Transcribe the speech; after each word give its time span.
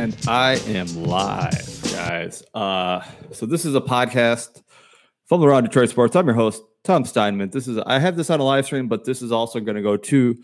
And 0.00 0.16
I 0.26 0.52
am 0.68 0.86
live, 1.04 1.92
guys. 1.92 2.42
Uh, 2.54 3.04
so 3.32 3.44
this 3.44 3.66
is 3.66 3.74
a 3.74 3.82
podcast 3.82 4.62
from 5.26 5.42
Raw 5.42 5.60
Detroit 5.60 5.90
Sports. 5.90 6.16
I'm 6.16 6.24
your 6.24 6.34
host, 6.34 6.62
Tom 6.84 7.04
Steinman. 7.04 7.50
This 7.50 7.68
is 7.68 7.76
I 7.84 7.98
have 7.98 8.16
this 8.16 8.30
on 8.30 8.40
a 8.40 8.42
live 8.42 8.64
stream, 8.64 8.88
but 8.88 9.04
this 9.04 9.20
is 9.20 9.30
also 9.30 9.60
going 9.60 9.76
to 9.76 9.82
go 9.82 9.98
to 9.98 10.34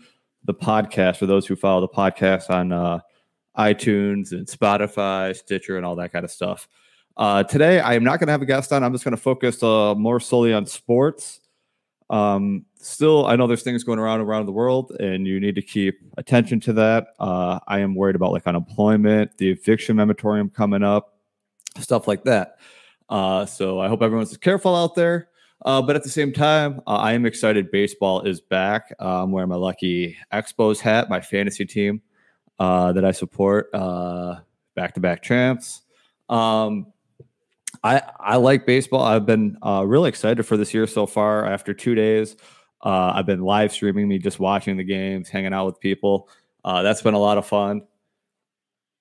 the 0.45 0.53
podcast 0.53 1.17
for 1.17 1.25
those 1.25 1.47
who 1.47 1.55
follow 1.55 1.81
the 1.81 1.87
podcast 1.87 2.51
on 2.51 2.71
uh, 2.71 2.99
iTunes 3.57 4.31
and 4.31 4.45
Spotify, 4.45 5.35
Stitcher, 5.35 5.75
and 5.75 5.87
all 5.87 5.95
that 5.95 6.11
kind 6.11 6.23
of 6.23 6.29
stuff. 6.29 6.67
Uh, 7.17 7.41
today, 7.41 7.79
I 7.79 7.95
am 7.95 8.03
not 8.03 8.19
going 8.19 8.27
to 8.27 8.33
have 8.33 8.43
a 8.43 8.45
guest 8.45 8.71
on. 8.71 8.83
I'm 8.83 8.91
just 8.91 9.05
going 9.05 9.15
to 9.15 9.21
focus 9.21 9.63
uh, 9.63 9.95
more 9.95 10.19
solely 10.19 10.53
on 10.53 10.67
sports. 10.67 11.39
Um, 12.11 12.65
still, 12.87 13.25
I 13.25 13.35
know 13.35 13.47
there's 13.47 13.63
things 13.63 13.83
going 13.83 13.99
around 13.99 14.21
around 14.21 14.45
the 14.45 14.51
world, 14.51 14.91
and 14.99 15.27
you 15.27 15.39
need 15.39 15.55
to 15.55 15.61
keep 15.61 15.99
attention 16.17 16.59
to 16.61 16.73
that. 16.73 17.07
Uh, 17.19 17.59
I 17.67 17.79
am 17.79 17.95
worried 17.95 18.15
about 18.15 18.31
like 18.31 18.47
unemployment, 18.47 19.37
the 19.37 19.49
eviction 19.49 19.97
moratorium 19.97 20.49
coming 20.49 20.83
up, 20.83 21.17
stuff 21.79 22.07
like 22.07 22.23
that. 22.23 22.57
Uh, 23.09 23.45
so 23.45 23.79
I 23.79 23.87
hope 23.87 24.01
everyone's 24.01 24.35
careful 24.37 24.75
out 24.75 24.95
there. 24.95 25.29
Uh, 25.65 25.81
but 25.81 25.95
at 25.95 26.03
the 26.03 26.09
same 26.09 26.31
time, 26.31 26.81
uh, 26.87 26.97
I 26.97 27.13
am 27.13 27.25
excited. 27.25 27.71
Baseball 27.71 28.21
is 28.21 28.39
back. 28.39 28.93
Uh, 28.99 29.23
I'm 29.23 29.31
wearing 29.31 29.49
my 29.49 29.55
lucky 29.55 30.15
Expos 30.31 30.79
hat, 30.79 31.09
my 31.09 31.19
fantasy 31.19 31.65
team 31.65 32.01
uh, 32.59 32.93
that 32.93 33.03
I 33.03 33.11
support, 33.11 33.71
back 33.71 34.93
to 34.93 34.99
back 34.99 35.23
champs. 35.23 35.81
Um, 36.29 36.93
I 37.83 38.01
I 38.19 38.35
like 38.37 38.65
baseball. 38.65 39.01
I've 39.01 39.25
been 39.25 39.57
uh, 39.61 39.83
really 39.85 40.09
excited 40.09 40.43
for 40.43 40.57
this 40.57 40.73
year 40.73 40.87
so 40.87 41.05
far. 41.05 41.45
After 41.45 41.73
two 41.73 41.95
days, 41.95 42.35
uh, 42.81 43.13
I've 43.15 43.25
been 43.25 43.41
live 43.41 43.71
streaming 43.71 44.07
me, 44.07 44.19
just 44.19 44.39
watching 44.39 44.77
the 44.77 44.83
games, 44.83 45.29
hanging 45.29 45.53
out 45.53 45.65
with 45.65 45.79
people. 45.79 46.29
Uh, 46.63 46.81
that's 46.81 47.01
been 47.01 47.13
a 47.13 47.19
lot 47.19 47.37
of 47.37 47.45
fun, 47.45 47.83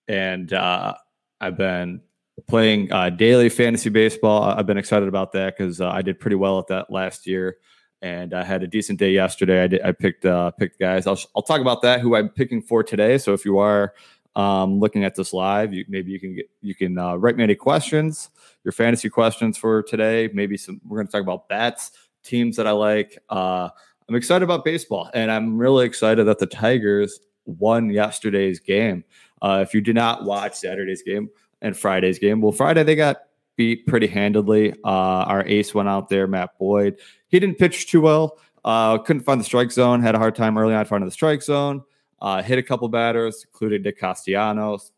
and 0.08 0.52
uh, 0.52 0.94
I've 1.40 1.56
been 1.56 2.00
playing 2.46 2.92
uh, 2.92 3.10
daily 3.10 3.48
fantasy 3.48 3.90
baseball. 3.90 4.42
I've 4.42 4.66
been 4.66 4.78
excited 4.78 5.08
about 5.08 5.32
that 5.32 5.56
because 5.56 5.80
uh, 5.80 5.90
I 5.90 6.02
did 6.02 6.20
pretty 6.20 6.36
well 6.36 6.58
at 6.58 6.68
that 6.68 6.90
last 6.90 7.26
year, 7.26 7.56
and 8.02 8.34
I 8.34 8.44
had 8.44 8.62
a 8.62 8.66
decent 8.66 8.98
day 8.98 9.12
yesterday. 9.12 9.64
I 9.64 9.66
did, 9.66 9.82
I 9.82 9.92
picked 9.92 10.24
picked 10.58 10.78
guys. 10.78 11.06
I'll 11.06 11.18
I'll 11.34 11.42
talk 11.42 11.60
about 11.60 11.82
that. 11.82 12.00
Who 12.00 12.14
I'm 12.14 12.28
picking 12.28 12.62
for 12.62 12.82
today. 12.82 13.18
So 13.18 13.32
if 13.32 13.44
you 13.44 13.58
are 13.58 13.94
um, 14.36 14.78
looking 14.78 15.02
at 15.02 15.14
this 15.14 15.32
live, 15.32 15.72
you, 15.72 15.84
maybe 15.88 16.12
you 16.12 16.20
can 16.20 16.34
get 16.36 16.48
you 16.60 16.74
can 16.74 16.96
uh, 16.98 17.16
write 17.16 17.36
me 17.36 17.42
any 17.42 17.54
questions, 17.54 18.30
your 18.64 18.72
fantasy 18.72 19.08
questions 19.08 19.56
for 19.56 19.82
today. 19.82 20.28
Maybe 20.32 20.56
some. 20.56 20.80
We're 20.86 20.98
going 20.98 21.06
to 21.06 21.12
talk 21.12 21.22
about 21.22 21.48
bats, 21.48 21.92
teams 22.26 22.56
that 22.56 22.66
I 22.66 22.72
like. 22.72 23.18
Uh, 23.28 23.68
I'm 24.08 24.14
excited 24.14 24.44
about 24.44 24.64
baseball, 24.64 25.10
and 25.14 25.30
I'm 25.30 25.56
really 25.56 25.86
excited 25.86 26.24
that 26.24 26.38
the 26.38 26.46
Tigers 26.46 27.20
won 27.44 27.90
yesterday's 27.90 28.60
game. 28.60 29.04
Uh, 29.42 29.64
if 29.66 29.74
you 29.74 29.80
did 29.80 29.94
not 29.94 30.24
watch 30.24 30.54
Saturday's 30.54 31.02
game 31.02 31.28
and 31.62 31.76
Friday's 31.76 32.18
game, 32.18 32.40
well, 32.40 32.52
Friday 32.52 32.82
they 32.82 32.96
got 32.96 33.18
beat 33.56 33.86
pretty 33.86 34.06
handedly. 34.06 34.72
Uh, 34.84 35.24
our 35.24 35.44
ace 35.46 35.74
went 35.74 35.88
out 35.88 36.08
there, 36.08 36.26
Matt 36.26 36.58
Boyd. 36.58 36.98
He 37.28 37.40
didn't 37.40 37.58
pitch 37.58 37.90
too 37.90 38.00
well. 38.00 38.38
Uh, 38.64 38.98
couldn't 38.98 39.22
find 39.22 39.40
the 39.40 39.44
strike 39.44 39.72
zone. 39.72 40.02
Had 40.02 40.14
a 40.14 40.18
hard 40.18 40.34
time 40.34 40.58
early 40.58 40.74
on 40.74 40.84
finding 40.84 41.06
the 41.06 41.12
strike 41.12 41.42
zone. 41.42 41.82
Uh, 42.20 42.42
hit 42.42 42.58
a 42.58 42.62
couple 42.62 42.88
batters, 42.88 43.44
including 43.46 43.82
Nick 43.82 43.98
Castellanos, 43.98 44.92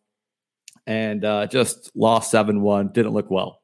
and 0.86 1.24
uh, 1.24 1.46
just 1.46 1.90
lost 1.94 2.30
7 2.30 2.60
1. 2.62 2.88
Didn't 2.92 3.12
look 3.12 3.30
well. 3.30 3.60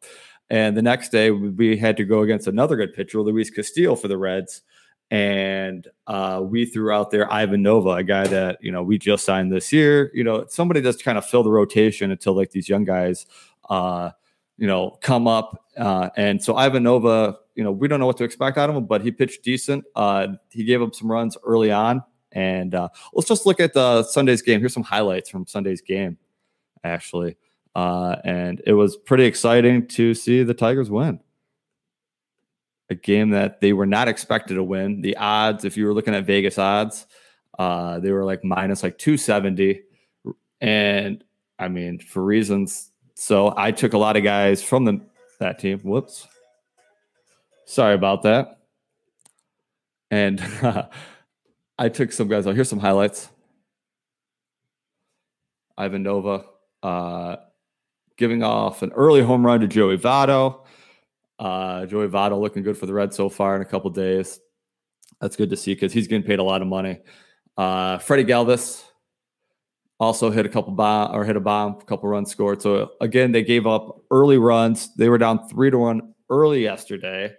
And 0.51 0.77
the 0.77 0.83
next 0.83 1.11
day, 1.11 1.31
we 1.31 1.77
had 1.77 1.97
to 1.97 2.05
go 2.05 2.23
against 2.23 2.47
another 2.47 2.77
good 2.77 2.95
pitcher, 2.95 3.21
Luis 3.21 3.51
Castillo, 3.51 3.97
for 3.97 4.09
the 4.09 4.19
Reds. 4.19 4.63
And 5.11 5.87
uh, 6.07 6.43
we 6.43 6.67
threw 6.67 6.91
out 6.91 7.11
there 7.11 7.33
Ivan 7.33 7.63
Nova, 7.63 7.91
a 7.91 8.03
guy 8.03 8.27
that, 8.27 8.59
you 8.61 8.73
know, 8.73 8.83
we 8.83 8.99
just 8.99 9.25
signed 9.25 9.53
this 9.53 9.73
year. 9.73 10.11
You 10.15 10.25
know, 10.25 10.47
somebody 10.49 10.81
that's 10.81 11.03
kind 11.03 11.19
of 11.19 11.27
fill 11.27 11.43
the 11.43 11.51
rotation 11.51 12.11
until 12.11 12.35
like 12.35 12.51
these 12.51 12.69
young 12.69 12.85
guys, 12.85 13.27
uh, 13.69 14.11
you 14.57 14.67
know, 14.67 14.99
come 15.03 15.27
up. 15.27 15.65
Uh, 15.77 16.11
and 16.17 16.43
so 16.43 16.57
Ivan 16.57 16.83
Nova, 16.83 17.37
you 17.55 17.63
know, 17.63 17.73
we 17.73 17.89
don't 17.89 18.01
know 18.01 18.07
what 18.07 18.17
to 18.19 18.25
expect 18.25 18.59
out 18.59 18.71
of 18.71 18.77
him, 18.77 18.87
but 18.87 19.03
he 19.03 19.11
pitched 19.11 19.45
decent. 19.45 19.85
Uh, 19.95 20.29
he 20.51 20.65
gave 20.65 20.83
up 20.83 20.95
some 20.95 21.11
runs 21.11 21.37
early 21.45 21.71
on, 21.71 22.03
and 22.33 22.75
uh, 22.75 22.89
let's 23.13 23.29
just 23.29 23.47
look 23.47 23.61
at 23.61 23.73
the 23.73 24.03
Sunday's 24.05 24.43
game. 24.43 24.61
Here's 24.61 24.75
some 24.75 24.83
highlights 24.83 25.31
from 25.31 25.47
Sunday's 25.47 25.81
game, 25.81 26.19
actually. 26.83 27.37
Uh, 27.75 28.17
and 28.25 28.63
it 28.67 28.75
was 28.75 28.97
pretty 28.97 29.25
exciting 29.25 29.87
to 29.89 30.15
see 30.15 30.43
the 30.43 30.55
Tigers 30.55 30.91
win. 30.91 31.21
A 32.91 32.95
game 32.95 33.31
that 33.31 33.61
they 33.61 33.73
were 33.73 33.87
not 33.87 34.09
expected 34.09 34.55
to 34.55 34.63
win. 34.63 35.01
The 35.01 35.17
odds, 35.17 35.65
if 35.65 35.77
you 35.77 35.87
were 35.87 35.95
looking 35.95 36.15
at 36.15 36.25
Vegas 36.25 36.59
odds, 36.59 37.07
uh, 37.59 37.99
they 37.99 38.11
were 38.11 38.25
like 38.25 38.45
minus 38.45 38.83
like 38.83 38.99
270. 38.99 39.83
And 40.61 41.25
I 41.59 41.69
mean, 41.69 41.99
for 41.99 42.23
reasons. 42.23 42.91
So 43.15 43.55
I 43.57 43.73
took 43.73 43.93
a 43.95 43.99
lot 43.99 44.17
of 44.17 44.23
guys 44.23 44.63
from 44.63 44.85
the 44.85 45.01
that 45.41 45.59
team. 45.59 45.81
Whoops. 45.81 46.29
Sorry 47.67 47.95
about 47.95 48.23
that. 48.23 48.59
And 50.11 50.41
I 51.79 51.89
took 51.89 52.13
some 52.13 52.29
guys 52.29 52.47
out. 52.47 52.55
Here's 52.55 52.69
some 52.69 52.79
highlights. 52.79 53.29
Ivan 55.77 56.05
Nova 56.05 56.45
uh, 56.85 57.37
giving 58.17 58.43
off 58.43 58.83
an 58.83 58.93
early 58.93 59.23
home 59.23 59.45
run 59.45 59.61
to 59.61 59.67
Joey 59.67 59.99
Votto. 59.99 60.67
Uh, 61.39 61.87
Joey 61.87 62.09
Votto 62.09 62.41
looking 62.41 62.63
good 62.63 62.79
for 62.79 62.87
the 62.87 62.95
Reds 62.95 63.17
so 63.17 63.29
far 63.29 63.57
in 63.57 63.63
a 63.63 63.65
couple 63.65 63.91
days. 63.91 64.41
That's 65.21 65.37
good 65.37 65.51
to 65.51 65.57
see 65.57 65.75
because 65.75 65.93
he's 65.93 66.07
getting 66.07 66.27
paid 66.27 66.39
a 66.39 66.45
lot 66.45 66.63
of 66.63 66.69
money. 66.69 67.01
Uh, 67.57 67.99
Freddie 67.99 68.25
Galvis 68.25 68.83
also 70.01 70.31
hit 70.31 70.47
a 70.47 70.49
couple 70.49 70.73
bomb 70.73 71.15
or 71.15 71.25
hit 71.25 71.37
a 71.37 71.41
bomb, 71.41 71.79
a 71.81 71.85
couple 71.85 72.09
runs 72.09 72.31
scored. 72.31 72.61
So 72.61 72.93
again, 73.01 73.33
they 73.33 73.43
gave 73.43 73.67
up 73.67 74.03
early 74.11 74.39
runs. 74.39 74.95
They 74.97 75.09
were 75.09 75.19
down 75.19 75.49
three 75.49 75.71
to 75.71 75.79
one 75.79 76.15
early 76.31 76.63
yesterday, 76.63 77.33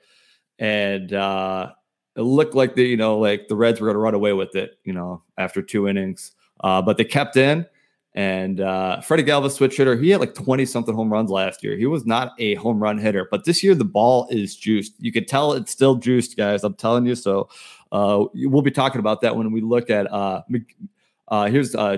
and 0.60 1.12
uh, 1.14 1.72
it 2.16 2.22
looked 2.22 2.56
like 2.56 2.76
the 2.76 2.84
you 2.84 2.98
know 2.98 3.18
like 3.18 3.48
the 3.48 3.56
Reds 3.56 3.80
were 3.80 3.88
going 3.88 3.96
to 3.96 4.00
run 4.00 4.14
away 4.14 4.34
with 4.34 4.56
it, 4.56 4.80
you 4.84 4.94
know, 4.94 5.24
after 5.38 5.62
two 5.62 5.88
innings. 5.88 6.32
Uh, 6.62 6.82
but 6.82 6.98
they 6.98 7.04
kept 7.04 7.36
in, 7.36 7.66
and 8.16 8.62
uh, 8.62 9.02
Freddie 9.02 9.24
Galvis, 9.24 9.52
switch 9.52 9.78
hitter, 9.78 9.96
he 9.96 10.10
had 10.10 10.22
like 10.22 10.34
twenty 10.34 10.66
something 10.66 10.96
home 10.96 11.12
runs 11.12 11.30
last 11.30 11.64
year. 11.64 11.78
He 11.78 11.86
was 11.86 12.06
not 12.06 12.32
a 12.40 12.56
home 12.56 12.82
run 12.82 12.98
hitter, 12.98 13.28
but 13.30 13.46
this 13.46 13.64
year 13.64 13.76
the 13.76 13.86
ball 13.86 14.28
is 14.32 14.56
juiced. 14.56 14.94
You 15.00 15.12
can 15.12 15.26
tell 15.26 15.54
it's 15.54 15.72
still 15.72 15.96
juiced, 15.96 16.38
guys. 16.38 16.64
I'm 16.64 16.74
telling 16.74 17.06
you. 17.06 17.16
So 17.16 17.50
uh, 17.92 18.26
we'll 18.34 18.62
be 18.62 18.72
talking 18.72 19.00
about 19.00 19.22
that 19.22 19.36
when 19.36 19.52
we 19.52 19.62
look 19.62 19.90
at. 19.90 20.12
Uh, 20.12 20.42
uh, 21.28 21.48
here's 21.48 21.76
uh, 21.76 21.98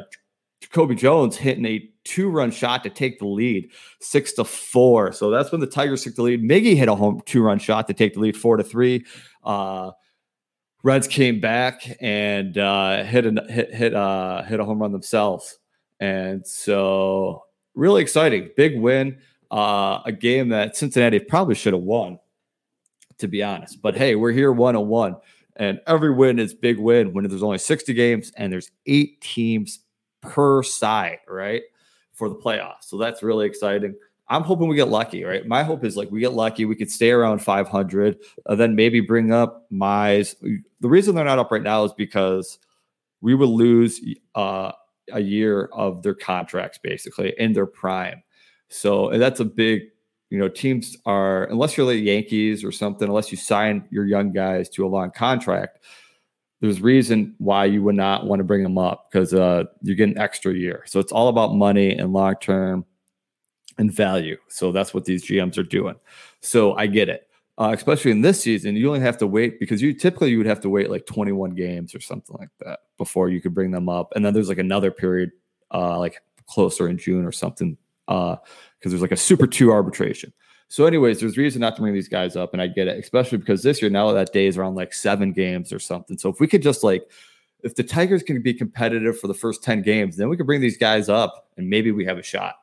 Jacoby 0.61 0.95
Jones 0.95 1.37
hitting 1.37 1.65
a 1.65 1.87
two 2.03 2.29
run 2.29 2.49
shot 2.49 2.83
to 2.83 2.89
take 2.89 3.19
the 3.19 3.27
lead, 3.27 3.69
six 4.01 4.33
to 4.33 4.43
four. 4.43 5.11
So 5.11 5.29
that's 5.29 5.51
when 5.51 5.61
the 5.61 5.67
Tigers 5.67 6.03
took 6.03 6.15
the 6.15 6.23
lead. 6.23 6.41
Miggy 6.41 6.75
hit 6.75 6.87
a 6.87 6.95
home 6.95 7.21
two 7.25 7.43
run 7.43 7.59
shot 7.59 7.87
to 7.87 7.93
take 7.93 8.15
the 8.15 8.19
lead, 8.21 8.35
four 8.35 8.57
to 8.57 8.63
three. 8.63 9.05
Uh, 9.43 9.91
Reds 10.83 11.07
came 11.07 11.39
back 11.39 11.87
and 12.01 12.57
uh, 12.57 13.03
hit 13.03 13.25
hit 13.25 13.73
hit 13.73 13.93
uh, 13.93 14.43
hit 14.43 14.59
a 14.59 14.65
home 14.65 14.79
run 14.79 14.91
themselves, 14.91 15.59
and 15.99 16.45
so 16.45 17.43
really 17.75 18.01
exciting, 18.01 18.49
big 18.55 18.79
win. 18.79 19.19
Uh, 19.49 20.01
a 20.05 20.11
game 20.11 20.49
that 20.49 20.75
Cincinnati 20.75 21.19
probably 21.19 21.55
should 21.55 21.73
have 21.73 21.83
won, 21.83 22.19
to 23.17 23.29
be 23.29 23.41
honest. 23.41 23.81
But 23.81 23.95
hey, 23.95 24.15
we're 24.15 24.33
here 24.33 24.51
one 24.51 24.75
on 24.75 24.87
one, 24.89 25.15
and 25.55 25.79
every 25.87 26.13
win 26.13 26.37
is 26.37 26.53
big 26.53 26.77
win 26.77 27.13
when 27.13 27.25
there's 27.27 27.43
only 27.43 27.57
60 27.57 27.93
games 27.93 28.33
and 28.35 28.51
there's 28.51 28.71
eight 28.87 29.21
teams 29.21 29.79
per 30.21 30.63
side, 30.63 31.19
right, 31.29 31.63
for 32.13 32.27
the 32.27 32.35
playoffs. 32.35 32.83
So 32.83 32.97
that's 32.97 33.23
really 33.23 33.45
exciting. 33.45 33.95
I'm 34.29 34.43
hoping 34.43 34.67
we 34.67 34.75
get 34.75 34.89
lucky, 34.89 35.23
right? 35.23 35.47
My 35.47 35.63
hope 35.63 35.85
is 35.85 35.95
like 35.95 36.11
we 36.11 36.19
get 36.19 36.33
lucky, 36.33 36.65
we 36.65 36.75
could 36.75 36.91
stay 36.91 37.11
around 37.11 37.39
500, 37.39 38.17
uh, 38.45 38.55
then 38.55 38.75
maybe 38.75 38.99
bring 38.99 39.31
up 39.31 39.65
Mize. 39.71 40.35
The 40.81 40.89
reason 40.89 41.15
they're 41.15 41.23
not 41.23 41.39
up 41.39 41.51
right 41.51 41.63
now 41.63 41.85
is 41.85 41.93
because 41.93 42.59
we 43.21 43.33
would 43.33 43.49
lose 43.49 44.01
uh, 44.35 44.73
a 45.11 45.19
year 45.19 45.69
of 45.73 46.03
their 46.03 46.13
contracts 46.13 46.77
basically 46.77 47.33
in 47.37 47.53
their 47.53 47.65
prime. 47.65 48.23
So 48.69 49.09
that's 49.17 49.39
a 49.39 49.45
big, 49.45 49.83
you 50.29 50.37
know, 50.37 50.49
teams 50.49 50.97
are 51.05 51.45
unless 51.45 51.77
you're 51.77 51.85
the 51.87 51.95
Yankees 51.95 52.63
or 52.63 52.71
something, 52.71 53.07
unless 53.07 53.31
you 53.31 53.37
sign 53.37 53.87
your 53.89 54.05
young 54.05 54.31
guys 54.31 54.69
to 54.69 54.85
a 54.85 54.89
long 54.89 55.11
contract. 55.11 55.79
There's 56.59 56.81
reason 56.81 57.35
why 57.37 57.65
you 57.65 57.83
would 57.83 57.95
not 57.95 58.25
want 58.25 58.39
to 58.39 58.43
bring 58.43 58.63
them 58.63 58.79
up 58.79 59.09
because 59.11 59.33
uh, 59.33 59.65
you 59.83 59.93
get 59.93 60.09
an 60.09 60.17
extra 60.17 60.53
year. 60.53 60.83
So 60.87 60.99
it's 60.99 61.11
all 61.11 61.27
about 61.27 61.53
money 61.53 61.91
and 61.91 62.11
long 62.13 62.35
term 62.41 62.83
and 63.77 63.91
value. 63.91 64.37
So 64.47 64.71
that's 64.71 64.93
what 64.93 65.05
these 65.05 65.23
GMs 65.23 65.57
are 65.57 65.63
doing. 65.63 65.95
So 66.41 66.73
I 66.75 66.87
get 66.87 67.09
it. 67.09 67.26
Uh, 67.59 67.71
especially 67.73 68.11
in 68.11 68.21
this 68.21 68.39
season, 68.39 68.75
you 68.75 68.87
only 68.87 68.99
have 68.99 69.17
to 69.17 69.25
wait 69.25 69.59
because 69.59 69.81
you 69.81 69.91
typically 69.91 70.29
you 70.29 70.37
would 70.37 70.45
have 70.45 70.61
to 70.61 70.69
wait 70.69 70.91
like 70.91 71.07
21 71.07 71.55
games 71.55 71.95
or 71.95 71.99
something 71.99 72.35
like 72.39 72.49
that 72.59 72.81
before 72.97 73.29
you 73.29 73.41
could 73.41 73.53
bring 73.53 73.71
them 73.71 73.89
up. 73.89 74.13
And 74.15 74.23
then 74.23 74.33
there's 74.33 74.49
like 74.49 74.59
another 74.59 74.91
period, 74.91 75.31
uh, 75.73 75.97
like 75.97 76.21
closer 76.45 76.87
in 76.87 76.99
June 76.99 77.25
or 77.25 77.31
something, 77.31 77.75
because 78.05 78.37
uh, 78.37 78.89
there's 78.89 79.01
like 79.01 79.11
a 79.11 79.17
Super 79.17 79.47
Two 79.47 79.71
arbitration. 79.71 80.31
So, 80.69 80.85
anyways, 80.85 81.19
there's 81.19 81.37
reason 81.37 81.61
not 81.61 81.75
to 81.77 81.81
bring 81.81 81.93
these 81.93 82.09
guys 82.09 82.35
up, 82.35 82.53
and 82.53 82.61
I 82.61 82.67
get 82.67 82.87
it, 82.87 82.99
especially 82.99 83.37
because 83.39 83.63
this 83.63 83.81
year 83.81 83.89
now 83.89 84.11
that 84.11 84.33
day 84.33 84.47
is 84.47 84.57
around 84.57 84.75
like 84.75 84.93
seven 84.93 85.31
games 85.31 85.73
or 85.73 85.79
something. 85.79 86.17
So 86.17 86.29
if 86.29 86.39
we 86.39 86.47
could 86.47 86.61
just 86.61 86.83
like 86.83 87.09
if 87.63 87.75
the 87.75 87.83
Tigers 87.83 88.23
can 88.23 88.41
be 88.41 88.53
competitive 88.53 89.19
for 89.19 89.27
the 89.27 89.33
first 89.33 89.63
10 89.63 89.81
games, 89.81 90.17
then 90.17 90.29
we 90.29 90.37
can 90.37 90.45
bring 90.45 90.61
these 90.61 90.77
guys 90.77 91.09
up 91.09 91.49
and 91.57 91.69
maybe 91.69 91.91
we 91.91 92.05
have 92.05 92.17
a 92.17 92.23
shot. 92.23 92.55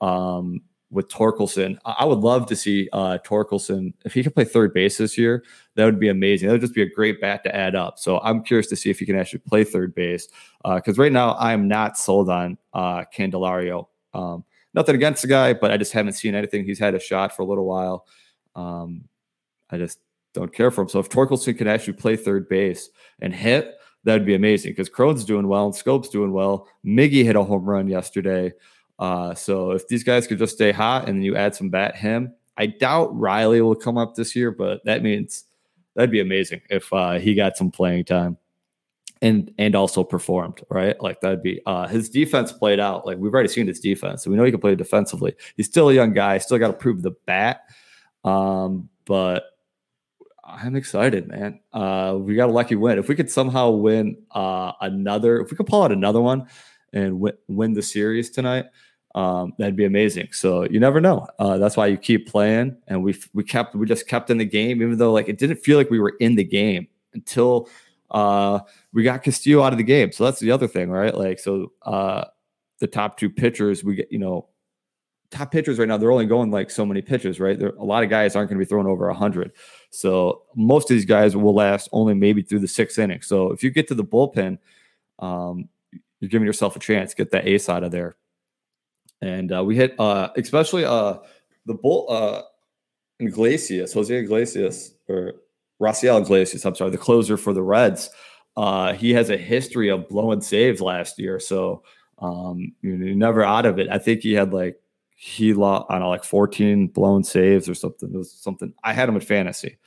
Um, 0.00 0.62
with 0.90 1.08
Torkelson, 1.08 1.78
I 1.84 2.04
would 2.04 2.18
love 2.18 2.46
to 2.46 2.56
see 2.56 2.88
uh, 2.92 3.18
Torkelson 3.24 3.92
if 4.04 4.12
he 4.12 4.22
could 4.22 4.34
play 4.34 4.44
third 4.44 4.74
base 4.74 4.98
this 4.98 5.16
year. 5.16 5.44
That 5.76 5.84
would 5.84 6.00
be 6.00 6.08
amazing. 6.08 6.48
That 6.48 6.54
would 6.54 6.60
just 6.60 6.74
be 6.74 6.82
a 6.82 6.90
great 6.90 7.20
bat 7.20 7.44
to 7.44 7.54
add 7.54 7.76
up. 7.76 7.98
So 7.98 8.18
I'm 8.20 8.42
curious 8.42 8.66
to 8.68 8.76
see 8.76 8.90
if 8.90 8.98
he 8.98 9.06
can 9.06 9.16
actually 9.16 9.40
play 9.40 9.64
third 9.64 9.94
base 9.94 10.28
because 10.64 10.98
uh, 10.98 11.02
right 11.02 11.12
now 11.12 11.32
I 11.32 11.52
am 11.52 11.68
not 11.68 11.96
sold 11.96 12.28
on 12.28 12.58
uh, 12.74 13.04
Candelario. 13.14 13.86
Um, 14.12 14.44
nothing 14.74 14.96
against 14.96 15.22
the 15.22 15.28
guy, 15.28 15.52
but 15.52 15.70
I 15.70 15.76
just 15.76 15.92
haven't 15.92 16.14
seen 16.14 16.34
anything. 16.34 16.64
He's 16.64 16.78
had 16.78 16.94
a 16.94 17.00
shot 17.00 17.34
for 17.34 17.42
a 17.42 17.46
little 17.46 17.66
while. 17.66 18.06
Um, 18.56 19.04
I 19.70 19.78
just 19.78 20.00
don't 20.34 20.52
care 20.52 20.70
for 20.70 20.82
him. 20.82 20.88
So 20.88 20.98
if 20.98 21.08
Torkelson 21.08 21.56
can 21.56 21.68
actually 21.68 21.94
play 21.94 22.16
third 22.16 22.48
base 22.48 22.90
and 23.20 23.34
hit, 23.34 23.76
that'd 24.04 24.26
be 24.26 24.34
amazing 24.34 24.72
because 24.72 24.88
Cron's 24.88 25.24
doing 25.24 25.46
well 25.46 25.66
and 25.66 25.74
Schoop's 25.74 26.08
doing 26.08 26.32
well. 26.32 26.68
Miggy 26.84 27.24
hit 27.24 27.36
a 27.36 27.42
home 27.42 27.64
run 27.64 27.88
yesterday. 27.88 28.52
Uh, 29.00 29.34
so 29.34 29.72
if 29.72 29.88
these 29.88 30.04
guys 30.04 30.26
could 30.26 30.38
just 30.38 30.54
stay 30.54 30.70
hot 30.70 31.08
and 31.08 31.24
you 31.24 31.34
add 31.34 31.54
some 31.54 31.70
bat 31.70 31.96
him, 31.96 32.34
I 32.56 32.66
doubt 32.66 33.18
Riley 33.18 33.62
will 33.62 33.74
come 33.74 33.96
up 33.96 34.14
this 34.14 34.36
year, 34.36 34.52
but 34.52 34.84
that 34.84 35.02
means 35.02 35.44
that'd 35.94 36.10
be 36.10 36.20
amazing 36.20 36.60
if 36.70 36.92
uh, 36.92 37.18
he 37.18 37.34
got 37.34 37.56
some 37.56 37.70
playing 37.70 38.04
time 38.04 38.36
and 39.22 39.52
and 39.58 39.74
also 39.74 40.02
performed 40.02 40.62
right? 40.70 41.00
Like 41.00 41.20
that'd 41.20 41.42
be 41.42 41.60
uh 41.66 41.86
his 41.86 42.08
defense 42.08 42.52
played 42.52 42.80
out. 42.80 43.06
Like 43.06 43.18
we've 43.18 43.32
already 43.32 43.48
seen 43.48 43.66
his 43.66 43.80
defense. 43.80 44.24
So 44.24 44.30
we 44.30 44.36
know 44.36 44.44
he 44.44 44.50
can 44.50 44.60
play 44.60 44.74
defensively. 44.74 45.34
He's 45.56 45.66
still 45.66 45.90
a 45.90 45.94
young 45.94 46.12
guy. 46.12 46.38
Still 46.38 46.58
got 46.58 46.68
to 46.68 46.72
prove 46.72 47.02
the 47.02 47.12
bat. 47.26 47.62
Um 48.24 48.88
but 49.06 49.44
i'm 50.44 50.76
excited 50.76 51.28
man. 51.28 51.60
Uh 51.72 52.16
we 52.18 52.34
got 52.34 52.48
a 52.48 52.52
lucky 52.52 52.76
win. 52.76 52.98
If 52.98 53.08
we 53.08 53.14
could 53.14 53.30
somehow 53.30 53.70
win 53.70 54.16
uh 54.30 54.72
another 54.80 55.40
if 55.40 55.50
we 55.50 55.56
could 55.56 55.66
pull 55.66 55.82
out 55.82 55.92
another 55.92 56.20
one 56.20 56.48
and 56.92 57.20
win, 57.20 57.34
win 57.46 57.72
the 57.74 57.82
series 57.82 58.30
tonight 58.30 58.66
um, 59.14 59.54
that'd 59.58 59.76
be 59.76 59.84
amazing. 59.84 60.28
So 60.32 60.64
you 60.64 60.78
never 60.78 61.00
know. 61.00 61.26
Uh, 61.38 61.58
that's 61.58 61.76
why 61.76 61.88
you 61.88 61.96
keep 61.96 62.28
playing, 62.28 62.76
and 62.86 63.02
we 63.02 63.18
we 63.32 63.42
kept 63.42 63.74
we 63.74 63.86
just 63.86 64.06
kept 64.06 64.30
in 64.30 64.38
the 64.38 64.44
game, 64.44 64.82
even 64.82 64.98
though 64.98 65.12
like 65.12 65.28
it 65.28 65.38
didn't 65.38 65.58
feel 65.58 65.78
like 65.78 65.90
we 65.90 65.98
were 65.98 66.14
in 66.20 66.36
the 66.36 66.44
game 66.44 66.86
until 67.12 67.68
uh, 68.10 68.60
we 68.92 69.02
got 69.02 69.22
Castillo 69.22 69.62
out 69.62 69.72
of 69.72 69.78
the 69.78 69.84
game. 69.84 70.12
So 70.12 70.24
that's 70.24 70.40
the 70.40 70.52
other 70.52 70.68
thing, 70.68 70.90
right? 70.90 71.14
Like 71.14 71.38
so, 71.38 71.72
uh, 71.82 72.24
the 72.78 72.86
top 72.86 73.16
two 73.16 73.30
pitchers 73.30 73.82
we 73.82 73.96
get, 73.96 74.12
you 74.12 74.18
know, 74.18 74.48
top 75.30 75.52
pitchers 75.52 75.78
right 75.78 75.86
now 75.86 75.96
they're 75.96 76.12
only 76.12 76.26
going 76.26 76.50
like 76.50 76.70
so 76.70 76.86
many 76.86 77.02
pitches, 77.02 77.40
right? 77.40 77.58
There 77.58 77.70
a 77.70 77.84
lot 77.84 78.04
of 78.04 78.10
guys 78.10 78.36
aren't 78.36 78.48
going 78.48 78.58
to 78.58 78.64
be 78.64 78.68
throwing 78.68 78.86
over 78.86 79.10
hundred. 79.12 79.52
So 79.90 80.42
most 80.54 80.88
of 80.88 80.94
these 80.94 81.04
guys 81.04 81.36
will 81.36 81.54
last 81.54 81.88
only 81.92 82.14
maybe 82.14 82.42
through 82.42 82.60
the 82.60 82.68
sixth 82.68 82.98
inning. 82.98 83.22
So 83.22 83.50
if 83.50 83.64
you 83.64 83.70
get 83.70 83.88
to 83.88 83.94
the 83.94 84.04
bullpen, 84.04 84.58
um, 85.18 85.68
you're 86.20 86.30
giving 86.30 86.46
yourself 86.46 86.76
a 86.76 86.78
chance. 86.78 87.12
Get 87.12 87.32
that 87.32 87.48
ace 87.48 87.68
out 87.68 87.82
of 87.82 87.90
there 87.90 88.16
and 89.20 89.52
uh, 89.52 89.62
we 89.64 89.76
hit 89.76 89.94
uh, 89.98 90.28
especially 90.36 90.84
uh, 90.84 91.18
the 91.66 91.74
bull 91.74 92.06
uh, 92.08 92.42
Iglesias, 93.18 93.92
Jose 93.92 94.14
Iglesias 94.14 94.94
or 95.08 95.34
Raisel 95.80 96.20
Iglesias. 96.20 96.64
I'm 96.64 96.74
sorry, 96.74 96.90
the 96.90 96.98
closer 96.98 97.36
for 97.36 97.52
the 97.52 97.62
Reds. 97.62 98.10
Uh, 98.56 98.92
he 98.92 99.12
has 99.12 99.30
a 99.30 99.36
history 99.36 99.88
of 99.88 100.08
blowing 100.08 100.40
saves 100.40 100.80
last 100.80 101.18
year, 101.18 101.38
so 101.38 101.82
um, 102.18 102.72
you 102.82 102.96
know, 102.96 103.14
never 103.14 103.42
out 103.42 103.66
of 103.66 103.78
it. 103.78 103.88
I 103.90 103.98
think 103.98 104.20
he 104.20 104.32
had 104.32 104.52
like 104.52 104.80
he 105.16 105.52
lost 105.54 105.90
know 105.90 106.08
like 106.08 106.24
14 106.24 106.88
blown 106.88 107.24
saves 107.24 107.68
or 107.68 107.74
something. 107.74 108.12
It 108.12 108.16
was 108.16 108.32
something 108.32 108.74
I 108.82 108.92
had 108.92 109.08
him 109.08 109.14
in 109.16 109.20
fantasy. 109.20 109.78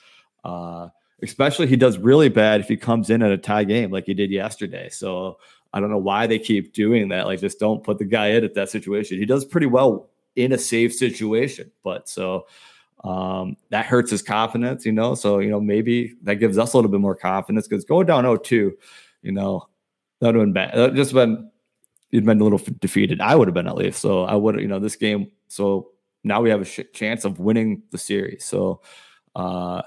Uh, 0.44 0.90
especially 1.24 1.68
he 1.68 1.78
does 1.78 1.98
really 1.98 2.30
bad 2.30 2.60
if 2.60 2.68
he 2.68 2.76
comes 2.76 3.10
in 3.10 3.22
at 3.22 3.32
a 3.32 3.38
tie 3.38 3.64
game 3.64 3.92
like 3.92 4.06
he 4.06 4.14
did 4.14 4.30
yesterday. 4.30 4.90
So 4.90 5.38
I 5.74 5.80
don't 5.80 5.90
know 5.90 5.98
why 5.98 6.28
they 6.28 6.38
keep 6.38 6.74
doing 6.74 7.10
that. 7.10 7.26
Like, 7.26 7.40
just 7.40 7.60
don't 7.60 7.84
put 7.84 7.98
the 7.98 8.06
guy 8.06 8.28
in 8.28 8.44
at 8.44 8.54
that 8.54 8.70
situation. 8.70 9.18
He 9.18 9.26
does 9.26 9.44
pretty 9.44 9.68
well 9.68 10.10
in 10.36 10.52
a 10.52 10.58
safe 10.58 10.94
situation, 10.94 11.72
but 11.84 12.08
so 12.08 12.46
um, 13.04 13.58
that 13.70 13.86
hurts 13.86 14.12
his 14.12 14.22
confidence, 14.22 14.86
you 14.86 14.92
know. 14.92 15.16
So, 15.16 15.40
you 15.40 15.50
know, 15.50 15.60
maybe 15.60 16.16
that 16.24 16.36
gives 16.36 16.58
us 16.58 16.74
a 16.74 16.78
little 16.78 16.92
bit 16.92 17.02
more 17.02 17.16
confidence 17.16 17.68
because 17.68 17.86
going 17.86 18.06
down 18.06 18.24
0-2, 18.24 18.72
you 19.24 19.32
know, 19.32 19.68
that 20.22 20.28
would 20.28 20.36
have 20.36 20.44
been 20.46 20.54
bad. 20.54 20.76
That 20.76 20.94
just 20.94 21.14
been 21.14 21.50
you'd 22.12 22.26
been 22.26 22.40
a 22.40 22.44
little 22.44 22.62
defeated. 22.80 23.20
I 23.20 23.36
would 23.36 23.48
have 23.48 23.56
been 23.56 23.68
at 23.68 23.76
least. 23.76 24.00
So 24.00 24.24
I 24.24 24.36
would, 24.36 24.60
you 24.60 24.68
know, 24.68 24.80
this 24.80 24.96
game. 24.96 25.32
So 25.48 25.90
now 26.24 26.42
we 26.42 26.52
have 26.52 26.62
a 26.62 26.66
sh- 26.66 26.82
chance 26.94 27.26
of 27.26 27.40
winning 27.40 27.82
the 27.92 27.98
series. 27.98 28.46
So 28.46 28.82
uh 29.36 29.82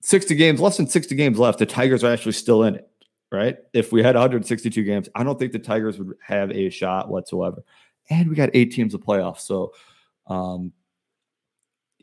60 0.00 0.34
games, 0.36 0.60
less 0.60 0.78
than 0.78 0.86
60 0.86 1.14
games 1.14 1.38
left. 1.38 1.58
The 1.58 1.66
Tigers 1.66 2.02
are 2.02 2.12
actually 2.12 2.32
still 2.32 2.62
in 2.62 2.76
it 2.76 2.88
right? 3.30 3.56
If 3.72 3.92
we 3.92 4.02
had 4.02 4.14
162 4.14 4.82
games, 4.84 5.08
I 5.14 5.22
don't 5.22 5.38
think 5.38 5.52
the 5.52 5.58
Tigers 5.58 5.98
would 5.98 6.16
have 6.22 6.50
a 6.50 6.70
shot 6.70 7.08
whatsoever. 7.08 7.62
And 8.10 8.28
we 8.28 8.34
got 8.34 8.50
eight 8.54 8.72
teams 8.72 8.94
of 8.94 9.00
playoffs. 9.00 9.40
So, 9.40 9.72
um, 10.26 10.72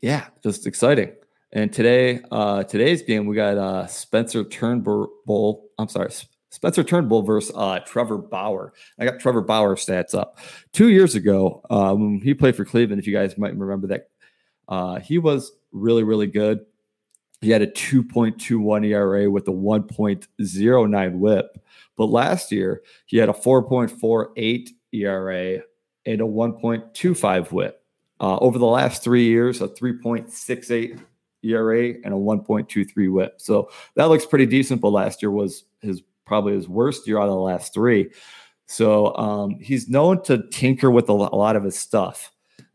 yeah, 0.02 0.26
just 0.42 0.66
exciting. 0.66 1.12
And 1.52 1.72
today, 1.72 2.20
uh, 2.30 2.64
today's 2.64 3.02
game, 3.02 3.26
we 3.26 3.36
got 3.36 3.56
uh, 3.56 3.86
Spencer 3.86 4.44
Turnbull. 4.44 5.64
I'm 5.78 5.88
sorry, 5.88 6.10
Spencer 6.50 6.84
Turnbull 6.84 7.22
versus 7.22 7.54
uh, 7.54 7.80
Trevor 7.80 8.18
Bauer. 8.18 8.72
I 8.98 9.04
got 9.04 9.20
Trevor 9.20 9.42
Bauer 9.42 9.76
stats 9.76 10.14
up. 10.14 10.38
Two 10.72 10.88
years 10.88 11.14
ago, 11.14 11.62
um, 11.70 12.20
he 12.22 12.34
played 12.34 12.56
for 12.56 12.64
Cleveland. 12.64 13.00
If 13.00 13.06
you 13.06 13.12
guys 13.12 13.38
might 13.38 13.56
remember 13.56 13.88
that, 13.88 14.08
uh, 14.68 15.00
he 15.00 15.18
was 15.18 15.52
really, 15.72 16.02
really 16.02 16.26
good. 16.26 16.66
He 17.40 17.50
had 17.50 17.62
a 17.62 17.66
2.21 17.66 18.86
ERA 18.86 19.30
with 19.30 19.46
a 19.48 19.52
1.09 19.52 21.18
whip. 21.18 21.58
But 21.96 22.06
last 22.06 22.52
year, 22.52 22.82
he 23.06 23.16
had 23.18 23.28
a 23.28 23.32
4.48 23.32 24.68
ERA 24.92 25.62
and 26.06 26.20
a 26.20 26.24
1.25 26.24 27.52
whip. 27.52 27.82
Uh, 28.18 28.38
over 28.38 28.58
the 28.58 28.66
last 28.66 29.02
three 29.02 29.24
years, 29.24 29.60
a 29.60 29.68
3.68 29.68 30.98
ERA 31.42 31.88
and 32.04 32.14
a 32.14 32.16
1.23 32.16 33.12
whip. 33.12 33.34
So 33.38 33.70
that 33.94 34.06
looks 34.06 34.24
pretty 34.24 34.46
decent. 34.46 34.80
But 34.80 34.90
last 34.90 35.22
year 35.22 35.30
was 35.30 35.64
his 35.80 36.02
probably 36.24 36.54
his 36.54 36.68
worst 36.68 37.06
year 37.06 37.18
out 37.18 37.24
of 37.24 37.30
the 37.30 37.36
last 37.36 37.72
three. 37.72 38.10
So 38.66 39.14
um, 39.16 39.58
he's 39.60 39.88
known 39.88 40.22
to 40.24 40.48
tinker 40.50 40.90
with 40.90 41.08
a, 41.08 41.12
lot 41.12 41.54
of 41.54 41.62
his 41.62 41.78
stuff, 41.78 42.32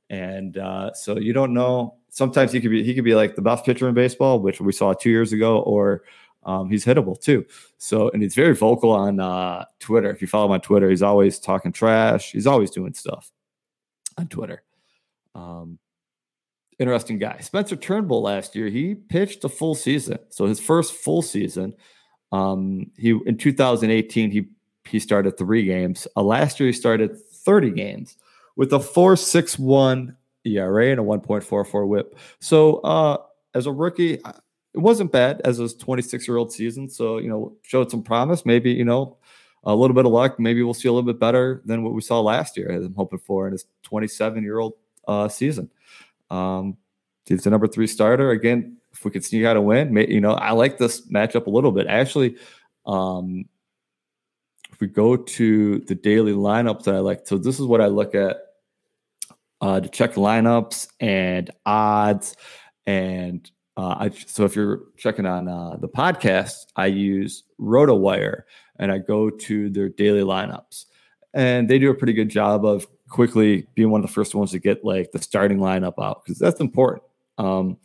and 0.09 0.57
uh, 0.57 0.93
so 0.93 1.17
you 1.17 1.33
don't 1.33 1.53
know 1.53 1.97
sometimes 2.11 2.51
he 2.51 2.61
could 2.61 2.69
be 2.69 2.83
he 2.83 2.93
could 2.93 3.03
be 3.03 3.15
like 3.15 3.35
the 3.35 3.41
best 3.41 3.65
pitcher 3.65 3.87
in 3.87 3.95
baseball, 3.95 4.39
which 4.39 4.61
we 4.61 4.71
saw 4.71 4.93
two 4.93 5.09
years 5.09 5.33
ago, 5.33 5.59
or 5.61 6.03
um, 6.43 6.69
he's 6.69 6.85
hittable 6.85 7.19
too. 7.19 7.45
So 7.77 8.09
and 8.09 8.21
he's 8.21 8.35
very 8.35 8.53
vocal 8.53 8.91
on 8.91 9.19
uh, 9.19 9.65
Twitter. 9.79 10.11
If 10.11 10.21
you 10.21 10.27
follow 10.27 10.45
him 10.45 10.51
on 10.51 10.61
Twitter, 10.61 10.89
he's 10.89 11.01
always 11.01 11.39
talking 11.39 11.71
trash. 11.71 12.31
He's 12.31 12.45
always 12.45 12.69
doing 12.69 12.93
stuff 12.93 13.31
on 14.17 14.27
Twitter. 14.27 14.63
Um, 15.33 15.79
interesting 16.77 17.17
guy. 17.17 17.39
Spencer 17.39 17.75
Turnbull 17.75 18.21
last 18.21 18.55
year 18.55 18.67
he 18.67 18.93
pitched 18.93 19.43
a 19.43 19.49
full 19.49 19.75
season, 19.75 20.19
so 20.29 20.45
his 20.45 20.59
first 20.59 20.93
full 20.93 21.21
season. 21.21 21.73
Um, 22.31 22.91
he 22.97 23.09
in 23.25 23.37
2018 23.37 24.31
he 24.31 24.47
he 24.85 24.99
started 24.99 25.37
three 25.37 25.63
games. 25.63 26.07
Uh, 26.15 26.23
last 26.23 26.59
year 26.59 26.67
he 26.67 26.73
started 26.73 27.17
30 27.17 27.71
games 27.71 28.17
with 28.55 28.73
a 28.73 28.79
4.61 28.79 30.15
ERA 30.45 30.91
and 30.91 30.99
a 30.99 31.03
1.44 31.03 31.87
whip. 31.87 32.17
So 32.39 32.77
uh, 32.77 33.17
as 33.53 33.65
a 33.65 33.71
rookie, 33.71 34.13
it 34.73 34.79
wasn't 34.79 35.11
bad 35.11 35.41
as 35.43 35.57
his 35.57 35.75
26 35.75 36.27
year 36.27 36.37
old 36.37 36.51
season. 36.51 36.89
So, 36.89 37.17
you 37.17 37.29
know, 37.29 37.55
showed 37.61 37.91
some 37.91 38.03
promise. 38.03 38.45
Maybe, 38.45 38.71
you 38.71 38.85
know, 38.85 39.17
a 39.63 39.75
little 39.75 39.95
bit 39.95 40.05
of 40.05 40.11
luck. 40.11 40.39
Maybe 40.39 40.63
we'll 40.63 40.73
see 40.73 40.87
a 40.87 40.93
little 40.93 41.11
bit 41.11 41.19
better 41.19 41.61
than 41.65 41.83
what 41.83 41.93
we 41.93 42.01
saw 42.01 42.19
last 42.21 42.57
year. 42.57 42.71
I'm 42.71 42.95
hoping 42.95 43.19
for 43.19 43.47
in 43.47 43.53
his 43.53 43.65
27 43.83 44.43
year 44.43 44.59
old 44.59 44.73
uh, 45.07 45.27
season. 45.27 45.69
Um, 46.29 46.77
he's 47.25 47.43
the 47.43 47.49
number 47.49 47.67
three 47.67 47.87
starter. 47.87 48.31
Again, 48.31 48.77
if 48.93 49.05
we 49.05 49.11
could 49.11 49.25
sneak 49.25 49.45
out 49.45 49.57
a 49.57 49.61
win, 49.61 49.93
may, 49.93 50.07
you 50.07 50.21
know, 50.21 50.33
I 50.33 50.51
like 50.51 50.77
this 50.77 51.07
matchup 51.07 51.47
a 51.47 51.49
little 51.49 51.71
bit. 51.71 51.87
Actually, 51.87 52.35
um, 52.85 53.45
if 54.71 54.79
we 54.79 54.87
go 54.87 55.15
to 55.15 55.79
the 55.79 55.95
daily 55.95 56.33
lineups 56.33 56.83
that 56.83 56.95
I 56.95 56.99
like, 56.99 57.27
so 57.27 57.37
this 57.37 57.59
is 57.59 57.65
what 57.65 57.81
I 57.81 57.87
look 57.87 58.15
at 58.15 58.37
uh, 59.61 59.79
to 59.79 59.87
check 59.87 60.15
lineups 60.15 60.87
and 60.99 61.51
odds. 61.65 62.35
And 62.85 63.49
uh, 63.77 63.95
I, 63.99 64.09
so 64.09 64.43
if 64.43 64.55
you're 64.55 64.81
checking 64.97 65.25
on 65.25 65.47
uh, 65.47 65.77
the 65.77 65.87
podcast, 65.87 66.65
I 66.75 66.87
use 66.87 67.43
RotoWire 67.59 68.41
and 68.77 68.91
I 68.91 68.97
go 68.97 69.29
to 69.29 69.69
their 69.69 69.89
daily 69.89 70.21
lineups. 70.21 70.85
And 71.33 71.69
they 71.69 71.79
do 71.79 71.91
a 71.91 71.95
pretty 71.95 72.13
good 72.13 72.29
job 72.29 72.65
of 72.65 72.85
quickly 73.07 73.67
being 73.75 73.91
one 73.91 74.01
of 74.01 74.07
the 74.07 74.13
first 74.13 74.35
ones 74.35 74.51
to 74.51 74.59
get 74.59 74.83
like 74.83 75.11
the 75.11 75.21
starting 75.21 75.59
lineup 75.59 75.93
out 76.01 76.23
because 76.23 76.39
that's 76.39 76.59
important. 76.59 77.03
Um, 77.37 77.77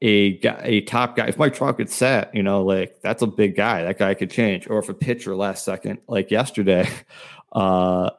a 0.00 0.40
a 0.62 0.80
top 0.82 1.16
guy. 1.16 1.26
If 1.26 1.36
Mike 1.36 1.54
Trout 1.54 1.76
gets 1.76 1.94
set, 1.94 2.34
you 2.34 2.42
know, 2.42 2.62
like 2.62 3.00
that's 3.02 3.22
a 3.22 3.26
big 3.26 3.56
guy. 3.56 3.82
That 3.82 3.98
guy 3.98 4.14
could 4.14 4.30
change. 4.30 4.68
Or 4.68 4.78
if 4.78 4.88
a 4.88 4.94
pitcher 4.94 5.34
last 5.34 5.64
second, 5.64 5.98
like 6.08 6.30
yesterday, 6.30 6.88
uh, 7.52 8.10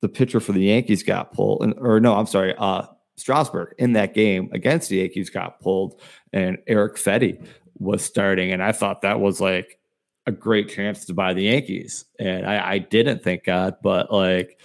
the 0.00 0.08
pitcher 0.08 0.40
for 0.40 0.52
the 0.52 0.62
Yankees 0.62 1.02
got 1.02 1.32
pulled, 1.32 1.62
and 1.62 1.74
or 1.78 2.00
no, 2.00 2.14
I'm 2.14 2.26
sorry, 2.26 2.54
uh, 2.58 2.86
Strasburg 3.16 3.74
in 3.78 3.94
that 3.94 4.14
game 4.14 4.48
against 4.52 4.88
the 4.88 4.98
Yankees 4.98 5.30
got 5.30 5.60
pulled, 5.60 6.00
and 6.32 6.58
Erick 6.66 6.96
Fedde 6.96 7.44
was 7.78 8.04
starting, 8.04 8.52
and 8.52 8.62
I 8.62 8.72
thought 8.72 9.02
that 9.02 9.20
was 9.20 9.40
like 9.40 9.78
a 10.26 10.32
great 10.32 10.68
chance 10.68 11.06
to 11.06 11.14
buy 11.14 11.34
the 11.34 11.44
Yankees, 11.44 12.04
and 12.18 12.46
I, 12.46 12.72
I 12.72 12.78
didn't, 12.78 13.24
thank 13.24 13.44
God, 13.44 13.76
but 13.82 14.12
like 14.12 14.58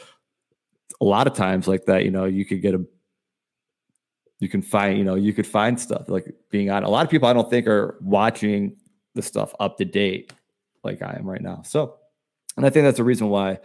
a 1.01 1.05
lot 1.05 1.27
of 1.27 1.33
times 1.33 1.67
like 1.67 1.85
that, 1.85 2.05
you 2.05 2.11
know, 2.11 2.25
you 2.25 2.45
could 2.45 2.61
get 2.61 2.75
a 2.75 2.85
you 4.39 4.49
can 4.49 4.61
find, 4.61 4.97
you 4.97 5.05
know, 5.05 5.15
you 5.15 5.31
could 5.31 5.47
find 5.47 5.79
stuff 5.79 6.09
like 6.09 6.25
being 6.49 6.69
on. 6.69 6.83
A 6.83 6.89
lot 6.89 7.05
of 7.05 7.09
people 7.09 7.29
I 7.29 7.33
don't 7.33 7.49
think 7.49 7.65
are 7.65 7.97
watching 8.01 8.75
the 9.15 9.21
stuff 9.21 9.55
up 9.57 9.77
to 9.77 9.85
date 9.85 10.33
like 10.83 11.01
I 11.01 11.15
am 11.17 11.25
right 11.25 11.41
now. 11.41 11.61
So, 11.63 11.95
and 12.57 12.65
I 12.65 12.69
think 12.69 12.83
that's 12.83 12.97
the 12.97 13.05
reason 13.05 13.29
why 13.29 13.59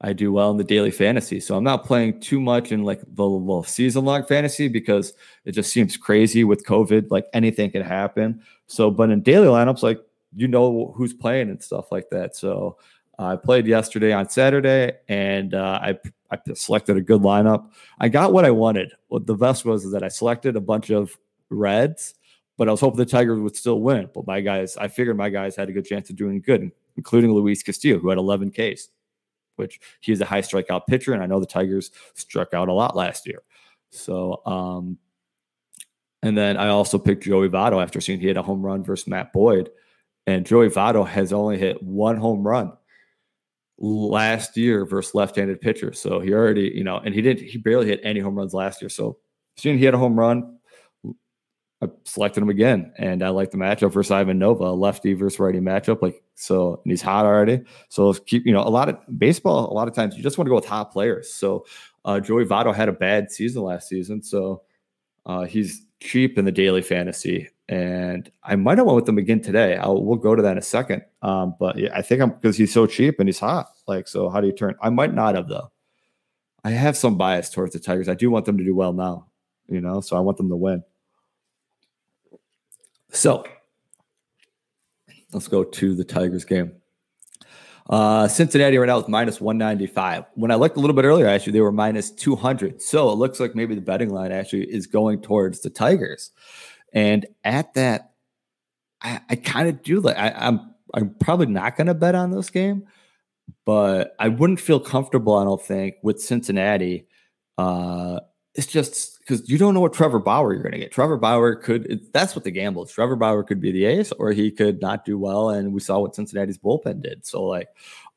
I 0.00 0.12
do 0.12 0.32
well 0.32 0.50
in 0.50 0.58
the 0.58 0.64
daily 0.64 0.90
fantasy. 0.90 1.40
So 1.40 1.56
I'm 1.56 1.64
not 1.64 1.84
playing 1.84 2.20
too 2.20 2.40
much 2.40 2.70
in 2.70 2.82
like 2.82 3.00
the, 3.00 3.06
the 3.28 3.62
season 3.66 4.04
long 4.04 4.24
fantasy 4.24 4.68
because 4.68 5.14
it 5.44 5.52
just 5.52 5.72
seems 5.72 5.96
crazy 5.96 6.44
with 6.44 6.66
COVID. 6.66 7.10
Like 7.10 7.26
anything 7.32 7.70
can 7.70 7.82
happen. 7.82 8.42
So, 8.66 8.90
but 8.90 9.10
in 9.10 9.22
daily 9.22 9.46
lineups, 9.46 9.82
like 9.82 10.00
you 10.34 10.48
know 10.48 10.92
who's 10.96 11.14
playing 11.14 11.48
and 11.48 11.62
stuff 11.62 11.90
like 11.90 12.10
that. 12.10 12.36
So 12.36 12.76
I 13.18 13.36
played 13.36 13.66
yesterday 13.66 14.12
on 14.12 14.28
Saturday, 14.28 14.92
and 15.08 15.54
uh, 15.54 15.80
I 15.82 15.98
I 16.30 16.38
selected 16.54 16.96
a 16.96 17.00
good 17.00 17.22
lineup. 17.22 17.70
I 17.98 18.08
got 18.08 18.32
what 18.32 18.44
I 18.44 18.50
wanted. 18.50 18.92
What 19.08 19.26
the 19.26 19.34
best 19.34 19.64
was 19.64 19.84
is 19.84 19.92
that 19.92 20.02
I 20.02 20.08
selected 20.08 20.56
a 20.56 20.60
bunch 20.60 20.90
of 20.90 21.16
reds, 21.48 22.14
but 22.58 22.68
I 22.68 22.72
was 22.72 22.80
hoping 22.80 22.98
the 22.98 23.06
Tigers 23.06 23.40
would 23.40 23.56
still 23.56 23.80
win. 23.80 24.10
But 24.14 24.26
my 24.26 24.40
guys, 24.40 24.76
I 24.76 24.88
figured 24.88 25.16
my 25.16 25.30
guys 25.30 25.56
had 25.56 25.68
a 25.68 25.72
good 25.72 25.86
chance 25.86 26.10
of 26.10 26.16
doing 26.16 26.40
good, 26.40 26.70
including 26.96 27.32
Luis 27.32 27.62
Castillo, 27.62 27.98
who 27.98 28.08
had 28.10 28.18
11 28.18 28.50
Ks, 28.50 28.88
which 29.56 29.80
he 30.00 30.12
is 30.12 30.20
a 30.20 30.24
high 30.24 30.42
strikeout 30.42 30.86
pitcher, 30.86 31.12
and 31.12 31.22
I 31.22 31.26
know 31.26 31.40
the 31.40 31.46
Tigers 31.46 31.90
struck 32.14 32.54
out 32.54 32.68
a 32.68 32.72
lot 32.72 32.96
last 32.96 33.26
year. 33.26 33.42
So, 33.90 34.42
um, 34.46 34.98
and 36.22 36.36
then 36.36 36.56
I 36.56 36.68
also 36.68 36.98
picked 36.98 37.24
Joey 37.24 37.48
Votto 37.48 37.82
after 37.82 38.00
seeing 38.00 38.20
he 38.20 38.26
had 38.26 38.36
a 38.36 38.42
home 38.42 38.62
run 38.62 38.82
versus 38.82 39.06
Matt 39.06 39.32
Boyd, 39.32 39.70
and 40.26 40.46
Joey 40.46 40.68
Votto 40.68 41.06
has 41.06 41.32
only 41.32 41.58
hit 41.58 41.82
one 41.82 42.16
home 42.16 42.46
run 42.46 42.72
last 43.78 44.56
year 44.56 44.86
versus 44.86 45.14
left-handed 45.14 45.60
pitcher. 45.60 45.92
So 45.92 46.18
he 46.18 46.32
already, 46.32 46.72
you 46.74 46.82
know, 46.82 46.96
and 46.98 47.14
he 47.14 47.22
didn't, 47.22 47.46
he 47.46 47.58
barely 47.58 47.86
hit 47.86 48.00
any 48.02 48.20
home 48.20 48.34
runs 48.34 48.54
last 48.54 48.80
year. 48.80 48.88
So 48.88 49.18
seeing 49.56 49.78
he 49.78 49.84
had 49.84 49.94
a 49.94 49.98
home 49.98 50.18
run, 50.18 50.55
I 51.82 51.88
selected 52.04 52.42
him 52.42 52.48
again, 52.48 52.92
and 52.96 53.22
I 53.22 53.28
like 53.28 53.50
the 53.50 53.58
matchup 53.58 53.92
versus 53.92 54.10
Ivan 54.10 54.38
Nova, 54.38 54.70
lefty 54.70 55.12
versus 55.12 55.38
righty 55.38 55.60
matchup. 55.60 56.00
Like 56.00 56.22
so, 56.34 56.80
and 56.84 56.90
he's 56.90 57.02
hot 57.02 57.26
already. 57.26 57.62
So 57.88 58.12
keep, 58.14 58.46
you 58.46 58.52
know, 58.52 58.62
a 58.62 58.70
lot 58.70 58.88
of 58.88 58.98
baseball. 59.18 59.70
A 59.70 59.74
lot 59.74 59.88
of 59.88 59.94
times 59.94 60.16
you 60.16 60.22
just 60.22 60.38
want 60.38 60.46
to 60.46 60.50
go 60.50 60.56
with 60.56 60.64
hot 60.64 60.90
players. 60.90 61.32
So 61.32 61.66
uh, 62.04 62.20
Joey 62.20 62.44
Votto 62.44 62.74
had 62.74 62.88
a 62.88 62.92
bad 62.92 63.30
season 63.30 63.62
last 63.62 63.88
season, 63.88 64.22
so 64.22 64.62
uh, 65.26 65.44
he's 65.44 65.84
cheap 66.00 66.38
in 66.38 66.44
the 66.44 66.52
daily 66.52 66.82
fantasy 66.82 67.48
and 67.68 68.30
I 68.44 68.56
might 68.56 68.78
have 68.78 68.86
went 68.86 68.96
with 68.96 69.08
him 69.08 69.18
again 69.18 69.40
today. 69.40 69.76
I'll 69.76 70.02
we'll 70.02 70.16
go 70.16 70.34
to 70.34 70.42
that 70.42 70.52
in 70.52 70.58
a 70.58 70.62
second. 70.62 71.02
Um, 71.22 71.54
but 71.58 71.76
yeah, 71.78 71.90
I 71.92 72.02
think 72.02 72.22
I'm 72.22 72.30
because 72.30 72.56
he's 72.56 72.72
so 72.72 72.86
cheap 72.86 73.18
and 73.18 73.28
he's 73.28 73.40
hot. 73.40 73.68
Like, 73.88 74.06
so 74.06 74.28
how 74.28 74.40
do 74.40 74.46
you 74.46 74.52
turn? 74.52 74.76
I 74.80 74.90
might 74.90 75.14
not 75.14 75.34
have 75.34 75.48
though. 75.48 75.72
I 76.64 76.70
have 76.70 76.96
some 76.96 77.16
bias 77.16 77.50
towards 77.50 77.72
the 77.72 77.80
Tigers. 77.80 78.08
I 78.08 78.14
do 78.14 78.30
want 78.30 78.44
them 78.44 78.58
to 78.58 78.64
do 78.64 78.74
well 78.74 78.92
now, 78.92 79.26
you 79.68 79.80
know, 79.80 80.00
so 80.00 80.16
I 80.16 80.20
want 80.20 80.36
them 80.36 80.48
to 80.48 80.56
win. 80.56 80.82
So 83.10 83.44
let's 85.32 85.48
go 85.48 85.64
to 85.64 85.94
the 85.94 86.04
Tigers 86.04 86.44
game. 86.44 86.72
Uh, 87.88 88.26
Cincinnati 88.26 88.78
right 88.78 88.86
now 88.86 88.98
is 88.98 89.08
minus 89.08 89.40
195. 89.40 90.24
When 90.34 90.50
I 90.50 90.56
looked 90.56 90.76
a 90.76 90.80
little 90.80 90.96
bit 90.96 91.04
earlier, 91.04 91.28
actually, 91.28 91.52
they 91.52 91.60
were 91.60 91.72
minus 91.72 92.10
200. 92.10 92.82
So 92.82 93.10
it 93.10 93.14
looks 93.14 93.38
like 93.38 93.54
maybe 93.54 93.74
the 93.76 93.80
betting 93.80 94.10
line 94.10 94.32
actually 94.32 94.64
is 94.64 94.86
going 94.86 95.20
towards 95.22 95.60
the 95.60 95.70
Tigers. 95.70 96.32
And 96.92 97.26
at 97.44 97.74
that, 97.74 98.12
I, 99.02 99.20
I 99.30 99.36
kind 99.36 99.68
of 99.68 99.82
do 99.82 100.00
like 100.00 100.16
I, 100.16 100.30
I'm 100.30 100.74
I'm 100.94 101.14
probably 101.20 101.46
not 101.46 101.76
going 101.76 101.88
to 101.88 101.94
bet 101.94 102.14
on 102.14 102.30
this 102.30 102.50
game, 102.50 102.86
but 103.64 104.14
I 104.18 104.28
wouldn't 104.28 104.60
feel 104.60 104.80
comfortable. 104.80 105.36
I 105.36 105.44
don't 105.44 105.62
think 105.62 105.96
with 106.02 106.20
Cincinnati. 106.20 107.06
Uh, 107.58 108.20
it's 108.54 108.66
just 108.66 109.15
because 109.26 109.48
you 109.50 109.58
don't 109.58 109.74
know 109.74 109.80
what 109.80 109.92
Trevor 109.92 110.20
Bauer 110.20 110.52
you're 110.52 110.62
going 110.62 110.72
to 110.72 110.78
get. 110.78 110.92
Trevor 110.92 111.16
Bauer 111.16 111.56
could 111.56 112.00
that's 112.12 112.36
what 112.36 112.44
the 112.44 112.50
gamble 112.50 112.84
is. 112.84 112.92
Trevor 112.92 113.16
Bauer 113.16 113.42
could 113.42 113.60
be 113.60 113.72
the 113.72 113.84
ace, 113.84 114.12
or 114.12 114.30
he 114.32 114.50
could 114.50 114.80
not 114.80 115.04
do 115.04 115.18
well. 115.18 115.50
And 115.50 115.72
we 115.72 115.80
saw 115.80 115.98
what 115.98 116.14
Cincinnati's 116.14 116.58
bullpen 116.58 117.02
did. 117.02 117.26
So 117.26 117.42
like, 117.42 117.68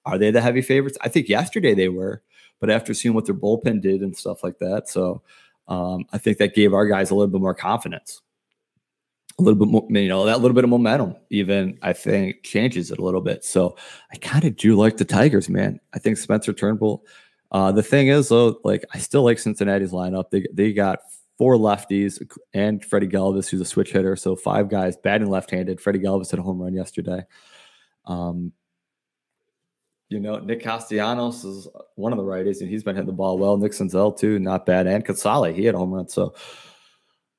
are 0.06 0.18
they 0.18 0.32
the 0.32 0.42
heavy 0.42 0.62
favorites? 0.62 0.98
I 1.02 1.10
think 1.10 1.28
yesterday 1.28 1.74
they 1.74 1.90
were, 1.90 2.22
but 2.60 2.70
after 2.70 2.94
seeing 2.94 3.16
what 3.16 3.26
their 3.26 3.36
bullpen 3.36 3.82
did 3.82 4.02
and 4.02 4.16
stuff 4.16 4.44
like 4.44 4.60
that, 4.60 4.88
so 4.88 5.24
um, 5.68 6.06
I 6.14 6.18
think 6.20 6.38
that 6.38 6.56
gave 6.56 6.74
our 6.74 6.86
guys 6.86 7.10
a 7.10 7.16
little 7.16 7.32
bit 7.32 7.42
more 7.42 7.56
confidence 7.56 8.22
a 9.40 9.42
little 9.42 9.58
bit 9.58 9.72
more, 9.72 9.88
you 9.90 10.10
know, 10.10 10.26
that 10.26 10.42
little 10.42 10.54
bit 10.54 10.66
of 10.66 10.70
momentum, 10.70 11.16
even 11.30 11.80
I 11.82 11.94
think 11.94 12.44
changes 12.44 12.92
it 12.92 13.00
a 13.00 13.04
little 13.04 13.22
bit. 13.22 13.46
So 13.46 13.78
I 14.12 14.18
kind 14.18 14.44
of 14.44 14.58
do 14.58 14.76
like 14.76 14.98
the 14.98 15.06
Tigers, 15.06 15.48
man. 15.48 15.80
I 15.94 16.00
think 16.00 16.18
Spencer 16.18 16.52
Turnbull. 16.52 17.06
Uh, 17.52 17.72
the 17.72 17.84
thing 17.84 18.08
is, 18.08 18.30
though, 18.30 18.60
like 18.64 18.86
I 18.94 19.00
still 19.00 19.24
like 19.24 19.40
Cincinnati's 19.40 19.92
lineup. 19.92 20.30
They 20.30 20.46
they 20.54 20.74
got 20.74 21.00
four 21.38 21.56
lefties 21.56 22.22
and 22.54 22.84
Freddie 22.84 23.08
Galvis, 23.08 23.50
who's 23.50 23.62
a 23.62 23.66
switch 23.66 23.92
hitter. 23.92 24.16
So 24.16 24.36
five 24.36 24.70
guys 24.70 24.98
batting 24.98 25.30
left-handed. 25.30 25.80
Freddie 25.80 26.00
Galvis 26.00 26.30
hit 26.30 26.40
a 26.40 26.44
home 26.44 26.62
run 26.62 26.74
yesterday. 26.74 27.22
Um, 28.06 28.52
you 30.10 30.20
know, 30.20 30.40
Nick 30.40 30.62
Castellanos 30.62 31.46
is 31.46 31.68
one 31.96 32.12
of 32.12 32.18
the 32.18 32.24
righties, 32.24 32.62
and 32.62 32.70
he's 32.70 32.84
been 32.84 32.96
hitting 32.96 33.08
the 33.08 33.14
ball 33.14 33.38
well. 33.38 33.58
Nick 33.58 33.72
Senzel 33.72 34.18
too, 34.18 34.38
not 34.40 34.66
bad. 34.66 34.88
And 34.88 35.06
Casali, 35.06 35.56
he 35.56 35.66
had 35.66 35.76
a 35.76 35.78
home 35.78 35.94
run. 35.94 36.10
So, 36.10 36.34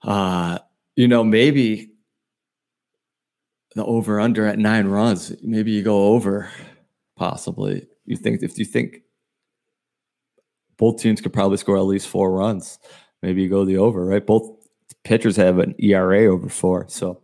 uh, 0.02 0.58
you 0.96 1.08
know, 1.08 1.22
maybe 1.22 1.90
the 3.74 3.84
over 3.84 4.20
under 4.20 4.46
at 4.46 4.58
nine 4.58 4.86
runs, 4.86 5.34
maybe 5.42 5.72
you 5.72 5.82
go 5.82 6.08
over 6.14 6.48
possibly. 7.16 7.86
You 8.06 8.16
think 8.16 8.42
if 8.42 8.58
you 8.58 8.64
think 8.64 9.02
both 10.80 10.98
teams 10.98 11.20
could 11.20 11.34
probably 11.34 11.58
score 11.58 11.76
at 11.76 11.82
least 11.82 12.08
four 12.08 12.32
runs, 12.32 12.78
maybe 13.20 13.42
you 13.42 13.50
go 13.50 13.66
the 13.66 13.76
over, 13.76 14.06
right? 14.06 14.26
Both 14.26 14.50
pitchers 15.04 15.36
have 15.36 15.58
an 15.58 15.74
ERA 15.78 16.24
over 16.24 16.48
four. 16.48 16.86
So 16.88 17.20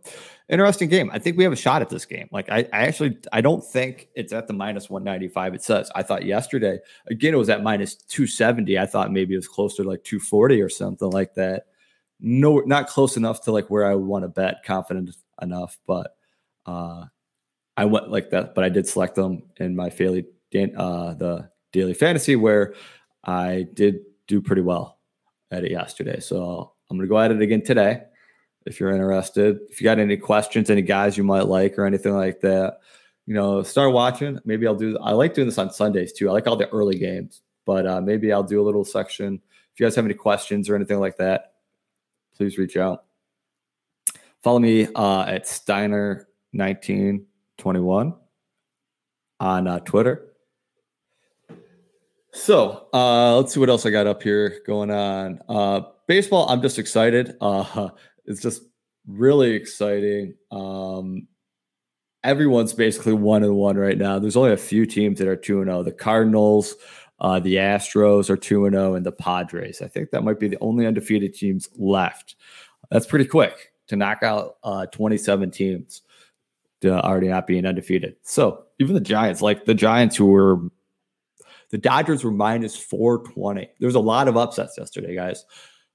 interesting 0.47 0.89
game. 0.89 1.09
I 1.11 1.17
think 1.17 1.37
we 1.37 1.43
have 1.43 1.53
a 1.53 1.57
shot 1.57 1.81
at 1.81 1.89
this 1.89 2.05
game. 2.05 2.29
Like 2.31 2.49
I, 2.51 2.59
I 2.71 2.85
actually 2.85 3.17
I 3.33 3.41
don't 3.41 3.65
think 3.65 4.09
it's 4.13 4.31
at 4.31 4.45
the 4.45 4.53
minus 4.53 4.91
195 4.91 5.55
it 5.55 5.63
says. 5.63 5.89
I 5.95 6.03
thought 6.03 6.23
yesterday, 6.23 6.77
again, 7.07 7.33
it 7.33 7.37
was 7.37 7.49
at 7.49 7.63
minus 7.63 7.95
270. 7.95 8.77
I 8.77 8.85
thought 8.85 9.11
maybe 9.11 9.33
it 9.33 9.37
was 9.37 9.47
closer 9.47 9.81
to 9.81 9.89
like 9.89 10.03
240 10.03 10.61
or 10.61 10.69
something 10.69 11.09
like 11.09 11.33
that. 11.33 11.65
No, 12.19 12.59
not 12.59 12.87
close 12.87 13.17
enough 13.17 13.41
to 13.45 13.51
like 13.51 13.71
where 13.71 13.87
I 13.87 13.95
would 13.95 14.05
want 14.05 14.23
to 14.23 14.29
bet 14.29 14.63
confident 14.65 15.09
enough, 15.41 15.79
but 15.87 16.15
uh, 16.67 17.05
I 17.75 17.85
went 17.85 18.11
like 18.11 18.29
that, 18.29 18.53
but 18.53 18.63
I 18.63 18.69
did 18.69 18.87
select 18.87 19.15
them 19.15 19.41
in 19.57 19.75
my 19.75 19.89
daily, 19.89 20.25
uh, 20.77 21.15
the 21.15 21.49
daily 21.71 21.95
fantasy 21.95 22.35
where 22.35 22.75
I 23.27 23.67
did 23.73 23.99
do 24.27 24.41
pretty 24.41 24.61
well 24.61 24.97
at 25.51 25.63
it 25.63 25.71
yesterday. 25.71 26.19
So 26.19 26.73
I'm 26.89 26.97
going 26.97 27.07
to 27.07 27.09
go 27.09 27.19
at 27.19 27.31
it 27.31 27.41
again 27.41 27.61
today. 27.61 28.03
If 28.65 28.79
you're 28.79 28.91
interested, 28.91 29.59
if 29.69 29.79
you 29.79 29.85
got 29.85 29.99
any 29.99 30.17
questions, 30.17 30.69
any 30.69 30.81
guys 30.81 31.17
you 31.17 31.23
might 31.23 31.47
like 31.47 31.77
or 31.77 31.85
anything 31.85 32.15
like 32.15 32.41
that, 32.41 32.79
you 33.25 33.33
know, 33.33 33.63
start 33.63 33.93
watching. 33.93 34.39
Maybe 34.43 34.67
I'll 34.67 34.75
do. 34.75 34.97
I 34.99 35.11
like 35.11 35.33
doing 35.33 35.47
this 35.47 35.57
on 35.57 35.71
Sundays 35.71 36.11
too. 36.11 36.29
I 36.29 36.33
like 36.33 36.47
all 36.47 36.57
the 36.57 36.69
early 36.69 36.97
games, 36.97 37.41
but 37.65 37.85
uh, 37.85 38.01
maybe 38.01 38.31
I'll 38.33 38.43
do 38.43 38.61
a 38.61 38.65
little 38.65 38.83
section. 38.83 39.41
If 39.73 39.79
you 39.79 39.85
guys 39.85 39.95
have 39.95 40.05
any 40.05 40.13
questions 40.13 40.69
or 40.69 40.75
anything 40.75 40.99
like 40.99 41.17
that, 41.17 41.53
please 42.35 42.57
reach 42.57 42.75
out. 42.75 43.05
Follow 44.43 44.59
me 44.59 44.87
uh, 44.95 45.23
at 45.23 45.47
Steiner 45.47 46.27
1921 46.51 48.15
on 49.39 49.67
uh, 49.67 49.79
Twitter. 49.79 50.27
So 52.33 52.87
uh, 52.93 53.37
let's 53.37 53.53
see 53.53 53.59
what 53.59 53.69
else 53.69 53.85
I 53.85 53.89
got 53.89 54.07
up 54.07 54.21
here 54.21 54.61
going 54.65 54.91
on. 54.91 55.39
Uh, 55.49 55.81
baseball, 56.07 56.47
I'm 56.49 56.61
just 56.61 56.79
excited. 56.79 57.35
Uh, 57.41 57.89
it's 58.25 58.41
just 58.41 58.61
really 59.07 59.51
exciting. 59.51 60.33
Um, 60.51 61.27
everyone's 62.23 62.73
basically 62.73 63.13
one 63.13 63.43
and 63.43 63.55
one 63.55 63.77
right 63.77 63.97
now. 63.97 64.19
There's 64.19 64.35
only 64.35 64.51
a 64.51 64.57
few 64.57 64.85
teams 64.85 65.17
that 65.19 65.29
are 65.29 65.35
two 65.35 65.61
and 65.61 65.69
zero. 65.69 65.79
Oh. 65.79 65.83
The 65.83 65.93
Cardinals, 65.93 66.75
uh, 67.19 67.39
the 67.39 67.55
Astros 67.55 68.29
are 68.29 68.35
two 68.35 68.65
and 68.65 68.73
zero, 68.73 68.91
oh, 68.91 68.95
and 68.95 69.05
the 69.05 69.13
Padres. 69.13 69.81
I 69.81 69.87
think 69.87 70.11
that 70.11 70.23
might 70.23 70.39
be 70.39 70.49
the 70.49 70.59
only 70.59 70.85
undefeated 70.85 71.33
teams 71.33 71.69
left. 71.77 72.35
That's 72.91 73.05
pretty 73.05 73.25
quick 73.25 73.71
to 73.87 73.95
knock 73.95 74.23
out 74.23 74.57
uh, 74.63 74.85
27 74.87 75.51
teams 75.51 76.01
to 76.81 77.01
already 77.01 77.29
not 77.29 77.47
being 77.47 77.65
undefeated. 77.65 78.17
So 78.23 78.65
even 78.79 78.93
the 78.93 79.01
Giants, 79.01 79.41
like 79.41 79.65
the 79.65 79.73
Giants 79.73 80.15
who 80.15 80.27
were 80.27 80.59
the 81.69 81.77
Dodgers 81.77 82.23
were 82.23 82.31
minus 82.31 82.75
420. 82.75 83.69
There 83.79 83.87
was 83.87 83.95
a 83.95 83.99
lot 83.99 84.27
of 84.27 84.37
upsets 84.37 84.77
yesterday, 84.77 85.15
guys. 85.15 85.45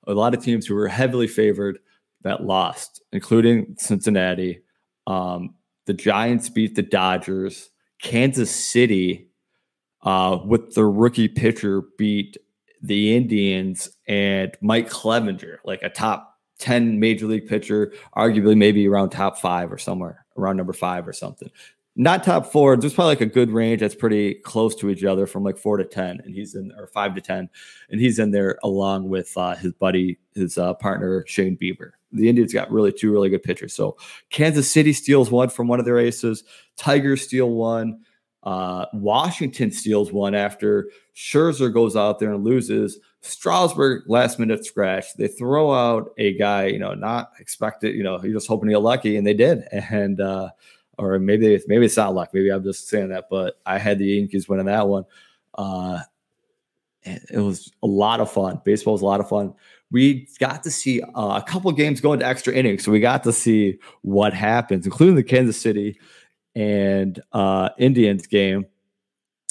A 0.07 0.14
lot 0.14 0.35
of 0.35 0.43
teams 0.43 0.67
who 0.67 0.75
were 0.75 0.88
heavily 0.88 1.26
favored 1.26 1.79
that 2.23 2.45
lost, 2.45 3.02
including 3.12 3.75
Cincinnati. 3.79 4.62
Um, 5.07 5.55
the 5.87 5.95
Giants 5.95 6.49
beat 6.49 6.75
the 6.75 6.83
Dodgers. 6.83 7.71
Kansas 8.02 8.50
City, 8.50 9.29
uh, 10.02 10.38
with 10.45 10.75
the 10.75 10.85
rookie 10.85 11.29
pitcher, 11.29 11.83
beat 11.97 12.37
the 12.83 13.17
Indians 13.17 13.88
and 14.09 14.57
Mike 14.61 14.91
Clevinger, 14.91 15.59
like 15.64 15.83
a 15.83 15.88
top 15.88 16.37
10 16.59 16.99
major 16.99 17.26
league 17.26 17.47
pitcher, 17.47 17.93
arguably 18.17 18.57
maybe 18.57 18.88
around 18.88 19.11
top 19.11 19.38
five 19.38 19.73
or 19.73 19.79
somewhere 19.79 20.26
around 20.37 20.57
number 20.57 20.73
five 20.73 21.07
or 21.07 21.12
something. 21.12 21.49
Not 21.94 22.25
top 22.25 22.46
four. 22.46 22.76
There's 22.76 22.94
probably 22.94 23.11
like 23.11 23.20
a 23.20 23.26
good 23.26 23.50
range 23.50 23.80
that's 23.80 23.94
pretty 23.94 24.34
close 24.34 24.75
to 24.76 24.88
each 24.88 25.04
other 25.04 25.26
from 25.26 25.44
like 25.44 25.58
four 25.58 25.76
to 25.76 25.84
10. 25.84 26.20
And 26.25 26.34
he's 26.34 26.54
in, 26.54 26.72
or 26.78 26.87
five 26.87 27.14
to 27.14 27.20
10. 27.20 27.50
And 27.90 28.00
he's 28.00 28.18
in 28.18 28.30
there 28.30 28.58
along 28.62 29.11
with 29.11 29.37
uh, 29.37 29.56
his 29.56 29.75
buddy, 29.75 30.18
his 30.34 30.56
uh, 30.56 30.72
partner, 30.75 31.25
Shane 31.26 31.56
Bieber. 31.56 31.90
The 32.11 32.28
Indians 32.28 32.52
got 32.52 32.70
really 32.70 32.92
two 32.92 33.12
really 33.12 33.28
good 33.28 33.42
pitchers. 33.42 33.75
So 33.75 33.96
Kansas 34.30 34.70
City 34.70 34.94
steals 34.94 35.30
one 35.30 35.50
from 35.50 35.68
one 35.68 35.80
of 35.80 35.84
their 35.84 35.99
aces, 35.99 36.44
Tigers 36.76 37.22
steal 37.22 37.50
one. 37.50 38.00
Uh, 38.42 38.87
Washington 38.92 39.70
steals 39.70 40.12
one 40.12 40.34
after 40.34 40.90
Scherzer 41.14 41.72
goes 41.72 41.94
out 41.94 42.18
there 42.18 42.32
and 42.32 42.42
loses. 42.42 42.99
Strasburg 43.20 44.02
last 44.08 44.40
minute 44.40 44.66
scratch. 44.66 45.14
They 45.16 45.28
throw 45.28 45.72
out 45.72 46.12
a 46.18 46.37
guy, 46.37 46.66
you 46.66 46.78
know, 46.78 46.94
not 46.94 47.30
expected. 47.38 47.94
You 47.94 48.02
know, 48.02 48.20
you're 48.22 48.32
just 48.32 48.49
hoping 48.49 48.68
to 48.68 48.75
get 48.75 48.82
lucky, 48.82 49.16
and 49.16 49.26
they 49.26 49.34
did. 49.34 49.62
And 49.72 50.20
uh, 50.20 50.50
or 51.02 51.18
maybe 51.18 51.61
maybe 51.66 51.87
it's 51.87 51.97
not 51.97 52.14
luck. 52.14 52.30
Maybe 52.32 52.50
I'm 52.50 52.62
just 52.62 52.88
saying 52.88 53.09
that, 53.09 53.26
but 53.28 53.61
I 53.66 53.78
had 53.78 53.99
the 53.99 54.06
Yankees 54.06 54.49
winning 54.49 54.66
that 54.66 54.88
one. 54.88 55.04
Uh, 55.54 56.00
it 57.04 57.38
was 57.38 57.73
a 57.82 57.87
lot 57.87 58.21
of 58.21 58.30
fun. 58.30 58.61
Baseball 58.64 58.92
was 58.92 59.02
a 59.02 59.06
lot 59.06 59.21
of 59.21 59.28
fun. 59.28 59.54
We 59.90 60.28
got 60.38 60.62
to 60.62 60.71
see 60.71 61.02
uh, 61.02 61.40
a 61.40 61.44
couple 61.47 61.71
games 61.73 62.00
go 62.00 62.12
into 62.12 62.26
extra 62.26 62.54
innings, 62.54 62.85
so 62.85 62.92
we 62.92 63.00
got 63.00 63.25
to 63.25 63.32
see 63.32 63.78
what 64.02 64.32
happens, 64.32 64.87
including 64.87 65.16
the 65.16 65.25
Kansas 65.25 65.61
City 65.61 65.99
and 66.54 67.21
uh, 67.32 67.71
Indians 67.78 68.26
game. 68.26 68.66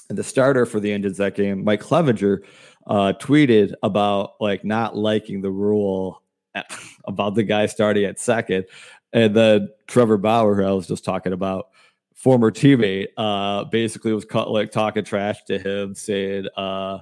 And 0.09 0.17
the 0.17 0.23
starter 0.23 0.65
for 0.65 0.79
the 0.79 0.91
Indians 0.91 1.17
that 1.17 1.35
game, 1.35 1.63
Mike 1.63 1.81
Clevinger, 1.81 2.39
uh, 2.87 3.13
tweeted 3.19 3.73
about 3.83 4.33
like 4.39 4.63
not 4.63 4.95
liking 4.95 5.41
the 5.41 5.51
rule 5.51 6.23
about 7.05 7.35
the 7.35 7.43
guy 7.43 7.65
starting 7.65 8.05
at 8.05 8.19
second. 8.19 8.65
And 9.13 9.35
then 9.35 9.69
Trevor 9.87 10.17
Bauer, 10.17 10.55
who 10.55 10.63
I 10.63 10.71
was 10.71 10.87
just 10.87 11.03
talking 11.03 11.33
about, 11.33 11.69
former 12.13 12.51
teammate, 12.51 13.07
uh, 13.17 13.65
basically 13.65 14.13
was 14.13 14.25
cut, 14.25 14.49
like 14.51 14.71
talking 14.71 15.03
trash 15.03 15.43
to 15.45 15.57
him, 15.57 15.95
saying, 15.95 16.47
uh, 16.55 16.99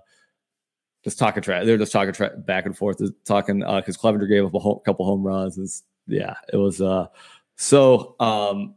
just 1.03 1.19
talking 1.19 1.43
trash. 1.43 1.65
They're 1.65 1.77
just 1.77 1.91
talking 1.91 2.13
tra- 2.13 2.37
back 2.37 2.65
and 2.65 2.77
forth, 2.77 3.01
talking 3.25 3.59
because 3.59 3.97
uh, 3.97 3.99
Clevinger 3.99 4.27
gave 4.27 4.45
up 4.45 4.53
a 4.53 4.59
whole, 4.59 4.79
couple 4.79 5.05
home 5.05 5.23
runs. 5.23 5.57
And 5.57 5.69
yeah, 6.07 6.35
it 6.51 6.57
was 6.57 6.81
uh, 6.81 7.07
so 7.55 8.15
um, 8.19 8.75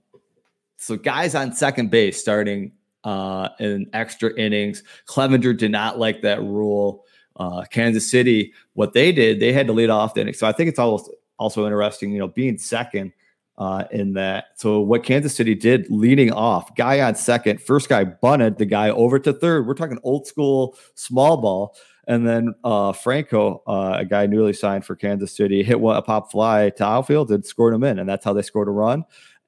so 0.77 0.97
guys 0.97 1.35
on 1.35 1.53
second 1.53 1.91
base 1.91 2.21
starting 2.21 2.73
uh, 3.05 3.49
in 3.59 3.89
extra 3.93 4.33
innings. 4.39 4.83
Clevinger 5.07 5.57
did 5.57 5.71
not 5.71 5.99
like 5.99 6.23
that 6.23 6.41
rule. 6.43 7.05
Uh, 7.37 7.65
Kansas 7.71 8.11
City, 8.11 8.53
what 8.75 8.93
they 8.93 9.11
did, 9.11 9.41
they 9.41 9.53
had 9.53 9.67
to 9.67 9.73
lead 9.73 9.91
off 9.91 10.15
the 10.15 10.21
inning. 10.21 10.35
So 10.35 10.47
I 10.47 10.53
think 10.53 10.69
it's 10.69 10.79
also 10.79 11.12
also 11.39 11.65
interesting, 11.65 12.12
you 12.12 12.19
know, 12.19 12.29
being 12.29 12.59
second 12.59 13.12
uh, 13.59 13.85
in 13.91 14.15
that. 14.15 14.47
So 14.57 14.81
what 14.81 15.05
Kansas 15.05 15.35
City 15.35 15.55
did, 15.55 15.91
leading 15.91 16.33
off, 16.33 16.75
guy 16.75 17.01
on 17.01 17.15
second, 17.15 17.61
first 17.61 17.89
guy 17.89 18.05
bunted 18.05 18.59
the 18.59 18.67
guy 18.67 18.91
over 18.91 19.19
to 19.19 19.33
third. 19.33 19.67
We're 19.67 19.75
talking 19.75 19.99
old 20.03 20.27
school 20.27 20.77
small 20.95 21.37
ball. 21.37 21.77
And 22.09 22.27
then 22.27 22.55
uh, 22.65 22.93
Franco, 22.93 23.63
uh, 23.67 23.99
a 23.99 24.05
guy 24.05 24.27
newly 24.27 24.53
signed 24.53 24.85
for 24.85 24.97
Kansas 24.97 25.37
City, 25.37 25.63
hit 25.63 25.79
one, 25.79 25.97
a 25.97 26.03
pop 26.03 26.33
fly 26.33 26.71
to 26.71 26.85
outfield 26.85 27.31
and 27.31 27.47
scored 27.47 27.75
him 27.75 27.85
in, 27.85 28.01
and 28.01 28.09
that's 28.09 28.25
how 28.25 28.33
they 28.33 28.43
scored 28.43 28.67
a 28.67 28.73
run. 28.73 29.05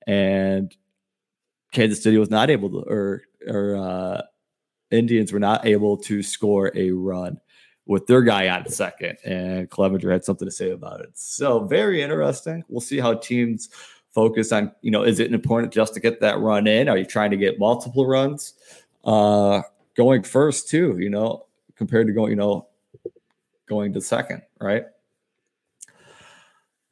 And 0.07 0.75
Kansas 1.73 2.01
City 2.01 2.17
was 2.17 2.31
not 2.31 2.51
able 2.51 2.71
to, 2.71 2.89
or 2.89 3.23
or 3.49 3.77
uh, 3.77 4.23
Indians 4.93 5.33
were 5.33 5.41
not 5.41 5.67
able 5.67 5.97
to 5.97 6.23
score 6.23 6.71
a 6.77 6.93
run 6.93 7.41
with 7.87 8.07
their 8.07 8.23
guy 8.23 8.49
on 8.49 8.69
second, 8.69 9.19
and 9.25 9.69
Clevinger 9.69 10.13
had 10.13 10.25
something 10.25 10.47
to 10.47 10.53
say 10.53 10.71
about 10.71 11.01
it. 11.01 11.11
So 11.15 11.65
very 11.65 12.03
interesting. 12.03 12.63
We'll 12.69 12.81
see 12.81 13.01
how 13.01 13.15
teams 13.15 13.69
focus 14.15 14.53
on. 14.53 14.73
You 14.83 14.91
know, 14.91 15.03
is 15.03 15.21
it 15.21 15.33
important 15.33 15.73
just 15.73 15.95
to 15.95 16.01
get 16.01 16.21
that 16.21 16.39
run 16.39 16.67
in? 16.67 16.89
Are 16.89 16.97
you 16.97 17.05
trying 17.05 17.31
to 17.33 17.37
get 17.37 17.59
multiple 17.59 18.07
runs? 18.07 18.55
Uh, 19.05 19.63
going 19.97 20.23
first 20.23 20.69
too. 20.69 20.97
You 20.99 21.11
know, 21.11 21.47
compared 21.77 22.07
to 22.07 22.13
going, 22.13 22.31
you 22.31 22.37
know, 22.37 22.69
going 23.67 23.93
to 23.93 24.01
second, 24.01 24.43
right? 24.61 24.85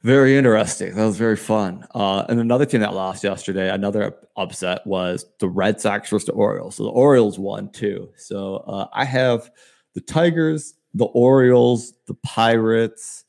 Very 0.03 0.37
interesting. 0.37 0.97
That 0.97 1.05
was 1.05 1.17
very 1.17 1.37
fun. 1.37 1.87
Uh, 1.95 2.25
and 2.29 2.41
another 2.41 2.67
team 2.67 2.81
that 2.81 2.93
lost 2.93 3.23
yesterday, 3.23 3.71
another 3.71 4.17
upset 4.37 4.85
was 4.85 5.27
the 5.39 5.49
Red 5.49 5.81
Sox 5.81 6.11
versus 6.11 6.27
the 6.27 6.33
Orioles. 6.33 6.75
So 6.75 6.83
the 6.83 6.91
Orioles 6.91 7.39
won 7.39 7.71
too. 7.71 8.11
So 8.17 8.57
uh, 8.67 8.89
I 8.93 9.05
have 9.05 9.49
the 9.95 10.01
Tigers, 10.01 10.75
the 10.93 11.05
Orioles, 11.05 11.93
the 12.07 12.15
Pirates, 12.15 13.25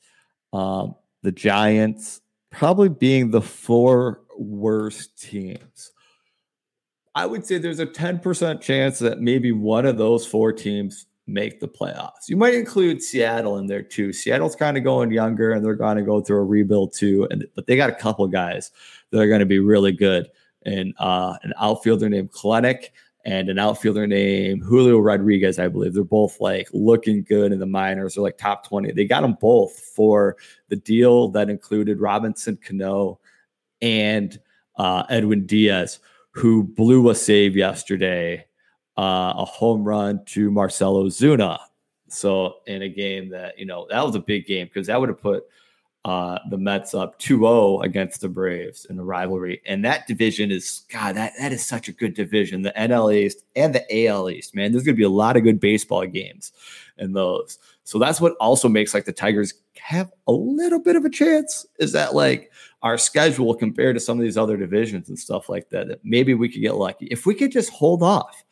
um, 0.52 0.96
the 1.22 1.30
Giants, 1.30 2.20
probably 2.54 2.88
being 2.88 3.30
the 3.30 3.42
four 3.42 4.20
worst 4.38 5.20
teams. 5.20 5.92
I 7.14 7.26
would 7.26 7.44
say 7.44 7.58
there's 7.58 7.80
a 7.80 7.86
10% 7.86 8.60
chance 8.60 8.98
that 9.00 9.20
maybe 9.20 9.52
one 9.52 9.86
of 9.86 9.98
those 9.98 10.26
four 10.26 10.52
teams 10.52 11.06
make 11.26 11.60
the 11.60 11.68
playoffs. 11.68 12.28
You 12.28 12.36
might 12.36 12.54
include 12.54 13.02
Seattle 13.02 13.58
in 13.58 13.66
there 13.66 13.82
too. 13.82 14.12
Seattle's 14.12 14.56
kind 14.56 14.76
of 14.76 14.84
going 14.84 15.10
younger 15.10 15.52
and 15.52 15.64
they're 15.64 15.74
going 15.74 15.96
to 15.96 16.02
go 16.02 16.20
through 16.20 16.38
a 16.38 16.44
rebuild 16.44 16.92
too. 16.92 17.26
And 17.30 17.46
but 17.54 17.66
they 17.66 17.76
got 17.76 17.90
a 17.90 17.94
couple 17.94 18.26
guys 18.28 18.70
that 19.10 19.20
are 19.20 19.28
going 19.28 19.40
to 19.40 19.46
be 19.46 19.58
really 19.58 19.92
good. 19.92 20.28
And 20.66 20.94
uh, 20.98 21.36
an 21.42 21.52
outfielder 21.60 22.08
named 22.08 22.32
Kelenic 22.32 22.88
and 23.24 23.48
an 23.48 23.58
outfielder 23.58 24.06
named 24.06 24.62
Julio 24.62 24.98
Rodriguez, 24.98 25.58
I 25.58 25.68
believe. 25.68 25.94
They're 25.94 26.04
both 26.04 26.40
like 26.40 26.68
looking 26.72 27.22
good 27.22 27.52
in 27.52 27.58
the 27.58 27.66
minors. 27.66 28.14
They're 28.14 28.22
like 28.22 28.36
top 28.36 28.66
20. 28.66 28.92
They 28.92 29.06
got 29.06 29.22
them 29.22 29.36
both 29.40 29.78
for 29.78 30.36
the 30.68 30.76
deal 30.76 31.28
that 31.28 31.48
included 31.48 32.00
Robinson 32.00 32.58
Cano 32.62 33.18
and 33.80 34.38
uh, 34.76 35.04
Edwin 35.08 35.46
Diaz, 35.46 36.00
who 36.32 36.64
blew 36.64 37.08
a 37.10 37.14
save 37.14 37.56
yesterday 37.56 38.46
uh, 38.96 39.34
a 39.36 39.44
home 39.44 39.84
run 39.84 40.24
to 40.26 40.50
Marcell 40.50 40.96
Ozuna. 40.96 41.58
So 42.08 42.56
in 42.66 42.82
a 42.82 42.88
game 42.88 43.30
that, 43.30 43.58
you 43.58 43.66
know, 43.66 43.86
that 43.90 44.04
was 44.04 44.14
a 44.14 44.20
big 44.20 44.46
game 44.46 44.66
because 44.66 44.86
that 44.86 45.00
would 45.00 45.08
have 45.08 45.20
put 45.20 45.44
uh, 46.04 46.38
the 46.50 46.58
Mets 46.58 46.92
up 46.92 47.18
2-0 47.18 47.82
against 47.82 48.20
the 48.20 48.28
Braves 48.28 48.84
in 48.86 48.96
the 48.96 49.04
rivalry. 49.04 49.62
And 49.64 49.82
that 49.84 50.06
division 50.06 50.50
is 50.50 50.82
God, 50.90 51.16
that 51.16 51.32
that 51.38 51.52
is 51.52 51.64
such 51.64 51.88
a 51.88 51.92
good 51.92 52.14
division. 52.14 52.62
The 52.62 52.74
NL 52.76 53.14
East 53.14 53.44
and 53.56 53.74
the 53.74 54.06
AL 54.06 54.28
East, 54.28 54.54
man. 54.54 54.70
There's 54.70 54.84
gonna 54.84 54.96
be 54.96 55.02
a 55.02 55.08
lot 55.08 55.36
of 55.36 55.44
good 55.44 55.60
baseball 55.60 56.06
games 56.06 56.52
in 56.98 57.12
those. 57.12 57.58
So 57.84 57.98
that's 57.98 58.20
what 58.20 58.36
also 58.40 58.68
makes 58.68 58.92
like 58.92 59.06
the 59.06 59.12
Tigers 59.12 59.54
have 59.78 60.12
a 60.26 60.32
little 60.32 60.78
bit 60.78 60.96
of 60.96 61.04
a 61.04 61.10
chance 61.10 61.66
is 61.78 61.92
that 61.92 62.14
like 62.14 62.50
our 62.82 62.98
schedule 62.98 63.54
compared 63.54 63.96
to 63.96 64.00
some 64.00 64.18
of 64.18 64.24
these 64.24 64.38
other 64.38 64.56
divisions 64.56 65.08
and 65.08 65.18
stuff 65.18 65.48
like 65.48 65.70
that, 65.70 65.88
that 65.88 66.00
maybe 66.04 66.34
we 66.34 66.48
could 66.48 66.62
get 66.62 66.76
lucky. 66.76 67.06
If 67.06 67.24
we 67.24 67.34
could 67.34 67.50
just 67.52 67.70
hold 67.70 68.02
off 68.02 68.44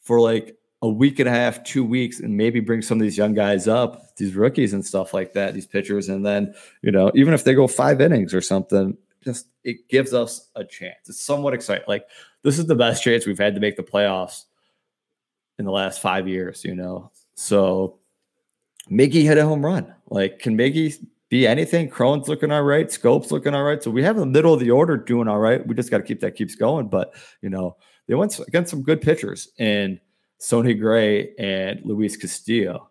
for 0.00 0.20
like 0.20 0.56
a 0.82 0.88
week 0.88 1.20
and 1.20 1.28
a 1.28 1.32
half, 1.32 1.62
two 1.62 1.84
weeks, 1.84 2.18
and 2.18 2.36
maybe 2.36 2.58
bring 2.58 2.82
some 2.82 2.98
of 2.98 3.02
these 3.02 3.16
young 3.16 3.34
guys 3.34 3.68
up, 3.68 4.16
these 4.16 4.34
rookies 4.34 4.72
and 4.72 4.84
stuff 4.84 5.14
like 5.14 5.32
that, 5.32 5.54
these 5.54 5.66
pitchers. 5.66 6.08
And 6.08 6.26
then, 6.26 6.54
you 6.82 6.90
know, 6.90 7.12
even 7.14 7.32
if 7.32 7.44
they 7.44 7.54
go 7.54 7.68
five 7.68 8.00
innings 8.00 8.34
or 8.34 8.40
something, 8.40 8.96
just 9.22 9.46
it 9.62 9.88
gives 9.88 10.12
us 10.12 10.48
a 10.56 10.64
chance. 10.64 11.08
It's 11.08 11.22
somewhat 11.22 11.54
exciting. 11.54 11.84
Like, 11.86 12.06
this 12.42 12.58
is 12.58 12.66
the 12.66 12.74
best 12.74 13.04
chance 13.04 13.26
we've 13.26 13.38
had 13.38 13.54
to 13.54 13.60
make 13.60 13.76
the 13.76 13.84
playoffs 13.84 14.46
in 15.60 15.64
the 15.64 15.70
last 15.70 16.00
five 16.00 16.26
years, 16.26 16.64
you 16.64 16.74
know? 16.74 17.12
So, 17.34 18.00
Miggy 18.90 19.22
hit 19.22 19.38
a 19.38 19.44
home 19.44 19.64
run. 19.64 19.94
Like, 20.10 20.40
can 20.40 20.58
Miggy 20.58 21.06
be 21.28 21.46
anything? 21.46 21.88
Cron's 21.88 22.26
looking 22.26 22.50
all 22.50 22.64
right. 22.64 22.90
Schoop's 22.90 23.30
looking 23.30 23.54
all 23.54 23.62
right. 23.62 23.80
So, 23.80 23.92
we 23.92 24.02
have 24.02 24.16
the 24.16 24.26
middle 24.26 24.52
of 24.52 24.58
the 24.58 24.72
order 24.72 24.96
doing 24.96 25.28
all 25.28 25.38
right. 25.38 25.64
We 25.64 25.76
just 25.76 25.92
got 25.92 25.98
to 25.98 26.04
keep 26.04 26.18
that 26.20 26.34
keeps 26.34 26.56
going. 26.56 26.88
But, 26.88 27.14
you 27.40 27.50
know, 27.50 27.76
they 28.08 28.16
went 28.16 28.36
against 28.40 28.70
some 28.70 28.82
good 28.82 29.00
pitchers 29.00 29.52
and 29.60 30.00
Sonny 30.42 30.74
Gray 30.74 31.34
and 31.36 31.80
Luis 31.84 32.16
Castillo. 32.16 32.90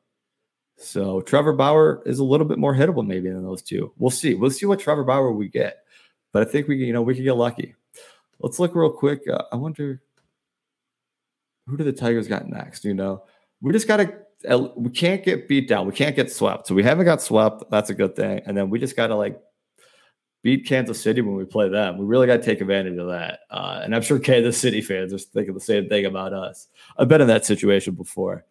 So 0.77 1.19
Trevor 1.19 1.51
Bauer 1.51 2.01
is 2.05 2.19
a 2.19 2.23
little 2.23 2.47
bit 2.47 2.57
more 2.57 2.73
hittable 2.73 3.05
maybe 3.05 3.29
than 3.29 3.43
those 3.43 3.61
two. 3.61 3.91
We'll 3.97 4.09
see. 4.09 4.35
We'll 4.35 4.51
see 4.51 4.65
what 4.65 4.79
Trevor 4.79 5.03
Bauer 5.03 5.33
we 5.33 5.49
get. 5.49 5.83
But 6.31 6.47
I 6.47 6.49
think 6.49 6.69
we 6.69 6.77
you 6.77 6.93
know 6.93 7.01
we 7.01 7.13
can 7.13 7.25
get 7.25 7.35
lucky. 7.35 7.75
Let's 8.39 8.57
look 8.57 8.73
real 8.73 8.89
quick. 8.89 9.27
Uh, 9.27 9.43
I 9.51 9.57
wonder 9.57 10.01
who 11.67 11.75
do 11.75 11.83
the 11.83 11.91
Tigers 11.91 12.29
got 12.29 12.47
next? 12.47 12.85
You 12.85 12.93
know, 12.93 13.23
we 13.59 13.73
just 13.73 13.87
got 13.87 13.97
to 13.97 14.71
we 14.77 14.89
can't 14.89 15.21
get 15.21 15.49
beat 15.49 15.67
down. 15.67 15.85
We 15.87 15.93
can't 15.93 16.15
get 16.15 16.31
swept. 16.31 16.67
So 16.67 16.73
we 16.73 16.83
haven't 16.83 17.05
got 17.05 17.21
swept. 17.21 17.65
That's 17.69 17.89
a 17.89 17.93
good 17.93 18.15
thing. 18.15 18.43
And 18.45 18.55
then 18.55 18.69
we 18.69 18.79
just 18.79 18.95
got 18.95 19.07
to 19.07 19.15
like 19.15 19.37
beat 20.43 20.65
Kansas 20.65 21.01
City 21.01 21.21
when 21.21 21.35
we 21.35 21.45
play 21.45 21.69
them. 21.69 21.97
We 21.97 22.05
really 22.05 22.27
got 22.27 22.37
to 22.37 22.43
take 22.43 22.61
advantage 22.61 22.97
of 22.97 23.07
that. 23.07 23.41
Uh, 23.49 23.81
and 23.83 23.95
I'm 23.95 24.01
sure 24.01 24.19
Kansas 24.19 24.57
City 24.57 24.81
fans 24.81 25.13
are 25.13 25.19
thinking 25.19 25.53
the 25.53 25.59
same 25.59 25.87
thing 25.87 26.05
about 26.05 26.33
us. 26.33 26.67
I've 26.97 27.07
been 27.07 27.21
in 27.21 27.27
that 27.27 27.45
situation 27.45 27.93
before. 27.93 28.45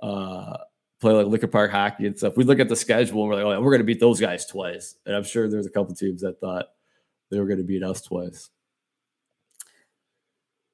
Uh, 0.00 0.56
play 1.00 1.12
like 1.12 1.26
Lincoln 1.26 1.50
Park 1.50 1.70
hockey 1.70 2.06
and 2.06 2.16
stuff. 2.16 2.36
We 2.36 2.44
look 2.44 2.58
at 2.58 2.68
the 2.68 2.76
schedule 2.76 3.20
and 3.22 3.30
we're 3.30 3.44
like, 3.44 3.56
oh, 3.56 3.60
we're 3.60 3.70
going 3.70 3.80
to 3.80 3.84
beat 3.84 4.00
those 4.00 4.20
guys 4.20 4.46
twice. 4.46 4.96
And 5.04 5.14
I'm 5.14 5.24
sure 5.24 5.48
there's 5.48 5.66
a 5.66 5.70
couple 5.70 5.94
teams 5.94 6.22
that 6.22 6.40
thought 6.40 6.66
they 7.30 7.38
were 7.38 7.46
going 7.46 7.58
to 7.58 7.64
beat 7.64 7.82
us 7.82 8.00
twice. 8.00 8.50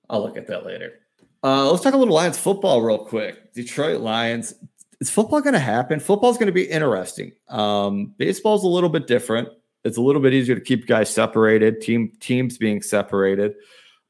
I'll 0.08 0.22
look 0.22 0.36
at 0.36 0.46
that 0.46 0.64
later. 0.64 1.00
Uh, 1.42 1.70
let's 1.70 1.82
talk 1.82 1.94
a 1.94 1.96
little 1.96 2.14
Lions 2.14 2.38
football 2.38 2.82
real 2.82 3.04
quick. 3.04 3.52
Detroit 3.52 4.00
Lions. 4.00 4.54
Is 5.00 5.10
football 5.10 5.40
going 5.40 5.54
to 5.54 5.58
happen? 5.58 5.98
Football's 5.98 6.38
going 6.38 6.46
to 6.46 6.52
be 6.52 6.62
interesting. 6.62 7.32
Um, 7.48 8.14
baseball's 8.16 8.62
a 8.62 8.68
little 8.68 8.90
bit 8.90 9.08
different 9.08 9.48
it's 9.84 9.96
a 9.96 10.00
little 10.00 10.22
bit 10.22 10.32
easier 10.32 10.54
to 10.54 10.60
keep 10.60 10.86
guys 10.86 11.10
separated, 11.10 11.80
team 11.80 12.12
teams 12.20 12.58
being 12.58 12.82
separated. 12.82 13.54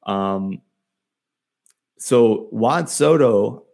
Um, 0.04 0.60
so 1.98 2.48
Juan 2.50 2.86
Soto 2.86 3.64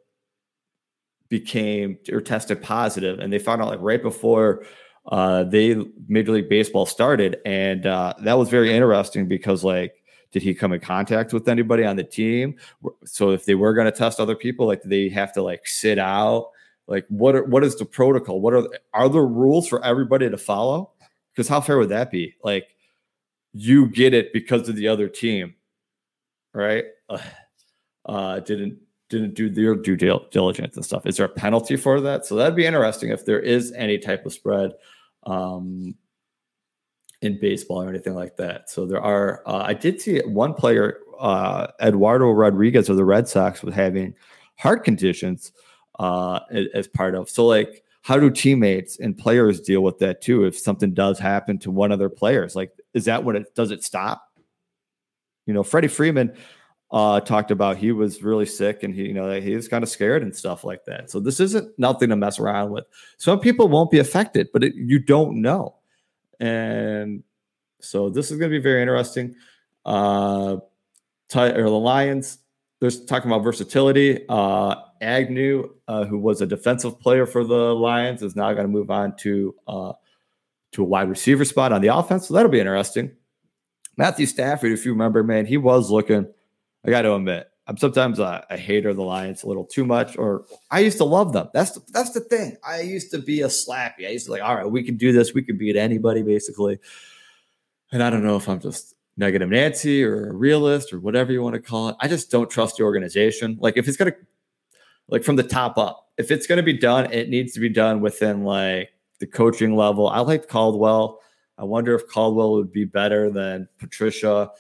became 1.28 1.98
or 2.10 2.20
tested 2.20 2.62
positive, 2.62 3.18
and 3.18 3.32
they 3.32 3.38
found 3.38 3.62
out 3.62 3.68
like 3.68 3.80
right 3.80 4.02
before 4.02 4.64
uh, 5.06 5.44
they 5.44 5.76
Major 6.06 6.32
League 6.32 6.48
Baseball 6.48 6.86
started, 6.86 7.38
and 7.44 7.86
uh, 7.86 8.14
that 8.22 8.38
was 8.38 8.48
very 8.48 8.74
interesting 8.74 9.26
because 9.26 9.64
like 9.64 9.94
did 10.30 10.42
he 10.42 10.54
come 10.54 10.72
in 10.72 10.80
contact 10.80 11.32
with 11.32 11.48
anybody 11.48 11.84
on 11.84 11.96
the 11.96 12.04
team? 12.04 12.56
So 13.04 13.30
if 13.30 13.46
they 13.46 13.54
were 13.54 13.72
going 13.72 13.86
to 13.86 13.96
test 13.96 14.20
other 14.20 14.36
people, 14.36 14.66
like 14.66 14.82
they 14.82 15.08
have 15.08 15.32
to 15.34 15.42
like 15.42 15.66
sit 15.66 15.98
out? 15.98 16.50
Like 16.86 17.06
what 17.08 17.34
are, 17.34 17.44
what 17.44 17.64
is 17.64 17.76
the 17.76 17.84
protocol? 17.84 18.40
What 18.40 18.54
are 18.54 18.68
are 18.94 19.08
there 19.08 19.24
rules 19.24 19.68
for 19.68 19.84
everybody 19.84 20.28
to 20.28 20.38
follow? 20.38 20.92
Because 21.38 21.46
how 21.46 21.60
fair 21.60 21.78
would 21.78 21.90
that 21.90 22.10
be? 22.10 22.34
Like 22.42 22.74
you 23.52 23.86
get 23.86 24.12
it 24.12 24.32
because 24.32 24.68
of 24.68 24.74
the 24.74 24.88
other 24.88 25.08
team, 25.08 25.54
right? 26.52 26.84
Uh, 28.06 28.40
didn't 28.40 28.78
didn't 29.10 29.34
do 29.34 29.50
their 29.50 29.74
due 29.74 29.94
diligence 29.94 30.76
and 30.76 30.84
stuff. 30.84 31.04
Is 31.04 31.18
there 31.18 31.26
a 31.26 31.28
penalty 31.28 31.76
for 31.76 32.00
that? 32.00 32.24
So 32.24 32.36
that'd 32.36 32.56
be 32.56 32.64
interesting 32.64 33.10
if 33.10 33.26
there 33.26 33.38
is 33.38 33.70
any 33.72 33.98
type 33.98 34.24
of 34.24 34.32
spread. 34.32 34.72
Um, 35.24 35.94
in 37.20 37.38
baseball 37.38 37.82
or 37.82 37.90
anything 37.90 38.14
like 38.14 38.38
that. 38.38 38.70
So 38.70 38.86
there 38.86 39.02
are. 39.02 39.42
Uh, 39.44 39.64
I 39.66 39.74
did 39.74 40.00
see 40.00 40.20
one 40.20 40.54
player, 40.54 41.00
uh, 41.20 41.66
Eduardo 41.82 42.30
Rodriguez 42.30 42.88
of 42.88 42.96
the 42.96 43.04
Red 43.04 43.28
Sox, 43.28 43.62
was 43.62 43.74
having 43.74 44.14
heart 44.56 44.84
conditions 44.84 45.52
uh, 45.98 46.40
as 46.72 46.88
part 46.88 47.14
of. 47.14 47.28
So 47.28 47.44
like, 47.44 47.84
how 48.08 48.18
do 48.18 48.30
teammates 48.30 48.98
and 48.98 49.18
players 49.18 49.60
deal 49.60 49.82
with 49.82 49.98
that 49.98 50.22
too? 50.22 50.46
If 50.46 50.58
something 50.58 50.94
does 50.94 51.18
happen 51.18 51.58
to 51.58 51.70
one 51.70 51.92
of 51.92 51.98
their 51.98 52.08
players, 52.08 52.56
like, 52.56 52.72
is 52.94 53.04
that 53.04 53.22
what 53.22 53.36
it 53.36 53.54
does? 53.54 53.70
It 53.70 53.84
stop? 53.84 54.22
You 55.44 55.52
know, 55.52 55.62
Freddie 55.62 55.88
Freeman 55.88 56.34
uh, 56.90 57.20
talked 57.20 57.50
about 57.50 57.76
he 57.76 57.92
was 57.92 58.22
really 58.22 58.46
sick 58.46 58.82
and 58.82 58.94
he, 58.94 59.02
you 59.02 59.12
know, 59.12 59.38
he 59.38 59.54
was 59.54 59.68
kind 59.68 59.84
of 59.84 59.90
scared 59.90 60.22
and 60.22 60.34
stuff 60.34 60.64
like 60.64 60.86
that. 60.86 61.10
So 61.10 61.20
this 61.20 61.38
isn't 61.38 61.78
nothing 61.78 62.08
to 62.08 62.16
mess 62.16 62.38
around 62.38 62.70
with. 62.70 62.86
Some 63.18 63.40
people 63.40 63.68
won't 63.68 63.90
be 63.90 63.98
affected, 63.98 64.48
but 64.54 64.64
it, 64.64 64.74
you 64.74 65.00
don't 65.00 65.42
know. 65.42 65.76
And 66.40 67.22
so 67.82 68.08
this 68.08 68.30
is 68.30 68.38
going 68.38 68.50
to 68.50 68.56
be 68.56 68.62
very 68.62 68.80
interesting. 68.80 69.34
Uh, 69.84 70.56
or 71.34 71.62
the 71.62 71.68
Lions, 71.68 72.38
they're 72.80 72.90
talking 72.90 73.30
about 73.30 73.42
versatility. 73.42 74.24
Uh, 74.28 74.76
Agnew, 75.00 75.70
uh, 75.86 76.04
who 76.04 76.18
was 76.18 76.40
a 76.40 76.46
defensive 76.46 76.98
player 77.00 77.26
for 77.26 77.44
the 77.44 77.74
Lions, 77.74 78.22
is 78.22 78.36
now 78.36 78.52
going 78.52 78.66
to 78.66 78.72
move 78.72 78.90
on 78.90 79.16
to 79.18 79.54
uh, 79.66 79.92
to 80.72 80.82
a 80.82 80.84
wide 80.84 81.08
receiver 81.08 81.44
spot 81.44 81.72
on 81.72 81.80
the 81.80 81.88
offense. 81.88 82.28
So 82.28 82.34
that'll 82.34 82.50
be 82.50 82.60
interesting. 82.60 83.12
Matthew 83.96 84.26
Stafford, 84.26 84.72
if 84.72 84.84
you 84.84 84.92
remember, 84.92 85.22
man, 85.24 85.46
he 85.46 85.56
was 85.56 85.90
looking. 85.90 86.26
I 86.86 86.90
got 86.90 87.02
to 87.02 87.14
admit, 87.14 87.48
I'm 87.66 87.76
sometimes 87.76 88.18
a, 88.18 88.46
a, 88.48 88.56
hater 88.56 88.90
of 88.90 88.96
the 88.96 89.02
Lions 89.02 89.42
a 89.42 89.48
little 89.48 89.64
too 89.64 89.84
much, 89.84 90.16
or 90.16 90.44
I 90.70 90.80
used 90.80 90.98
to 90.98 91.04
love 91.04 91.32
them. 91.32 91.48
That's 91.52 91.72
the, 91.72 91.80
that's 91.88 92.12
the 92.12 92.20
thing. 92.20 92.56
I 92.66 92.80
used 92.80 93.10
to 93.10 93.18
be 93.18 93.42
a 93.42 93.48
slappy. 93.48 94.06
I 94.06 94.10
used 94.10 94.26
to 94.26 94.32
like, 94.32 94.42
all 94.42 94.54
right, 94.54 94.70
we 94.70 94.84
can 94.84 94.96
do 94.96 95.12
this. 95.12 95.34
We 95.34 95.42
can 95.42 95.58
beat 95.58 95.76
anybody, 95.76 96.22
basically. 96.22 96.78
And 97.90 98.02
I 98.02 98.10
don't 98.10 98.24
know 98.24 98.36
if 98.36 98.48
I'm 98.48 98.60
just 98.60 98.94
negative 99.18 99.50
Nancy 99.50 100.02
or 100.02 100.30
a 100.30 100.32
realist 100.32 100.92
or 100.92 101.00
whatever 101.00 101.32
you 101.32 101.42
want 101.42 101.54
to 101.54 101.60
call 101.60 101.88
it. 101.88 101.96
I 102.00 102.08
just 102.08 102.30
don't 102.30 102.48
trust 102.48 102.76
the 102.76 102.84
organization. 102.84 103.58
Like 103.60 103.76
if 103.76 103.88
it's 103.88 103.96
gonna, 103.96 104.14
like 105.08 105.24
from 105.24 105.36
the 105.36 105.42
top 105.42 105.76
up, 105.76 106.08
if 106.16 106.30
it's 106.30 106.46
gonna 106.46 106.62
be 106.62 106.78
done, 106.78 107.12
it 107.12 107.28
needs 107.28 107.52
to 107.54 107.60
be 107.60 107.68
done 107.68 108.00
within 108.00 108.44
like 108.44 108.90
the 109.18 109.26
coaching 109.26 109.76
level. 109.76 110.08
I 110.08 110.20
like 110.20 110.48
Caldwell. 110.48 111.20
I 111.58 111.64
wonder 111.64 111.94
if 111.94 112.08
Caldwell 112.08 112.52
would 112.52 112.72
be 112.72 112.84
better 112.84 113.30
than 113.30 113.68
Patricia. 113.78 114.50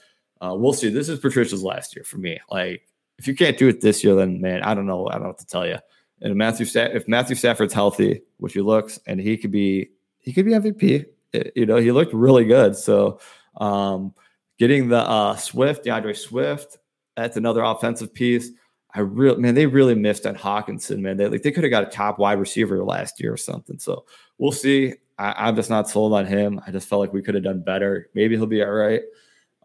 Uh, 0.40 0.54
we'll 0.56 0.72
see. 0.72 0.90
This 0.90 1.08
is 1.08 1.20
Patricia's 1.20 1.62
last 1.62 1.94
year 1.94 2.04
for 2.04 2.18
me. 2.18 2.38
Like 2.50 2.82
if 3.18 3.26
you 3.28 3.34
can't 3.34 3.56
do 3.56 3.68
it 3.68 3.80
this 3.80 4.02
year, 4.02 4.14
then 4.14 4.40
man, 4.40 4.62
I 4.62 4.74
don't 4.74 4.86
know. 4.86 5.08
I 5.08 5.12
don't 5.12 5.22
know 5.22 5.28
what 5.28 5.38
to 5.38 5.46
tell 5.46 5.66
you. 5.66 5.78
And 6.20 6.34
Matthew, 6.34 6.66
if 6.74 7.06
Matthew 7.06 7.36
Stafford's 7.36 7.72
healthy, 7.74 8.22
which 8.38 8.54
he 8.54 8.60
looks, 8.60 8.98
and 9.06 9.20
he 9.20 9.36
could 9.36 9.52
be, 9.52 9.90
he 10.18 10.32
could 10.32 10.44
be 10.44 10.52
MVP. 10.52 11.06
It, 11.32 11.52
you 11.54 11.66
know, 11.66 11.76
he 11.76 11.92
looked 11.92 12.12
really 12.12 12.44
good. 12.44 12.74
So, 12.74 13.20
um, 13.58 14.14
getting 14.58 14.88
the 14.88 14.98
uh, 14.98 15.36
Swift, 15.36 15.84
D'Andre 15.84 16.12
Swift, 16.12 16.78
that's 17.16 17.36
another 17.36 17.62
offensive 17.62 18.12
piece. 18.12 18.50
I 18.94 19.00
really, 19.00 19.40
man, 19.40 19.54
they 19.54 19.66
really 19.66 19.94
missed 19.94 20.26
on 20.26 20.34
Hockenson, 20.34 21.00
man. 21.00 21.16
They 21.16 21.28
like 21.28 21.42
they 21.42 21.50
could 21.50 21.64
have 21.64 21.70
got 21.70 21.82
a 21.82 21.90
top 21.90 22.18
wide 22.18 22.38
receiver 22.38 22.82
last 22.84 23.20
year 23.20 23.32
or 23.32 23.36
something. 23.36 23.78
So 23.78 24.04
we'll 24.38 24.52
see. 24.52 24.94
I, 25.18 25.48
am 25.48 25.56
just 25.56 25.68
not 25.68 25.88
sold 25.88 26.12
on 26.12 26.26
him. 26.26 26.60
I 26.66 26.70
just 26.70 26.88
felt 26.88 27.00
like 27.00 27.12
we 27.12 27.22
could 27.22 27.34
have 27.34 27.44
done 27.44 27.60
better. 27.60 28.08
Maybe 28.14 28.36
he'll 28.36 28.46
be 28.46 28.62
all 28.62 28.70
right. 28.70 29.02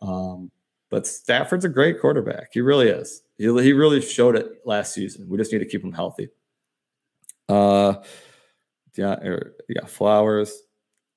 Um, 0.01 0.51
but 0.89 1.07
Stafford's 1.07 1.63
a 1.63 1.69
great 1.69 2.01
quarterback. 2.01 2.49
He 2.53 2.61
really 2.61 2.89
is. 2.89 3.21
He, 3.37 3.45
he 3.45 3.73
really 3.73 4.01
showed 4.01 4.35
it 4.35 4.65
last 4.65 4.93
season. 4.93 5.29
We 5.29 5.37
just 5.37 5.51
need 5.51 5.59
to 5.59 5.65
keep 5.65 5.83
him 5.83 5.93
healthy. 5.93 6.29
Uh, 7.47 7.95
yeah, 8.95 9.13
er, 9.23 9.55
yeah, 9.69 9.85
Flowers. 9.85 10.53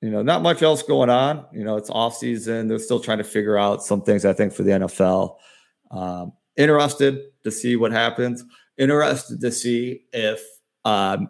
You 0.03 0.11
know, 0.11 0.23
not 0.23 0.43
much 0.43 0.63
else 0.63 0.83
going 0.83 1.11
on. 1.11 1.47
You 1.53 1.65
know, 1.65 1.77
it's 1.77 1.91
off 1.91 2.17
season. 2.17 2.69
They're 2.69 2.79
still 2.79 3.01
trying 3.01 3.19
to 3.19 3.25
figure 3.25 3.57
out 3.57 3.83
some 3.83 4.03
things. 4.03 4.25
I 4.25 4.33
think 4.33 4.53
for 4.53 4.63
the 4.63 4.73
NFL. 4.73 5.37
Um, 5.91 6.33
interested 6.57 7.21
to 7.45 7.51
see 7.51 7.77
what 7.77 7.93
happens. 7.93 8.45
Interested 8.77 9.41
to 9.41 9.51
see 9.51 10.03
if 10.13 10.43
um, 10.85 11.29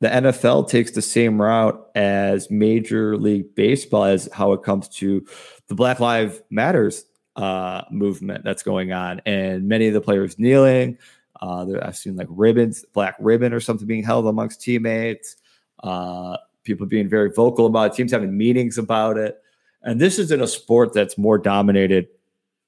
the 0.00 0.08
NFL 0.08 0.68
takes 0.68 0.92
the 0.92 1.02
same 1.02 1.40
route 1.40 1.88
as 1.94 2.50
Major 2.50 3.16
League 3.16 3.54
Baseball 3.54 4.04
as 4.04 4.28
how 4.32 4.52
it 4.52 4.62
comes 4.62 4.88
to 4.88 5.24
the 5.68 5.74
Black 5.74 6.00
Lives 6.00 6.40
Matters 6.50 7.04
uh, 7.36 7.82
movement 7.90 8.44
that's 8.44 8.62
going 8.62 8.92
on, 8.92 9.20
and 9.26 9.68
many 9.68 9.88
of 9.88 9.94
the 9.94 10.00
players 10.00 10.38
kneeling. 10.38 10.98
Uh, 11.40 11.66
I've 11.82 11.96
seen 11.96 12.16
like 12.16 12.28
ribbons, 12.30 12.84
black 12.92 13.16
ribbon 13.18 13.52
or 13.52 13.60
something 13.60 13.86
being 13.86 14.02
held 14.02 14.26
amongst 14.26 14.60
teammates. 14.60 15.36
Uh, 15.82 16.36
people 16.70 16.86
being 16.86 17.08
very 17.08 17.30
vocal 17.30 17.66
about 17.66 17.92
it, 17.92 17.96
teams 17.96 18.12
having 18.12 18.36
meetings 18.36 18.78
about 18.78 19.16
it. 19.16 19.38
And 19.82 20.00
this 20.00 20.18
is 20.18 20.30
in 20.30 20.40
a 20.40 20.46
sport 20.46 20.92
that's 20.92 21.16
more 21.16 21.38
dominated 21.38 22.08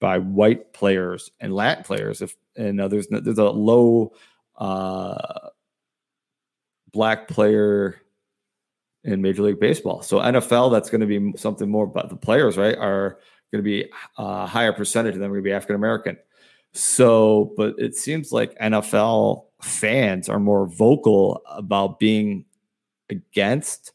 by 0.01 0.19
white 0.19 0.73
players 0.73 1.31
and 1.41 1.55
Latin 1.55 1.85
players. 1.85 2.23
If 2.23 2.35
and 2.57 2.81
uh, 2.81 2.89
there's 2.89 3.07
there's 3.09 3.39
a 3.39 3.45
low 3.45 4.13
uh, 4.57 5.49
black 6.93 7.29
player 7.29 8.01
in 9.05 9.23
Major 9.23 9.43
League 9.43 9.61
Baseball. 9.61 10.03
So 10.03 10.19
NFL, 10.19 10.73
that's 10.73 10.91
going 10.91 11.01
to 11.01 11.07
be 11.07 11.37
something 11.39 11.69
more. 11.69 11.87
But 11.87 12.09
the 12.09 12.17
players, 12.17 12.57
right, 12.57 12.77
are 12.77 13.19
going 13.53 13.63
to 13.63 13.69
be 13.69 13.91
a 14.19 14.47
higher 14.47 14.73
percentage 14.73 15.15
of 15.15 15.21
them 15.21 15.31
going 15.31 15.43
to 15.43 15.45
be 15.45 15.53
African 15.53 15.77
American. 15.77 16.17
So, 16.73 17.53
but 17.57 17.75
it 17.79 17.95
seems 17.95 18.33
like 18.33 18.59
NFL 18.59 19.45
fans 19.61 20.29
are 20.29 20.41
more 20.41 20.67
vocal 20.67 21.43
about 21.47 21.99
being 21.99 22.45
against 23.13 23.93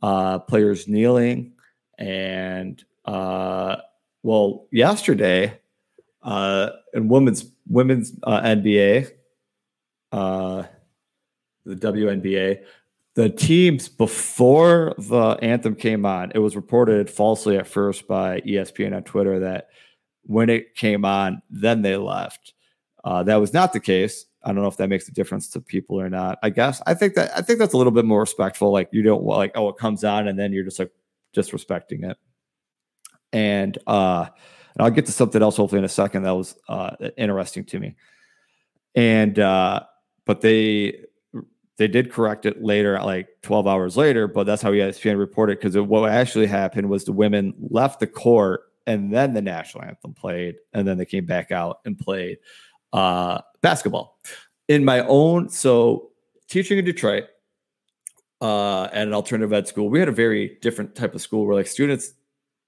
uh, 0.00 0.38
players 0.38 0.88
kneeling. 0.88 1.52
And 1.98 2.82
uh, 3.04 3.76
well, 4.22 4.66
yesterday 4.72 5.60
uh, 6.22 6.70
in 6.94 7.08
women's 7.08 7.46
women's 7.68 8.12
uh, 8.22 8.40
NBA, 8.40 9.10
uh, 10.12 10.64
the 11.64 11.76
WNBA, 11.76 12.62
the 13.14 13.28
teams 13.28 13.88
before 13.88 14.94
the 14.98 15.38
anthem 15.42 15.74
came 15.74 16.06
on, 16.06 16.32
it 16.34 16.38
was 16.38 16.56
reported 16.56 17.10
falsely 17.10 17.56
at 17.56 17.66
first 17.66 18.06
by 18.08 18.40
ESPN 18.40 18.96
on 18.96 19.02
Twitter 19.02 19.40
that 19.40 19.68
when 20.24 20.48
it 20.48 20.74
came 20.74 21.04
on, 21.04 21.42
then 21.50 21.82
they 21.82 21.96
left. 21.96 22.54
Uh, 23.04 23.22
that 23.24 23.36
was 23.36 23.52
not 23.52 23.72
the 23.72 23.80
case. 23.80 24.26
I 24.44 24.48
don't 24.48 24.62
know 24.62 24.68
if 24.68 24.76
that 24.78 24.88
makes 24.88 25.08
a 25.08 25.12
difference 25.12 25.48
to 25.50 25.60
people 25.60 26.00
or 26.00 26.10
not. 26.10 26.38
I 26.42 26.50
guess 26.50 26.82
I 26.86 26.94
think 26.94 27.14
that 27.14 27.30
I 27.36 27.42
think 27.42 27.58
that's 27.58 27.74
a 27.74 27.76
little 27.76 27.92
bit 27.92 28.04
more 28.04 28.20
respectful. 28.20 28.72
Like 28.72 28.88
you 28.92 29.02
don't 29.02 29.24
like 29.24 29.52
oh 29.54 29.68
it 29.68 29.76
comes 29.76 30.04
on 30.04 30.28
and 30.28 30.38
then 30.38 30.52
you're 30.52 30.64
just 30.64 30.78
like 30.78 30.92
just 31.32 31.52
respecting 31.52 32.04
it. 32.04 32.16
And 33.32 33.78
uh, 33.86 34.26
and 34.74 34.84
I'll 34.84 34.90
get 34.90 35.06
to 35.06 35.12
something 35.12 35.42
else 35.42 35.56
hopefully 35.56 35.78
in 35.78 35.84
a 35.84 35.88
second 35.88 36.22
that 36.22 36.32
was 36.32 36.54
uh, 36.68 36.96
interesting 37.16 37.64
to 37.66 37.80
me. 37.80 37.96
And 38.94 39.38
uh, 39.38 39.80
but 40.24 40.40
they 40.40 41.04
they 41.76 41.88
did 41.88 42.12
correct 42.12 42.46
it 42.46 42.62
later, 42.62 43.00
like 43.00 43.28
12 43.42 43.66
hours 43.66 43.96
later, 43.96 44.28
but 44.28 44.44
that's 44.44 44.62
how 44.62 44.70
ESPN 44.70 45.18
reported 45.18 45.58
because 45.58 45.76
what 45.76 46.10
actually 46.10 46.46
happened 46.46 46.88
was 46.88 47.04
the 47.04 47.12
women 47.12 47.54
left 47.70 47.98
the 47.98 48.06
court 48.06 48.62
and 48.86 49.12
then 49.12 49.32
the 49.32 49.42
national 49.42 49.84
anthem 49.84 50.12
played, 50.12 50.56
and 50.72 50.86
then 50.86 50.98
they 50.98 51.04
came 51.04 51.24
back 51.24 51.50
out 51.50 51.80
and 51.84 51.98
played 51.98 52.38
uh, 52.92 53.40
basketball. 53.60 54.18
In 54.68 54.84
my 54.84 55.00
own, 55.06 55.48
so 55.48 56.10
teaching 56.48 56.78
in 56.78 56.84
Detroit 56.84 57.24
uh, 58.40 58.84
at 58.84 59.06
an 59.06 59.14
alternative 59.14 59.52
ed 59.52 59.68
school, 59.68 59.90
we 59.90 59.98
had 59.98 60.08
a 60.08 60.12
very 60.12 60.58
different 60.62 60.94
type 60.94 61.14
of 61.14 61.20
school 61.20 61.46
where 61.46 61.56
like 61.56 61.66
students 61.66 62.14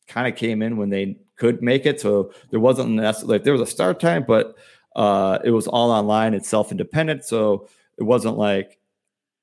kind 0.06 0.26
of 0.26 0.36
came 0.36 0.62
in 0.62 0.76
when 0.76 0.90
they 0.90 1.16
could 1.36 1.62
make 1.62 1.86
it. 1.86 2.00
So 2.00 2.32
there 2.50 2.60
wasn't 2.60 2.90
necessarily 2.90 3.38
like 3.38 3.44
there 3.44 3.52
was 3.52 3.62
a 3.62 3.66
start 3.66 4.00
time, 4.00 4.24
but 4.26 4.56
uh, 4.96 5.38
it 5.44 5.50
was 5.50 5.66
all 5.66 5.90
online 5.90 6.34
and 6.34 6.44
self 6.44 6.70
independent. 6.70 7.24
So 7.24 7.68
it 7.98 8.02
wasn't 8.02 8.36
like 8.36 8.78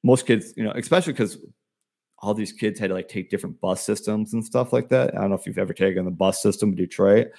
most 0.04 0.26
kids, 0.26 0.54
you 0.56 0.63
know, 0.63 0.72
especially 0.76 1.13
because 1.13 1.38
all 2.20 2.34
these 2.34 2.54
kids 2.54 2.80
had 2.80 2.89
to 2.89 2.94
like 2.94 3.08
take 3.08 3.30
different 3.30 3.60
bus 3.60 3.84
systems 3.84 4.34
and 4.34 4.46
stuff 4.46 4.72
like 4.72 4.89
that. 4.89 5.15
I 5.15 5.22
don't 5.22 5.30
know 5.30 5.36
if 5.36 5.48
you've 5.48 5.58
ever 5.58 5.74
taken 5.74 6.06
the 6.06 6.12
bus 6.12 6.41
system 6.41 6.70
in 6.70 6.76
Detroit. 6.76 7.32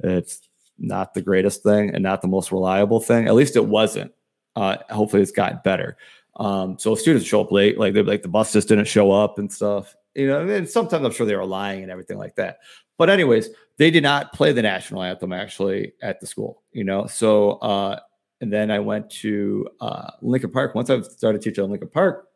It's 0.00 0.48
not 0.80 1.14
the 1.14 1.22
greatest 1.22 1.62
thing 1.62 1.90
and 1.90 2.02
not 2.02 2.22
the 2.22 2.28
most 2.28 2.50
reliable 2.50 3.00
thing. 3.00 3.28
At 3.28 3.34
least 3.34 3.56
it 3.56 3.66
wasn't. 3.66 4.12
Uh, 4.56 4.78
hopefully, 4.90 5.22
it's 5.22 5.30
gotten 5.30 5.60
better. 5.62 5.96
Um, 6.36 6.78
so 6.78 6.94
students 6.94 7.26
show 7.26 7.42
up 7.42 7.52
late, 7.52 7.78
like 7.78 7.94
they 7.94 8.02
like 8.02 8.22
the 8.22 8.28
bus 8.28 8.52
just 8.52 8.68
didn't 8.68 8.86
show 8.86 9.12
up 9.12 9.38
and 9.38 9.52
stuff. 9.52 9.94
You 10.14 10.26
know, 10.26 10.48
and 10.48 10.68
sometimes 10.68 11.04
I'm 11.04 11.12
sure 11.12 11.26
they 11.26 11.36
were 11.36 11.44
lying 11.44 11.82
and 11.82 11.90
everything 11.92 12.18
like 12.18 12.34
that. 12.36 12.58
But 12.98 13.10
anyways, 13.10 13.50
they 13.76 13.90
did 13.90 14.02
not 14.02 14.32
play 14.32 14.52
the 14.52 14.62
national 14.62 15.02
anthem 15.02 15.32
actually 15.32 15.92
at 16.02 16.20
the 16.20 16.26
school. 16.26 16.62
You 16.72 16.84
know, 16.84 17.06
so 17.06 17.52
uh, 17.52 18.00
and 18.40 18.52
then 18.52 18.70
I 18.70 18.78
went 18.78 19.10
to 19.10 19.68
uh, 19.80 20.10
Lincoln 20.22 20.50
Park. 20.50 20.74
Once 20.74 20.90
I 20.90 21.00
started 21.02 21.42
teaching 21.42 21.64
at 21.64 21.70
Lincoln 21.70 21.90
Park, 21.90 22.26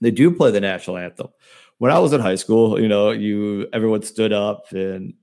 they 0.00 0.10
do 0.10 0.30
play 0.30 0.50
the 0.50 0.60
national 0.60 0.98
anthem. 0.98 1.28
When 1.78 1.92
I 1.92 1.98
was 1.98 2.12
in 2.12 2.20
high 2.20 2.34
school, 2.34 2.80
you 2.80 2.88
know, 2.88 3.10
you 3.10 3.68
everyone 3.72 4.02
stood 4.02 4.32
up 4.32 4.72
and 4.72 5.14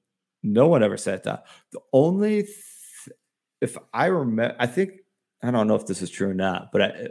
no 0.43 0.67
one 0.67 0.83
ever 0.83 0.97
sat 0.97 1.23
down. 1.23 1.39
The 1.71 1.79
only, 1.93 2.43
th- 2.43 2.55
if 3.61 3.77
I 3.93 4.05
remember, 4.05 4.55
I 4.59 4.67
think 4.67 4.91
I 5.41 5.51
don't 5.51 5.67
know 5.67 5.75
if 5.75 5.85
this 5.85 6.01
is 6.01 6.09
true 6.09 6.29
or 6.29 6.33
not, 6.33 6.71
but 6.71 6.81
I, 6.81 7.07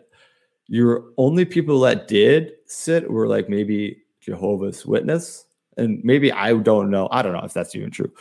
your 0.68 1.12
only 1.16 1.44
people 1.44 1.80
that 1.80 2.08
did 2.08 2.52
sit 2.66 3.10
were 3.10 3.28
like 3.28 3.48
maybe 3.48 4.02
Jehovah's 4.20 4.84
Witness, 4.84 5.44
and 5.76 6.02
maybe 6.02 6.32
I 6.32 6.54
don't 6.54 6.90
know. 6.90 7.08
I 7.10 7.22
don't 7.22 7.32
know 7.32 7.44
if 7.44 7.52
that's 7.52 7.74
even 7.76 7.90
true. 7.90 8.12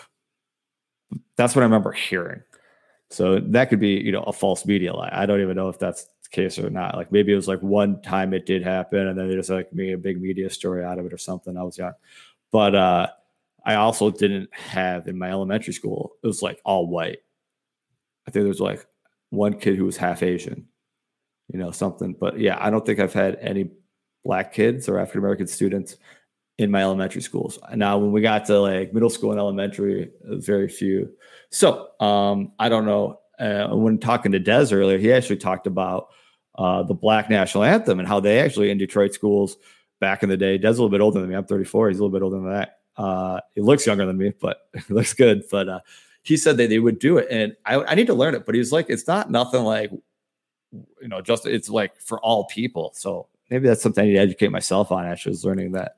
That's 1.38 1.56
what 1.56 1.62
I 1.62 1.66
remember 1.66 1.92
hearing. 1.92 2.42
So 3.10 3.40
that 3.40 3.70
could 3.70 3.80
be, 3.80 3.94
you 3.94 4.12
know, 4.12 4.24
a 4.24 4.34
false 4.34 4.66
media 4.66 4.94
lie. 4.94 5.10
I 5.12 5.26
don't 5.26 5.42
even 5.42 5.56
know 5.56 5.70
if 5.70 5.80
that's 5.80 6.06
the 6.24 6.30
case 6.32 6.60
or 6.60 6.70
not. 6.70 6.96
Like 6.96 7.12
maybe 7.12 7.32
it 7.32 7.36
was 7.36 7.48
like 7.48 7.62
one 7.62 8.02
time 8.02 8.34
it 8.34 8.46
did 8.46 8.64
happen, 8.64 9.08
and 9.08 9.18
then 9.18 9.28
they 9.28 9.36
just 9.36 9.50
like 9.50 9.72
made 9.74 9.94
a 9.94 9.98
big 9.98 10.22
media 10.22 10.50
story 10.50 10.84
out 10.84 11.00
of 11.00 11.06
it 11.06 11.14
or 11.14 11.18
something. 11.18 11.58
I 11.58 11.64
was 11.64 11.78
young, 11.78 11.94
but 12.52 12.76
uh, 12.76 13.08
I 13.66 13.76
also 13.76 14.12
didn't 14.12 14.54
have 14.54 15.08
in 15.08 15.18
my 15.18 15.30
elementary 15.30 15.74
school. 15.74 16.14
It 16.24 16.28
was 16.28 16.42
like 16.42 16.62
all 16.64 16.88
white. 16.88 17.20
I 18.28 18.32
think 18.32 18.44
there 18.44 18.50
was 18.50 18.60
like 18.60 18.86
one 19.30 19.60
kid 19.60 19.76
who 19.76 19.86
was 19.86 19.98
half 19.98 20.24
Asian, 20.24 20.68
you 21.52 21.60
know, 21.60 21.72
something. 21.72 22.14
But 22.14 22.40
yeah, 22.40 22.58
I 22.60 22.70
don't 22.70 22.86
think 22.86 23.00
I've 23.00 23.14
had 23.14 23.38
any 23.42 23.72
black 24.24 24.54
kids 24.54 24.88
or 24.88 25.00
African 25.00 25.20
American 25.20 25.48
students 25.48 25.98
in 26.58 26.72
my 26.72 26.82
elementary 26.82 27.22
schools. 27.22 27.60
Now, 27.74 27.98
when 27.98 28.12
we 28.12 28.22
got 28.22 28.46
to 28.46 28.60
like 28.60 28.94
middle 28.94 29.10
school 29.10 29.32
and 29.32 29.40
elementary, 29.40 30.12
very 30.24 30.70
few. 30.70 31.12
So 31.50 31.90
um, 32.00 32.54
I 32.60 32.70
don't 32.70 32.86
know. 32.86 33.20
Uh, 33.38 33.68
when 33.76 33.98
talking 33.98 34.32
to 34.32 34.40
Des 34.40 34.70
earlier, 34.72 34.98
he 34.98 35.12
actually 35.12 35.38
talked 35.38 35.68
about 35.68 36.08
uh, 36.58 36.84
the 36.84 36.94
Black 36.94 37.30
National 37.30 37.66
Anthem 37.66 38.00
and 38.00 38.08
how 38.08 38.22
they 38.22 38.40
actually 38.40 38.72
in 38.72 38.78
Detroit 38.78 39.14
schools 39.14 39.58
back 40.00 40.24
in 40.24 40.30
the 40.30 40.38
day. 40.38 40.58
Des 40.58 40.68
a 40.68 40.72
little 40.72 40.90
bit 40.90 41.02
older 41.02 41.20
than 41.20 41.30
me. 41.30 41.36
I'm 41.36 41.46
34. 41.46 41.90
He's 41.90 42.00
a 42.00 42.04
little 42.04 42.18
bit 42.18 42.24
older 42.24 42.38
than 42.38 42.52
that. 42.52 42.80
Uh, 42.98 43.40
he 43.54 43.62
looks 43.62 43.86
younger 43.86 44.06
than 44.06 44.18
me, 44.18 44.34
but 44.40 44.70
looks 44.90 45.14
good. 45.14 45.44
But 45.50 45.70
uh, 45.70 45.80
he 46.24 46.38
said 46.38 46.58
that 46.58 46.70
they 46.70 46.80
would 46.80 47.00
do 47.00 47.18
it, 47.18 47.28
and 47.30 47.56
I, 47.66 47.76
I 47.84 47.96
need 47.96 48.08
to 48.08 48.14
learn 48.14 48.36
it. 48.36 48.46
But 48.46 48.56
he's 48.56 48.72
like, 48.72 48.90
it's 48.90 49.08
not 49.08 49.30
nothing 49.30 49.64
like, 49.64 49.92
you 50.72 51.08
know, 51.08 51.22
just 51.22 51.46
it's 51.46 51.70
like 51.70 52.00
for 52.00 52.20
all 52.20 52.46
people. 52.46 52.92
So 52.96 53.28
maybe 53.50 53.68
that's 53.68 53.82
something 53.82 54.04
I 54.04 54.08
need 54.08 54.14
to 54.14 54.20
educate 54.20 54.50
myself 54.50 54.92
on. 54.92 55.06
Actually, 55.06 55.34
is 55.34 55.46
learning 55.46 55.74
that 55.74 55.96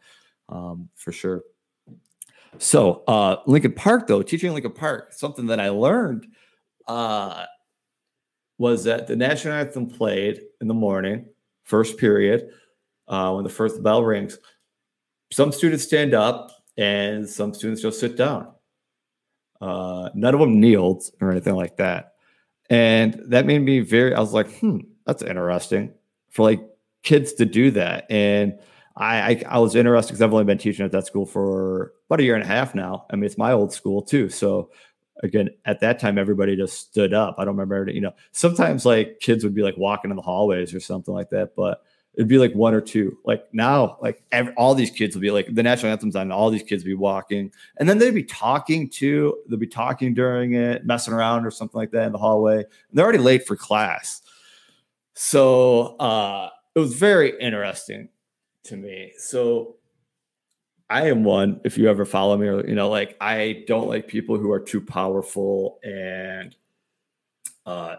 um, 0.50 0.90
for 0.96 1.12
sure. 1.12 1.44
So 2.60 3.04
uh, 3.08 3.38
Lincoln 3.46 3.74
Park, 3.74 4.08
though, 4.08 4.22
teaching 4.22 4.54
Lincoln 4.54 4.72
Park, 4.72 5.14
something 5.14 5.48
that 5.48 5.60
I 5.60 5.70
learned 5.70 6.28
uh, 6.88 7.46
was 8.58 8.84
that 8.86 9.08
the 9.08 9.16
national 9.16 9.54
anthem 9.54 9.88
played 9.88 10.42
in 10.62 10.68
the 10.68 10.74
morning, 10.74 11.26
first 11.64 11.98
period, 11.98 12.50
uh, 13.08 13.32
when 13.34 13.44
the 13.44 13.50
first 13.50 13.84
bell 13.84 14.04
rings. 14.04 14.38
Some 15.32 15.52
students 15.52 15.84
stand 15.84 16.14
up, 16.14 16.52
and 16.78 17.28
some 17.28 17.54
students 17.54 17.82
just 17.82 18.00
sit 18.00 18.16
down. 18.16 18.54
Uh, 19.60 20.10
none 20.14 20.34
of 20.34 20.40
them 20.40 20.60
kneeled 20.60 21.04
or 21.20 21.32
anything 21.32 21.56
like 21.56 21.78
that. 21.78 22.14
And 22.70 23.20
that 23.28 23.46
made 23.46 23.60
me 23.60 23.80
very, 23.80 24.14
I 24.14 24.20
was 24.20 24.34
like, 24.34 24.52
hmm, 24.60 24.80
that's 25.06 25.24
interesting 25.24 25.94
for 26.30 26.44
like 26.44 26.62
kids 27.04 27.34
to 27.34 27.46
do 27.46 27.72
that. 27.72 28.06
And 28.12 28.60
I, 28.96 29.20
I, 29.20 29.44
I 29.50 29.60
was 29.60 29.76
interested 29.76 30.12
because 30.12 30.22
I've 30.22 30.34
only 30.34 30.46
been 30.46 30.58
teaching 30.58 30.86
at 30.86 30.92
that 30.92 31.08
school 31.08 31.26
for 31.26 31.94
about 32.10 32.20
a 32.20 32.24
year 32.24 32.36
and 32.36 32.44
a 32.44 32.48
half 32.48 32.76
now. 32.76 33.06
I 33.10 33.16
mean, 33.16 33.24
it's 33.24 33.38
my 33.38 33.52
old 33.52 33.74
school 33.74 34.02
too. 34.02 34.30
So 34.30 34.70
again, 35.24 35.50
at 35.66 35.80
that 35.80 36.00
time, 36.00 36.18
everybody 36.18 36.56
just 36.56 36.80
stood 36.80 37.14
up. 37.14 37.36
I 37.38 37.46
don't 37.46 37.58
remember, 37.58 37.90
you 37.92 38.02
know, 38.02 38.14
sometimes 38.32 38.86
like 38.86 39.20
kids 39.20 39.44
would 39.44 39.56
be 39.56 39.64
like 39.64 39.78
walking 39.78 40.12
in 40.12 40.18
the 40.18 40.22
hallways 40.22 40.74
or 40.74 40.80
something 40.80 41.14
like 41.14 41.30
that, 41.30 41.56
but 41.56 41.82
it'd 42.18 42.28
be 42.28 42.40
like 42.40 42.54
one 42.54 42.74
or 42.74 42.82
two. 42.82 43.18
Like 43.24 43.46
now, 43.54 43.98
like 44.02 44.24
every, 44.32 44.54
all 44.56 44.74
these 44.74 44.90
kids 44.90 45.16
will 45.16 45.22
be 45.22 45.32
like 45.32 45.54
the 45.54 45.64
national 45.64 45.92
anthem's 45.92 46.16
on, 46.16 46.32
all 46.32 46.50
these 46.50 46.64
kids 46.64 46.84
will 46.84 46.90
be 46.90 46.96
walking, 46.96 47.52
and 47.78 47.88
then 47.88 48.00
they'd 48.00 48.12
be 48.12 48.24
talking 48.24 48.90
too. 48.90 49.38
They'll 49.48 49.60
be 49.60 49.68
talking 49.68 50.14
during 50.14 50.54
it, 50.54 50.86
messing 50.86 51.14
around 51.14 51.46
or 51.46 51.52
something 51.52 51.78
like 51.78 51.92
that 51.92 52.08
in 52.08 52.12
the 52.12 52.18
hallway. 52.18 52.66
they're 52.92 53.06
already 53.06 53.20
late 53.20 53.46
for 53.46 53.56
class, 53.56 54.22
so 55.14 55.96
uh, 55.98 56.50
it 56.76 56.80
was 56.80 56.96
very 56.96 57.40
interesting 57.40 58.10
to 58.64 58.76
me. 58.76 59.14
So 59.18 59.76
I 60.90 61.10
am 61.10 61.24
one. 61.24 61.62
If 61.64 61.78
you 61.78 61.88
ever 61.88 62.04
follow 62.04 62.36
me, 62.36 62.48
or 62.48 62.66
you 62.68 62.76
know, 62.76 62.90
like 62.90 63.16
I 63.22 63.64
don't 63.68 63.88
like 63.88 64.08
people 64.08 64.38
who 64.38 64.52
are 64.52 64.60
too 64.60 64.82
powerful 64.82 65.80
and 65.84 66.56
uh 67.66 67.98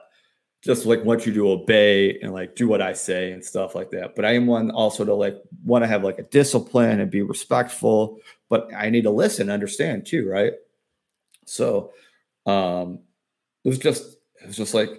just 0.62 0.86
like 0.86 1.04
want 1.04 1.24
you 1.24 1.32
to 1.32 1.50
obey 1.50 2.18
and 2.20 2.32
like 2.32 2.56
do 2.56 2.66
what 2.66 2.82
I 2.82 2.92
say 2.92 3.32
and 3.32 3.44
stuff 3.44 3.74
like 3.74 3.90
that. 3.90 4.16
But 4.16 4.24
I 4.24 4.34
am 4.34 4.46
one 4.46 4.70
also 4.70 5.04
to 5.04 5.14
like 5.14 5.36
want 5.64 5.84
to 5.84 5.88
have 5.88 6.02
like 6.02 6.18
a 6.18 6.24
discipline 6.24 7.00
and 7.00 7.10
be 7.10 7.22
respectful, 7.22 8.18
but 8.48 8.68
I 8.74 8.90
need 8.90 9.02
to 9.02 9.10
listen, 9.10 9.50
understand 9.50 10.06
too, 10.06 10.28
right? 10.28 10.54
So 11.46 11.92
um 12.46 13.00
it 13.64 13.68
was 13.68 13.78
just 13.78 14.16
it 14.42 14.46
was 14.46 14.56
just 14.56 14.74
like 14.74 14.90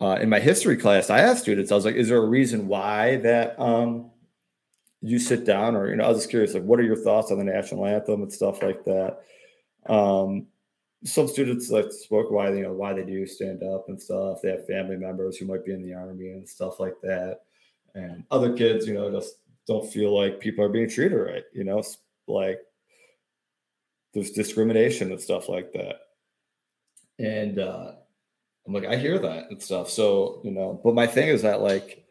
uh 0.00 0.18
in 0.20 0.28
my 0.28 0.40
history 0.40 0.76
class, 0.76 1.08
I 1.08 1.20
asked 1.20 1.42
students, 1.42 1.72
I 1.72 1.76
was 1.76 1.84
like, 1.86 1.94
is 1.94 2.08
there 2.08 2.18
a 2.18 2.26
reason 2.26 2.68
why 2.68 3.16
that 3.18 3.58
um 3.58 4.10
you 5.00 5.18
sit 5.18 5.46
down 5.46 5.76
or 5.76 5.88
you 5.88 5.96
know, 5.96 6.04
I 6.04 6.08
was 6.08 6.18
just 6.18 6.30
curious, 6.30 6.52
like 6.52 6.64
what 6.64 6.78
are 6.78 6.84
your 6.84 6.96
thoughts 6.96 7.32
on 7.32 7.38
the 7.38 7.44
national 7.44 7.86
anthem 7.86 8.22
and 8.22 8.32
stuff 8.32 8.62
like 8.62 8.84
that? 8.84 9.20
Um 9.86 10.48
some 11.06 11.28
students 11.28 11.70
like 11.70 11.92
spoke 11.92 12.30
why 12.30 12.52
you 12.52 12.62
know 12.62 12.72
why 12.72 12.92
they 12.92 13.04
do 13.04 13.26
stand 13.26 13.62
up 13.62 13.88
and 13.88 14.00
stuff. 14.00 14.40
They 14.42 14.50
have 14.50 14.66
family 14.66 14.96
members 14.96 15.36
who 15.36 15.46
might 15.46 15.64
be 15.64 15.72
in 15.72 15.82
the 15.82 15.94
army 15.94 16.30
and 16.30 16.48
stuff 16.48 16.80
like 16.80 17.00
that, 17.02 17.40
and 17.94 18.24
other 18.30 18.54
kids, 18.54 18.86
you 18.86 18.94
know, 18.94 19.10
just 19.10 19.36
don't 19.66 19.90
feel 19.90 20.16
like 20.16 20.40
people 20.40 20.64
are 20.64 20.68
being 20.68 20.88
treated 20.88 21.16
right. 21.16 21.44
You 21.52 21.64
know, 21.64 21.82
like 22.26 22.58
there's 24.14 24.32
discrimination 24.32 25.12
and 25.12 25.20
stuff 25.20 25.48
like 25.48 25.72
that. 25.72 26.00
And 27.18 27.58
uh, 27.58 27.92
I'm 28.66 28.72
like, 28.72 28.86
I 28.86 28.96
hear 28.96 29.18
that 29.18 29.50
and 29.50 29.62
stuff. 29.62 29.88
So 29.88 30.40
you 30.42 30.50
know, 30.50 30.80
but 30.82 30.94
my 30.94 31.06
thing 31.06 31.28
is 31.28 31.42
that 31.42 31.60
like, 31.60 32.04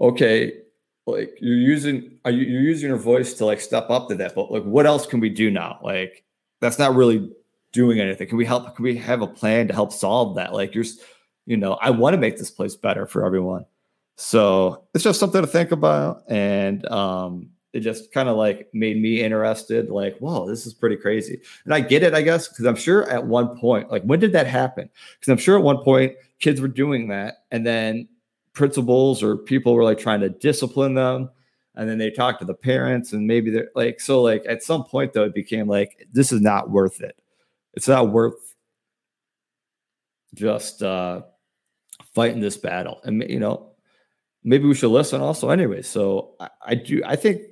okay, 0.00 0.52
like 1.06 1.36
you're 1.40 1.56
using 1.56 2.18
are 2.24 2.30
you 2.30 2.46
you're 2.46 2.62
using 2.62 2.88
your 2.88 2.98
voice 2.98 3.34
to 3.34 3.44
like 3.44 3.60
step 3.60 3.90
up 3.90 4.08
to 4.08 4.14
that, 4.16 4.36
but 4.36 4.52
like, 4.52 4.64
what 4.64 4.86
else 4.86 5.04
can 5.04 5.18
we 5.18 5.30
do 5.30 5.50
now? 5.50 5.80
Like, 5.82 6.24
that's 6.60 6.78
not 6.78 6.94
really 6.94 7.30
doing 7.72 8.00
anything? 8.00 8.28
Can 8.28 8.38
we 8.38 8.44
help? 8.44 8.74
Can 8.76 8.82
we 8.82 8.96
have 8.96 9.22
a 9.22 9.26
plan 9.26 9.68
to 9.68 9.74
help 9.74 9.92
solve 9.92 10.36
that? 10.36 10.52
Like 10.52 10.74
you're, 10.74 10.84
you 11.46 11.56
know, 11.56 11.74
I 11.74 11.90
want 11.90 12.14
to 12.14 12.18
make 12.18 12.36
this 12.36 12.50
place 12.50 12.76
better 12.76 13.06
for 13.06 13.24
everyone. 13.24 13.64
So 14.16 14.84
it's 14.94 15.04
just 15.04 15.18
something 15.18 15.40
to 15.40 15.46
think 15.46 15.72
about. 15.72 16.24
And 16.28 16.86
um, 16.90 17.50
it 17.72 17.80
just 17.80 18.12
kind 18.12 18.28
of 18.28 18.36
like 18.36 18.68
made 18.74 19.00
me 19.00 19.22
interested, 19.22 19.88
like, 19.88 20.18
whoa, 20.18 20.46
this 20.46 20.66
is 20.66 20.74
pretty 20.74 20.96
crazy. 20.96 21.40
And 21.64 21.72
I 21.72 21.80
get 21.80 22.02
it, 22.02 22.12
I 22.12 22.22
guess, 22.22 22.48
because 22.48 22.66
I'm 22.66 22.76
sure 22.76 23.08
at 23.08 23.26
one 23.26 23.58
point, 23.58 23.90
like, 23.90 24.02
when 24.02 24.20
did 24.20 24.32
that 24.32 24.46
happen? 24.46 24.90
Because 25.18 25.30
I'm 25.30 25.38
sure 25.38 25.56
at 25.56 25.64
one 25.64 25.78
point 25.78 26.14
kids 26.38 26.60
were 26.60 26.68
doing 26.68 27.08
that. 27.08 27.44
And 27.50 27.66
then 27.66 28.08
principals 28.52 29.22
or 29.22 29.36
people 29.36 29.74
were 29.74 29.84
like 29.84 29.98
trying 29.98 30.20
to 30.20 30.28
discipline 30.28 30.94
them 30.94 31.30
and 31.76 31.88
then 31.88 31.98
they 31.98 32.10
talked 32.10 32.40
to 32.40 32.44
the 32.44 32.54
parents 32.54 33.12
and 33.12 33.26
maybe 33.26 33.50
they're 33.50 33.70
like 33.74 34.00
so 34.00 34.20
like 34.20 34.44
at 34.48 34.62
some 34.62 34.84
point 34.84 35.12
though 35.12 35.24
it 35.24 35.34
became 35.34 35.68
like 35.68 36.06
this 36.12 36.32
is 36.32 36.40
not 36.40 36.70
worth 36.70 37.00
it 37.00 37.19
it's 37.74 37.88
not 37.88 38.10
worth 38.10 38.34
just 40.34 40.82
uh, 40.82 41.22
fighting 42.14 42.40
this 42.40 42.56
battle. 42.56 43.00
And 43.04 43.24
you 43.28 43.40
know, 43.40 43.72
maybe 44.44 44.66
we 44.66 44.74
should 44.74 44.90
listen 44.90 45.20
also 45.20 45.50
anyway. 45.50 45.82
So 45.82 46.34
I, 46.40 46.48
I 46.66 46.74
do. 46.74 47.02
I 47.04 47.16
think 47.16 47.42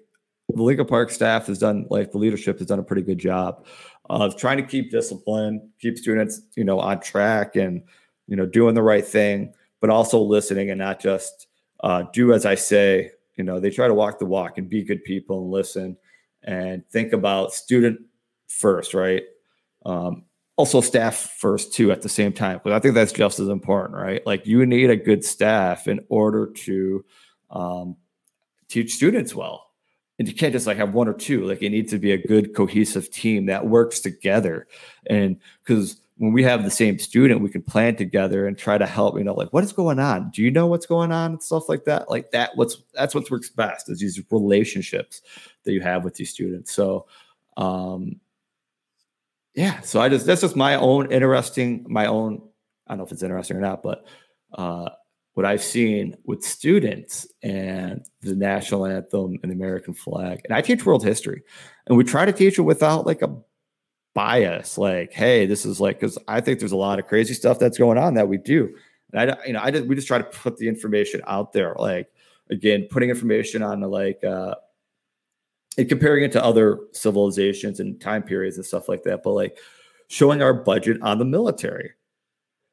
the 0.49 0.63
Lincoln 0.63 0.87
Park 0.87 1.11
staff 1.11 1.47
has 1.47 1.59
done, 1.59 1.87
like 1.91 2.13
the 2.13 2.19
leadership 2.19 2.59
has 2.59 2.67
done 2.67 2.79
a 2.79 2.85
pretty 2.85 3.03
good 3.03 3.19
job 3.19 3.67
of 4.09 4.37
trying 4.37 4.57
to 4.57 4.63
keep 4.63 4.91
discipline, 4.91 5.71
keep 5.81 5.99
students, 5.99 6.41
you 6.57 6.65
know, 6.65 6.81
on 6.81 7.01
track 7.01 7.57
and 7.57 7.83
you 8.27 8.37
know 8.37 8.47
doing 8.47 8.75
the 8.75 8.83
right 8.83 9.07
thing, 9.07 9.53
but 9.81 9.91
also 9.91 10.21
listening 10.21 10.71
and 10.71 10.79
not 10.79 11.01
just 11.01 11.49
uh, 11.81 12.05
do 12.13 12.33
as 12.33 12.47
I 12.47 12.55
say. 12.55 13.13
You 13.37 13.45
know, 13.45 13.61
they 13.61 13.71
try 13.71 13.87
to 13.87 13.95
walk 13.95 14.19
the 14.19 14.27
walk 14.27 14.59
and 14.59 14.69
be 14.69 14.83
good 14.83 15.05
people 15.05 15.43
and 15.43 15.51
listen 15.53 15.97
and 16.43 16.85
think 16.89 17.13
about 17.13 17.53
student 17.53 18.01
first, 18.49 18.95
right? 18.95 19.23
Um, 19.85 20.25
also 20.59 20.81
staff 20.81 21.37
first 21.39 21.73
too 21.73 21.93
at 21.93 22.03
the 22.03 22.09
same 22.09 22.33
time 22.33 22.59
because 22.59 22.73
I 22.73 22.81
think 22.81 22.95
that's 22.95 23.13
just 23.13 23.39
as 23.39 23.49
important, 23.49 23.97
right? 23.97 24.27
Like 24.27 24.45
you 24.45 24.67
need 24.67 24.91
a 24.91 24.97
good 24.97 25.25
staff 25.25 25.87
in 25.87 26.01
order 26.09 26.49
to 26.65 27.05
um, 27.51 27.97
teach 28.69 28.95
students 28.95 29.35
well. 29.35 29.67
And 30.19 30.27
you 30.27 30.35
can't 30.35 30.53
just 30.53 30.67
like 30.67 30.79
have 30.79 30.95
one 30.95 31.07
or 31.07 31.15
two. 31.15 31.47
Like 31.47 31.63
it 31.63 31.71
needs 31.71 31.93
to 31.93 31.99
be 31.99 32.11
a 32.11 32.19
good 32.19 32.57
cohesive 32.57 33.09
team 33.09 33.47
that 33.47 33.69
works 33.69 34.01
together. 34.01 34.67
And 35.07 35.37
because 35.63 36.01
when 36.17 36.33
we 36.33 36.43
have 36.43 36.65
the 36.65 36.73
same 36.73 36.99
student, 36.99 37.41
we 37.41 37.51
can 37.51 37.63
plan 37.63 37.95
together 37.95 38.45
and 38.45 38.59
try 38.59 38.77
to 38.77 38.87
help, 38.87 39.17
you 39.17 39.23
know, 39.23 39.35
like 39.35 39.53
what 39.53 39.63
is 39.63 39.73
going 39.73 40.01
on? 40.01 40.31
Do 40.31 40.43
you 40.43 40.51
know 40.51 40.67
what's 40.67 40.87
going 40.87 41.13
on 41.13 41.33
and 41.33 41.43
stuff 41.43 41.69
like 41.69 41.85
that? 41.85 42.11
Like 42.11 42.33
that, 42.33 42.57
what's 42.57 42.83
that's 42.95 43.15
what 43.15 43.31
works 43.31 43.49
best 43.49 43.89
is 43.89 44.01
these 44.01 44.21
relationships 44.33 45.23
that 45.63 45.73
you 45.73 45.81
have 45.83 46.03
with 46.03 46.15
these 46.15 46.31
students. 46.31 46.73
So 46.73 47.07
um 47.57 48.19
yeah, 49.55 49.81
so 49.81 50.01
I 50.01 50.09
just 50.09 50.27
that's 50.27 50.41
just 50.41 50.57
my 50.57 50.77
own 50.77 51.11
interesting, 51.11 51.87
my 51.89 52.07
own, 52.07 52.43
I 52.87 52.93
don't 52.93 52.99
know 52.99 53.05
if 53.05 53.13
it's 53.13 53.23
interesting 53.23 53.57
or 53.57 53.61
not, 53.61 53.83
but 53.83 54.07
uh 54.53 54.91
what 55.35 55.47
I've 55.47 55.63
seen 55.63 56.17
with 56.25 56.43
students 56.43 57.25
and 57.45 58.05
the 58.23 58.35
national 58.35 58.87
anthem 58.87 59.39
and 59.41 59.53
the 59.53 59.55
American 59.55 59.95
flag. 59.95 60.41
And 60.45 60.53
I 60.53 60.61
teach 60.63 60.85
world 60.85 61.05
history, 61.05 61.43
and 61.87 61.97
we 61.97 62.03
try 62.03 62.25
to 62.25 62.33
teach 62.33 62.59
it 62.59 62.63
without 62.63 63.07
like 63.07 63.23
a 63.23 63.37
bias. 64.19 64.77
Like, 64.77 65.13
hey, 65.13 65.47
this 65.47 65.65
is 65.65 65.81
like 65.81 66.01
because 66.01 66.19
I 66.27 66.41
think 66.41 66.59
there's 66.59 66.73
a 66.73 66.77
lot 66.77 66.99
of 66.99 67.07
crazy 67.07 67.35
stuff 67.35 67.61
that's 67.61 67.79
going 67.79 67.99
on 67.99 68.15
that 68.15 68.29
we 68.29 68.37
do. 68.37 68.75
And 69.13 69.21
I, 69.21 69.27
don't, 69.27 69.47
you 69.47 69.53
know, 69.53 69.61
I 69.63 69.71
just 69.71 69.87
we 69.87 69.95
just 69.95 70.09
try 70.09 70.19
to 70.19 70.25
put 70.25 70.57
the 70.57 70.67
information 70.67 71.21
out 71.29 71.53
there. 71.53 71.77
Like 71.79 72.09
again, 72.51 72.89
putting 72.91 73.11
information 73.11 73.63
on 73.63 73.79
the 73.79 73.87
like 73.87 74.25
uh, 74.25 74.57
and 75.79 75.89
comparing 75.89 76.25
it 76.25 76.33
to 76.33 76.45
other 76.45 76.81
civilizations 76.93 77.81
and 77.81 78.01
time 78.01 78.23
periods 78.23 78.57
and 78.57 78.67
stuff 78.67 78.89
like 78.89 79.05
that. 79.05 79.23
But 79.23 79.33
like 79.33 79.59
showing 80.09 80.43
our 80.43 80.53
budget 80.53 81.01
on 81.03 81.19
the 81.19 81.25
military 81.25 81.93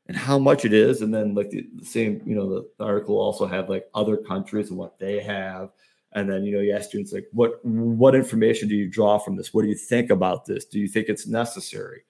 and 0.08 0.18
how 0.18 0.40
much 0.40 0.66
it 0.66 0.74
is. 0.74 1.02
And 1.02 1.14
then 1.14 1.36
like 1.36 1.52
the, 1.52 1.68
the 1.76 1.86
same, 1.86 2.22
you 2.26 2.36
know, 2.36 2.50
the, 2.50 2.70
the 2.80 2.84
article 2.84 3.18
also 3.18 3.46
have 3.46 3.70
like 3.70 3.88
other 3.94 4.18
countries 4.18 4.70
and 4.70 4.78
what 4.78 4.98
they 5.00 5.22
have. 5.22 5.70
And 6.14 6.30
then, 6.30 6.46
you 6.46 6.54
know, 6.54 6.62
you 6.62 6.74
ask 6.74 6.90
students 6.90 7.14
like, 7.14 7.28
what 7.32 7.64
what 7.64 8.16
information 8.16 8.68
do 8.68 8.76
you 8.76 8.90
draw 8.90 9.20
from 9.20 9.36
this? 9.36 9.54
What 9.54 9.64
do 9.64 9.68
you 9.68 9.76
think 9.76 10.10
about 10.10 10.46
this? 10.46 10.66
Do 10.66 10.80
you 10.80 10.88
think 10.88 11.08
it's 11.10 11.28
necessary? 11.28 12.04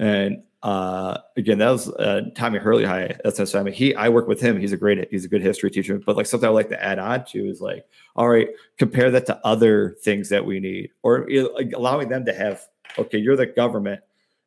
And 0.00 0.42
uh, 0.62 1.18
again, 1.36 1.58
that 1.58 1.70
was 1.70 1.88
uh, 1.88 2.22
Tommy 2.34 2.58
Hurley 2.58 2.84
High. 2.84 3.14
That's 3.22 3.38
assignment. 3.38 3.76
He, 3.76 3.94
I 3.94 4.08
work 4.08 4.26
with 4.26 4.40
him. 4.40 4.58
He's 4.58 4.72
a 4.72 4.76
great, 4.78 5.06
he's 5.10 5.26
a 5.26 5.28
good 5.28 5.42
history 5.42 5.70
teacher. 5.70 6.00
But 6.04 6.16
like 6.16 6.24
something 6.24 6.48
I 6.48 6.52
like 6.52 6.70
to 6.70 6.82
add 6.82 6.98
on 6.98 7.24
to 7.26 7.48
is 7.48 7.60
like, 7.60 7.86
all 8.16 8.28
right, 8.28 8.48
compare 8.78 9.10
that 9.10 9.26
to 9.26 9.38
other 9.46 9.96
things 10.02 10.30
that 10.30 10.44
we 10.44 10.58
need, 10.58 10.90
or 11.02 11.28
you 11.28 11.42
know, 11.42 11.48
like 11.50 11.72
allowing 11.74 12.08
them 12.08 12.24
to 12.24 12.32
have. 12.32 12.66
Okay, 12.98 13.18
you're 13.18 13.36
the 13.36 13.46
government, 13.46 14.00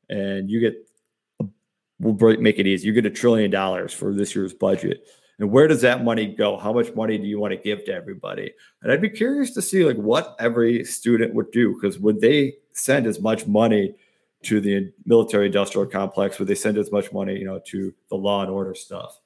and 0.10 0.50
you 0.50 0.60
get 0.60 0.76
we'll 2.00 2.38
make 2.38 2.60
it 2.60 2.68
easy. 2.68 2.88
You 2.88 2.94
get 2.94 3.06
a 3.06 3.12
trillion 3.12 3.52
dollars 3.52 3.94
for 3.94 4.14
this 4.14 4.36
year's 4.36 4.54
budget. 4.54 5.08
And 5.40 5.52
where 5.52 5.68
does 5.68 5.82
that 5.82 6.04
money 6.04 6.28
go? 6.28 6.58
How 6.58 6.74
much 6.74 6.94
money 6.94 7.18
do 7.18 7.26
you 7.26 7.40
want 7.40 7.52
to 7.52 7.58
give 7.58 7.86
to 7.86 7.94
everybody? 7.94 8.54
And 8.82 8.92
I'd 8.92 9.02
be 9.02 9.10
curious 9.10 9.52
to 9.52 9.62
see 9.62 9.84
like 9.86 9.98
what 9.98 10.36
every 10.40 10.84
student 10.84 11.34
would 11.34 11.52
do 11.52 11.74
because 11.74 12.00
would 12.00 12.22
they 12.22 12.56
send 12.74 13.08
as 13.08 13.20
much 13.20 13.48
money 13.48 13.96
to 14.44 14.62
the 14.62 14.92
military 15.06 15.48
industrial 15.48 15.88
complex? 15.88 16.40
Would 16.40 16.48
they 16.48 16.56
send 16.56 16.78
as 16.78 16.92
much 16.92 17.12
money, 17.12 17.38
you 17.38 17.46
know, 17.46 17.60
to 17.68 17.94
the 18.10 18.16
law 18.16 18.42
and 18.42 18.52
order 18.52 18.76
stuff? 18.76 19.20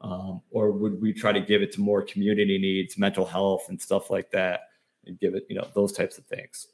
Um, 0.00 0.42
or 0.50 0.72
would 0.72 1.00
we 1.00 1.12
try 1.12 1.32
to 1.32 1.40
give 1.40 1.62
it 1.62 1.72
to 1.72 1.80
more 1.80 2.02
community 2.02 2.58
needs, 2.58 2.98
mental 2.98 3.24
health, 3.24 3.66
and 3.68 3.80
stuff 3.80 4.10
like 4.10 4.30
that, 4.32 4.62
and 5.06 5.18
give 5.20 5.34
it, 5.34 5.46
you 5.48 5.56
know, 5.56 5.68
those 5.74 5.92
types 5.92 6.18
of 6.18 6.26
things? 6.26 6.68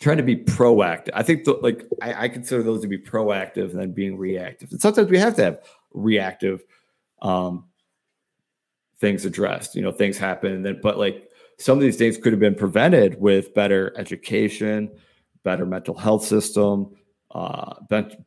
trying 0.00 0.18
to 0.18 0.22
be 0.22 0.36
proactive. 0.36 1.10
I 1.14 1.22
think 1.22 1.44
the, 1.44 1.54
like 1.54 1.86
I, 2.02 2.24
I, 2.24 2.28
consider 2.28 2.62
those 2.62 2.82
to 2.82 2.88
be 2.88 2.98
proactive 2.98 3.72
than 3.72 3.92
being 3.92 4.16
reactive. 4.16 4.70
And 4.70 4.80
sometimes 4.80 5.10
we 5.10 5.18
have 5.18 5.34
to 5.36 5.44
have 5.44 5.60
reactive 5.92 6.62
um, 7.22 7.64
things 9.00 9.24
addressed. 9.24 9.74
You 9.74 9.82
know, 9.82 9.92
things 9.92 10.18
happen, 10.18 10.52
and 10.52 10.64
then 10.64 10.80
but 10.82 10.98
like 10.98 11.28
some 11.58 11.76
of 11.76 11.82
these 11.82 11.96
things 11.96 12.16
could 12.16 12.32
have 12.32 12.40
been 12.40 12.54
prevented 12.54 13.20
with 13.20 13.54
better 13.54 13.92
education, 13.96 14.90
better 15.48 15.64
mental 15.64 15.96
health 15.96 16.24
system, 16.24 16.94
uh, 17.30 17.74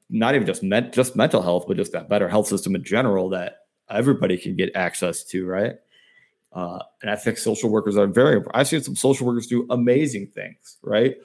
not 0.10 0.34
even 0.34 0.47
just 0.47 0.63
just 0.91 1.15
mental 1.15 1.43
health, 1.43 1.65
but 1.67 1.77
just 1.77 1.91
that 1.91 2.10
better 2.10 2.27
health 2.27 2.47
system 2.47 2.73
in 2.73 2.84
general 2.84 3.29
that 3.29 3.57
everybody 3.91 4.38
can 4.38 4.55
get 4.55 4.75
access 4.75 5.23
to, 5.25 5.45
right? 5.45 5.75
Uh, 6.51 6.79
and 7.03 7.12
I 7.12 7.15
think 7.15 7.38
social 7.38 7.69
workers 7.69 7.95
are 7.95 8.07
very. 8.07 8.43
I've 8.55 8.67
seen 8.67 8.81
some 8.81 8.95
social 8.95 9.27
workers 9.27 9.45
do 9.45 9.67
amazing 9.69 10.31
things, 10.34 10.77
right? 10.81 11.15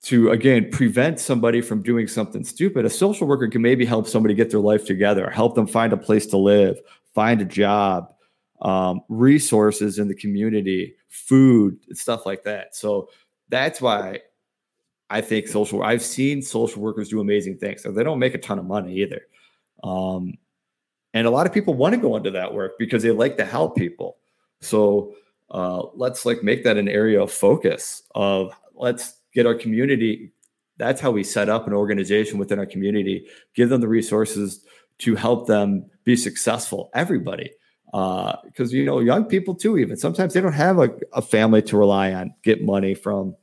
to 0.00 0.30
again 0.30 0.70
prevent 0.70 1.18
somebody 1.18 1.60
from 1.60 1.82
doing 1.82 2.06
something 2.06 2.44
stupid 2.44 2.84
a 2.84 2.90
social 2.90 3.26
worker 3.26 3.48
can 3.48 3.62
maybe 3.62 3.84
help 3.84 4.06
somebody 4.06 4.34
get 4.34 4.50
their 4.50 4.60
life 4.60 4.84
together 4.86 5.28
help 5.28 5.54
them 5.54 5.66
find 5.66 5.92
a 5.92 5.96
place 5.96 6.26
to 6.26 6.36
live 6.36 6.78
find 7.14 7.40
a 7.40 7.44
job 7.44 8.08
um, 8.62 9.00
resources 9.08 9.98
in 9.98 10.06
the 10.06 10.14
community 10.14 10.94
food 11.08 11.76
stuff 11.92 12.26
like 12.26 12.44
that 12.44 12.76
so 12.76 13.08
that's 13.48 13.80
why 13.80 14.20
i 15.10 15.20
think 15.20 15.48
social 15.48 15.82
i've 15.82 16.02
seen 16.02 16.42
social 16.42 16.82
workers 16.82 17.08
do 17.08 17.20
amazing 17.20 17.56
things 17.56 17.82
so 17.82 17.90
they 17.90 18.04
don't 18.04 18.18
make 18.18 18.34
a 18.34 18.38
ton 18.38 18.58
of 18.58 18.64
money 18.64 18.94
either 18.94 19.22
um, 19.84 20.34
and 21.14 21.26
a 21.26 21.30
lot 21.30 21.46
of 21.46 21.52
people 21.52 21.74
want 21.74 21.94
to 21.94 22.00
go 22.00 22.16
into 22.16 22.30
that 22.30 22.52
work 22.52 22.72
because 22.78 23.02
they 23.02 23.10
like 23.10 23.36
to 23.36 23.44
help 23.44 23.76
people 23.76 24.18
so 24.60 25.14
uh, 25.50 25.82
let's 25.94 26.26
like 26.26 26.42
make 26.42 26.64
that 26.64 26.76
an 26.76 26.88
area 26.88 27.22
of 27.22 27.32
focus 27.32 28.02
of 28.14 28.52
let's 28.74 29.18
get 29.34 29.46
our 29.46 29.54
community. 29.54 30.32
That's 30.76 31.00
how 31.00 31.10
we 31.10 31.24
set 31.24 31.48
up 31.48 31.66
an 31.66 31.72
organization 31.72 32.38
within 32.38 32.58
our 32.58 32.66
community, 32.66 33.26
give 33.54 33.68
them 33.68 33.80
the 33.80 33.88
resources 33.88 34.64
to 34.98 35.14
help 35.14 35.46
them 35.46 35.86
be 36.04 36.16
successful. 36.16 36.90
Everybody. 36.94 37.50
Because, 37.86 38.72
uh, 38.72 38.76
you 38.76 38.84
know, 38.84 39.00
young 39.00 39.24
people 39.24 39.54
too, 39.54 39.78
even 39.78 39.96
sometimes 39.96 40.34
they 40.34 40.40
don't 40.40 40.52
have 40.52 40.78
a, 40.78 40.90
a 41.14 41.22
family 41.22 41.62
to 41.62 41.78
rely 41.78 42.12
on, 42.12 42.34
get 42.42 42.62
money 42.62 42.94
from. 42.94 43.34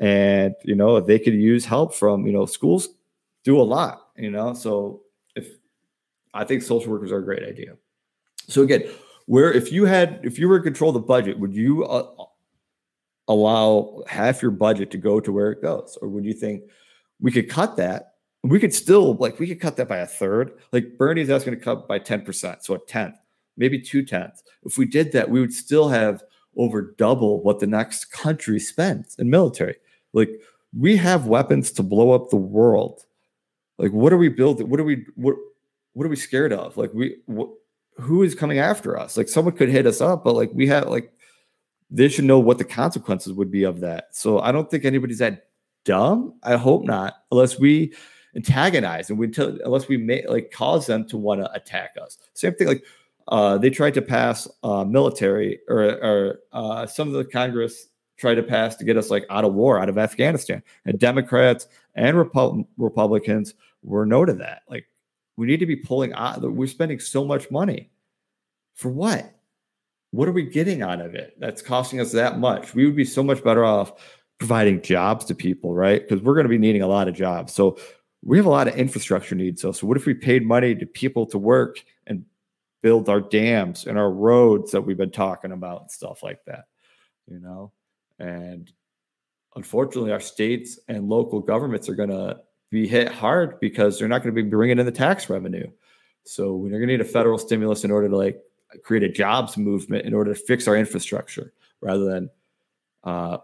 And, 0.00 0.54
you 0.64 0.74
know, 0.74 0.98
they 0.98 1.18
could 1.18 1.34
use 1.34 1.66
help 1.66 1.94
from, 1.94 2.26
you 2.26 2.32
know, 2.32 2.46
schools 2.46 2.88
do 3.44 3.60
a 3.60 3.62
lot, 3.62 4.08
you 4.16 4.30
know. 4.30 4.54
So 4.54 5.02
if 5.36 5.46
I 6.34 6.44
think 6.44 6.62
social 6.62 6.90
workers 6.90 7.12
are 7.12 7.18
a 7.18 7.24
great 7.24 7.42
idea. 7.42 7.76
So 8.48 8.62
again, 8.62 8.84
where 9.26 9.52
if 9.52 9.70
you 9.70 9.84
had 9.84 10.20
if 10.24 10.38
you 10.38 10.48
were 10.48 10.56
in 10.56 10.62
control 10.62 10.90
of 10.90 10.94
the 10.94 11.00
budget, 11.00 11.38
would 11.38 11.54
you 11.54 11.84
uh, 11.84 12.08
allow 13.28 14.02
half 14.08 14.42
your 14.42 14.50
budget 14.50 14.90
to 14.90 14.98
go 14.98 15.20
to 15.20 15.30
where 15.30 15.52
it 15.52 15.62
goes? 15.62 15.96
Or 16.00 16.08
would 16.08 16.24
you 16.24 16.32
think 16.32 16.64
we 17.20 17.30
could 17.30 17.48
cut 17.48 17.76
that? 17.76 18.14
We 18.42 18.58
could 18.58 18.74
still 18.74 19.14
like 19.16 19.38
we 19.38 19.46
could 19.46 19.60
cut 19.60 19.76
that 19.76 19.88
by 19.88 19.98
a 19.98 20.06
third. 20.06 20.52
Like 20.72 20.96
Bernie's 20.96 21.30
asking 21.30 21.54
to 21.54 21.60
cut 21.60 21.86
by 21.86 21.98
10%, 21.98 22.62
so 22.62 22.74
a 22.74 22.78
tenth, 22.86 23.16
maybe 23.56 23.78
two 23.78 24.02
tenths. 24.02 24.42
If 24.64 24.78
we 24.78 24.86
did 24.86 25.12
that, 25.12 25.30
we 25.30 25.40
would 25.40 25.52
still 25.52 25.90
have 25.90 26.22
over 26.56 26.94
double 26.98 27.42
what 27.42 27.60
the 27.60 27.66
next 27.66 28.06
country 28.06 28.58
spends 28.58 29.14
in 29.18 29.28
military. 29.30 29.76
Like 30.12 30.30
we 30.76 30.96
have 30.96 31.26
weapons 31.26 31.72
to 31.72 31.82
blow 31.82 32.12
up 32.12 32.30
the 32.30 32.36
world. 32.36 33.04
Like 33.78 33.92
what 33.92 34.12
are 34.12 34.18
we 34.18 34.28
building? 34.28 34.68
What 34.68 34.80
are 34.80 34.84
we 34.84 35.06
what 35.16 35.36
what 35.92 36.06
are 36.06 36.10
we 36.10 36.16
scared 36.16 36.52
of? 36.52 36.76
Like 36.76 36.92
we 36.94 37.16
what, 37.26 37.50
who 37.98 38.22
is 38.22 38.34
coming 38.34 38.58
after 38.58 38.98
us? 38.98 39.16
Like 39.16 39.28
someone 39.28 39.56
could 39.56 39.68
hit 39.68 39.86
us 39.86 40.00
up, 40.00 40.24
but 40.24 40.34
like 40.34 40.50
we 40.52 40.66
have 40.68 40.88
like 40.88 41.12
they 41.90 42.08
should 42.08 42.24
know 42.24 42.38
what 42.38 42.58
the 42.58 42.64
consequences 42.64 43.32
would 43.32 43.50
be 43.50 43.64
of 43.64 43.80
that. 43.80 44.14
So 44.14 44.40
I 44.40 44.52
don't 44.52 44.70
think 44.70 44.84
anybody's 44.84 45.18
that 45.18 45.48
dumb. 45.84 46.34
I 46.42 46.56
hope 46.56 46.84
not, 46.84 47.14
unless 47.32 47.58
we 47.58 47.94
antagonize 48.36 49.10
and 49.10 49.18
we 49.18 49.28
tell, 49.28 49.58
unless 49.64 49.88
we 49.88 49.96
may 49.96 50.24
like 50.26 50.52
cause 50.52 50.86
them 50.86 51.06
to 51.08 51.16
want 51.16 51.40
to 51.40 51.52
attack 51.52 51.96
us. 52.00 52.18
Same 52.34 52.54
thing, 52.54 52.68
like 52.68 52.84
uh, 53.28 53.58
they 53.58 53.70
tried 53.70 53.94
to 53.94 54.02
pass 54.02 54.48
uh, 54.62 54.84
military 54.84 55.60
or, 55.68 55.82
or 55.82 56.40
uh, 56.52 56.86
some 56.86 57.08
of 57.08 57.14
the 57.14 57.24
Congress 57.24 57.88
tried 58.20 58.34
to 58.34 58.42
pass 58.42 58.76
to 58.76 58.84
get 58.84 58.96
us 58.96 59.10
like 59.10 59.24
out 59.30 59.44
of 59.44 59.54
war, 59.54 59.80
out 59.80 59.88
of 59.88 59.98
Afghanistan, 59.98 60.62
and 60.84 60.98
Democrats 60.98 61.66
and 61.94 62.16
Repu- 62.16 62.66
Republicans 62.76 63.54
were 63.82 64.06
no 64.06 64.24
to 64.24 64.34
that. 64.34 64.62
Like 64.68 64.86
we 65.36 65.46
need 65.46 65.60
to 65.60 65.66
be 65.66 65.76
pulling 65.76 66.12
out. 66.12 66.42
We're 66.42 66.66
spending 66.66 67.00
so 67.00 67.24
much 67.24 67.50
money 67.50 67.90
for 68.74 68.90
what? 68.90 69.32
what 70.12 70.28
are 70.28 70.32
we 70.32 70.42
getting 70.42 70.82
out 70.82 71.00
of 71.00 71.14
it 71.14 71.34
that's 71.38 71.62
costing 71.62 72.00
us 72.00 72.12
that 72.12 72.38
much? 72.38 72.74
We 72.74 72.84
would 72.86 72.96
be 72.96 73.04
so 73.04 73.22
much 73.22 73.42
better 73.44 73.64
off 73.64 73.92
providing 74.38 74.82
jobs 74.82 75.24
to 75.26 75.34
people, 75.34 75.74
right? 75.74 76.00
Because 76.00 76.22
we're 76.22 76.34
going 76.34 76.44
to 76.44 76.50
be 76.50 76.58
needing 76.58 76.82
a 76.82 76.88
lot 76.88 77.08
of 77.08 77.14
jobs. 77.14 77.52
So 77.52 77.78
we 78.22 78.36
have 78.36 78.46
a 78.46 78.50
lot 78.50 78.68
of 78.68 78.74
infrastructure 78.74 79.34
needs. 79.34 79.62
So, 79.62 79.72
so 79.72 79.86
what 79.86 79.96
if 79.96 80.06
we 80.06 80.14
paid 80.14 80.44
money 80.44 80.74
to 80.74 80.86
people 80.86 81.26
to 81.26 81.38
work 81.38 81.82
and 82.06 82.24
build 82.82 83.08
our 83.08 83.20
dams 83.20 83.86
and 83.86 83.98
our 83.98 84.10
roads 84.10 84.72
that 84.72 84.80
we've 84.80 84.96
been 84.96 85.10
talking 85.10 85.52
about 85.52 85.82
and 85.82 85.90
stuff 85.90 86.22
like 86.22 86.44
that, 86.46 86.64
you 87.28 87.38
know? 87.38 87.72
And 88.20 88.70
unfortunately, 89.56 90.12
our 90.12 90.20
states 90.20 90.78
and 90.88 91.08
local 91.08 91.40
governments 91.40 91.88
are 91.88 91.94
going 91.94 92.10
to 92.10 92.40
be 92.70 92.86
hit 92.86 93.08
hard 93.10 93.58
because 93.58 93.98
they're 93.98 94.08
not 94.08 94.22
going 94.22 94.34
to 94.34 94.42
be 94.42 94.48
bringing 94.48 94.78
in 94.78 94.86
the 94.86 94.92
tax 94.92 95.28
revenue. 95.28 95.68
So 96.24 96.54
we're 96.54 96.70
going 96.70 96.82
to 96.82 96.86
need 96.86 97.00
a 97.00 97.04
federal 97.04 97.38
stimulus 97.38 97.82
in 97.82 97.90
order 97.90 98.08
to 98.08 98.16
like 98.16 98.40
create 98.84 99.02
a 99.02 99.08
jobs 99.08 99.56
movement 99.56 100.06
in 100.06 100.14
order 100.14 100.32
to 100.32 100.40
fix 100.40 100.68
our 100.68 100.76
infrastructure 100.76 101.52
rather 101.80 102.04
than 102.04 102.30
uh, 103.04 103.38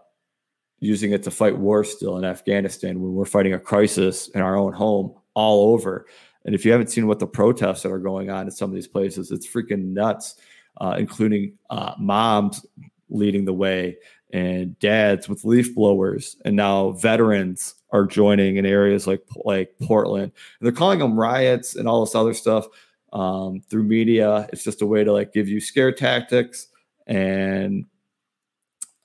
using 0.79 1.11
it 1.11 1.23
to 1.23 1.31
fight 1.31 1.57
war 1.57 1.83
still 1.83 2.17
in 2.17 2.23
Afghanistan 2.23 3.01
when 3.01 3.13
we're 3.13 3.25
fighting 3.25 3.53
a 3.53 3.59
crisis 3.59 4.29
in 4.29 4.41
our 4.41 4.55
own 4.55 4.73
home 4.73 5.13
all 5.33 5.73
over. 5.73 6.05
And 6.45 6.55
if 6.55 6.63
you 6.63 6.71
haven't 6.71 6.89
seen 6.89 7.07
what 7.07 7.19
the 7.19 7.27
protests 7.27 7.81
that 7.81 7.91
are 7.91 7.99
going 7.99 8.29
on 8.29 8.45
in 8.45 8.51
some 8.51 8.69
of 8.69 8.75
these 8.75 8.87
places, 8.87 9.31
it's 9.31 9.47
freaking 9.47 9.87
nuts, 9.87 10.35
uh, 10.79 10.95
including 10.97 11.57
uh, 11.69 11.93
moms 11.99 12.65
leading 13.09 13.45
the 13.45 13.53
way 13.53 13.97
and 14.31 14.77
dads 14.79 15.29
with 15.29 15.45
leaf 15.45 15.73
blowers 15.73 16.35
and 16.43 16.55
now 16.55 16.91
veterans 16.91 17.75
are 17.91 18.05
joining 18.05 18.57
in 18.57 18.65
areas 18.65 19.07
like 19.07 19.23
like 19.45 19.73
Portland. 19.81 20.31
And 20.59 20.65
they're 20.65 20.71
calling 20.71 20.99
them 20.99 21.19
riots 21.19 21.75
and 21.75 21.87
all 21.87 22.03
this 22.03 22.15
other 22.15 22.33
stuff 22.33 22.67
um, 23.13 23.61
through 23.69 23.83
media. 23.83 24.47
It's 24.51 24.63
just 24.63 24.81
a 24.81 24.85
way 24.85 25.03
to 25.03 25.13
like 25.13 25.33
give 25.33 25.47
you 25.47 25.59
scare 25.59 25.91
tactics 25.91 26.67
and 27.05 27.85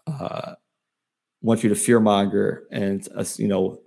uh, 0.06 0.54
want 1.40 1.62
you 1.62 1.68
to 1.68 1.74
fearmonger 1.74 2.62
and 2.70 3.06
uh, 3.16 3.24
you 3.36 3.48
know 3.48 3.80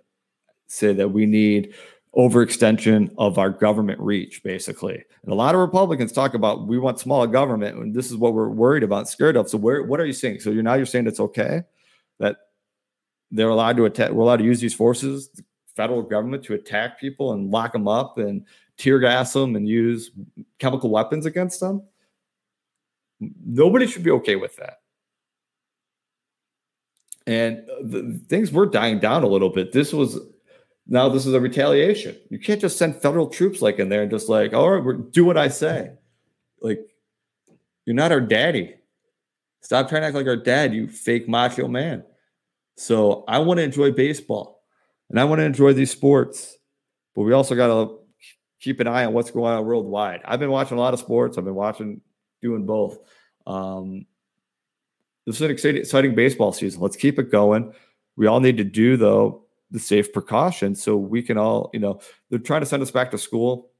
say 0.67 0.93
that 0.93 1.09
we 1.09 1.25
need 1.25 1.73
overextension 2.15 3.13
of 3.17 3.37
our 3.37 3.49
government 3.49 3.99
reach, 3.99 4.41
basically. 4.43 5.03
And 5.23 5.31
a 5.31 5.35
lot 5.35 5.53
of 5.53 5.61
Republicans 5.61 6.11
talk 6.11 6.33
about 6.33 6.67
we 6.67 6.77
want 6.79 6.99
small 6.99 7.27
government, 7.27 7.77
and 7.77 7.93
this 7.93 8.09
is 8.09 8.17
what 8.17 8.33
we're 8.33 8.49
worried 8.49 8.83
about, 8.83 9.09
scared 9.09 9.35
of. 9.35 9.49
So, 9.49 9.57
where 9.57 9.83
what 9.83 9.99
are 9.99 10.05
you 10.05 10.13
saying? 10.13 10.39
So, 10.39 10.51
you're 10.51 10.63
now 10.63 10.75
you're 10.75 10.85
saying 10.85 11.07
it's 11.07 11.19
okay 11.19 11.63
that 12.19 12.37
they're 13.31 13.49
allowed 13.49 13.77
to 13.77 13.85
attack, 13.85 14.11
we're 14.11 14.23
allowed 14.23 14.37
to 14.37 14.45
use 14.45 14.61
these 14.61 14.73
forces, 14.73 15.29
the 15.29 15.43
federal 15.75 16.01
government, 16.01 16.43
to 16.45 16.53
attack 16.53 16.99
people 16.99 17.33
and 17.33 17.51
lock 17.51 17.73
them 17.73 17.87
up 17.87 18.17
and 18.17 18.45
tear 18.77 18.99
gas 18.99 19.33
them 19.33 19.55
and 19.55 19.67
use 19.67 20.11
chemical 20.59 20.89
weapons 20.89 21.25
against 21.25 21.59
them. 21.59 21.83
Nobody 23.19 23.87
should 23.87 24.03
be 24.03 24.11
okay 24.11 24.35
with 24.35 24.55
that. 24.57 24.79
And 27.27 27.67
uh, 27.69 27.75
the, 27.81 28.21
things 28.27 28.51
were 28.51 28.65
dying 28.65 28.99
down 28.99 29.23
a 29.23 29.27
little 29.27 29.49
bit. 29.49 29.71
This 29.71 29.93
was 29.93 30.19
now 30.87 31.09
this 31.09 31.25
is 31.25 31.33
a 31.33 31.39
retaliation. 31.39 32.15
You 32.29 32.39
can't 32.39 32.61
just 32.61 32.77
send 32.77 33.01
federal 33.01 33.27
troops 33.27 33.61
like 33.61 33.79
in 33.79 33.89
there 33.89 34.03
and 34.03 34.11
just 34.11 34.29
like, 34.29 34.53
all 34.53 34.69
right, 34.69 34.83
we're 34.83 34.93
do 34.93 35.25
what 35.25 35.37
I 35.37 35.47
say. 35.47 35.91
Like, 36.61 36.79
you're 37.85 37.95
not 37.95 38.11
our 38.11 38.21
daddy. 38.21 38.75
Stop 39.61 39.89
trying 39.89 40.01
to 40.01 40.07
act 40.07 40.15
like 40.15 40.27
our 40.27 40.35
dad, 40.35 40.73
you 40.73 40.87
fake 40.87 41.27
macho 41.27 41.67
man. 41.67 42.03
So 42.77 43.23
I 43.27 43.39
want 43.39 43.59
to 43.59 43.63
enjoy 43.63 43.91
baseball 43.91 44.61
and 45.09 45.19
I 45.19 45.23
want 45.23 45.39
to 45.39 45.45
enjoy 45.45 45.73
these 45.73 45.91
sports, 45.91 46.55
but 47.15 47.23
we 47.23 47.33
also 47.33 47.55
got 47.55 47.67
to 47.67 47.99
keep 48.59 48.79
an 48.79 48.87
eye 48.87 49.05
on 49.05 49.13
what's 49.13 49.31
going 49.31 49.53
on 49.53 49.65
worldwide. 49.65 50.21
I've 50.25 50.39
been 50.39 50.51
watching 50.51 50.77
a 50.77 50.81
lot 50.81 50.93
of 50.93 50.99
sports. 50.99 51.37
I've 51.37 51.45
been 51.45 51.55
watching, 51.55 52.01
doing 52.41 52.65
both. 52.65 52.99
Um, 53.47 54.05
this 55.25 55.35
is 55.37 55.41
an 55.41 55.51
exciting, 55.51 55.81
exciting 55.81 56.13
baseball 56.13 56.51
season. 56.51 56.81
Let's 56.81 56.95
keep 56.95 57.17
it 57.17 57.31
going. 57.31 57.73
We 58.17 58.27
all 58.27 58.39
need 58.39 58.57
to 58.57 58.63
do 58.63 58.97
though 58.97 59.44
the 59.71 59.79
safe 59.79 60.13
precautions 60.13 60.81
so 60.81 60.95
we 60.95 61.21
can 61.21 61.37
all, 61.37 61.69
you 61.73 61.79
know, 61.79 61.99
they're 62.29 62.39
trying 62.39 62.61
to 62.61 62.65
send 62.65 62.83
us 62.83 62.91
back 62.91 63.11
to 63.11 63.17
school, 63.17 63.71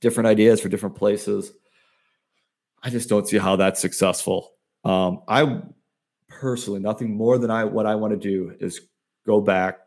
different 0.00 0.26
ideas 0.26 0.60
for 0.60 0.68
different 0.68 0.94
places. 0.94 1.52
I 2.82 2.90
just 2.90 3.08
don't 3.08 3.26
see 3.26 3.38
how 3.38 3.56
that's 3.56 3.80
successful. 3.80 4.52
Um, 4.84 5.22
I 5.26 5.62
personally, 6.28 6.80
nothing 6.80 7.16
more 7.16 7.38
than 7.38 7.50
I 7.50 7.64
what 7.64 7.86
I 7.86 7.94
want 7.94 8.12
to 8.12 8.18
do 8.18 8.54
is 8.60 8.80
go 9.26 9.40
back 9.40 9.78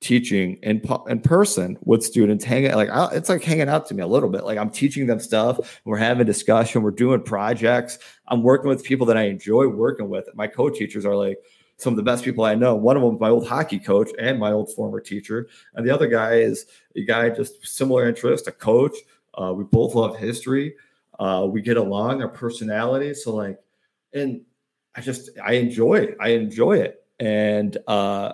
teaching 0.00 0.58
in 0.62 0.82
in 1.08 1.20
person 1.20 1.78
with 1.82 2.04
students 2.04 2.44
hanging 2.44 2.74
like 2.74 2.90
I, 2.90 3.08
it's 3.14 3.30
like 3.30 3.42
hanging 3.42 3.68
out 3.68 3.86
to 3.86 3.94
me 3.94 4.02
a 4.02 4.06
little 4.06 4.28
bit 4.28 4.44
like 4.44 4.58
i'm 4.58 4.68
teaching 4.68 5.06
them 5.06 5.18
stuff 5.18 5.80
we're 5.86 5.96
having 5.96 6.26
discussion 6.26 6.82
we're 6.82 6.90
doing 6.90 7.22
projects 7.22 7.98
i'm 8.28 8.42
working 8.42 8.68
with 8.68 8.84
people 8.84 9.06
that 9.06 9.16
i 9.16 9.22
enjoy 9.22 9.66
working 9.66 10.10
with 10.10 10.28
my 10.34 10.48
co-teachers 10.48 11.06
are 11.06 11.16
like 11.16 11.38
some 11.76 11.92
of 11.92 11.96
the 11.96 12.02
best 12.02 12.24
people 12.24 12.44
i 12.44 12.54
know 12.54 12.74
one 12.74 12.96
of 12.96 13.02
them 13.02 13.14
is 13.14 13.20
my 13.20 13.28
old 13.28 13.46
hockey 13.46 13.78
coach 13.78 14.10
and 14.18 14.38
my 14.38 14.52
old 14.52 14.72
former 14.74 15.00
teacher 15.00 15.48
and 15.74 15.86
the 15.86 15.94
other 15.94 16.06
guy 16.06 16.34
is 16.34 16.66
a 16.96 17.02
guy 17.02 17.28
just 17.28 17.66
similar 17.66 18.08
interest 18.08 18.48
a 18.48 18.52
coach 18.52 18.96
uh, 19.34 19.52
we 19.52 19.64
both 19.64 19.94
love 19.94 20.16
history 20.16 20.74
uh, 21.18 21.46
we 21.48 21.60
get 21.60 21.76
along 21.76 22.22
our 22.22 22.28
personalities 22.28 23.24
so 23.24 23.34
like 23.34 23.58
and 24.12 24.40
i 24.94 25.00
just 25.00 25.30
i 25.44 25.52
enjoy 25.52 25.94
it 25.94 26.16
i 26.20 26.28
enjoy 26.28 26.76
it 26.76 27.04
and 27.20 27.78
uh 27.86 28.32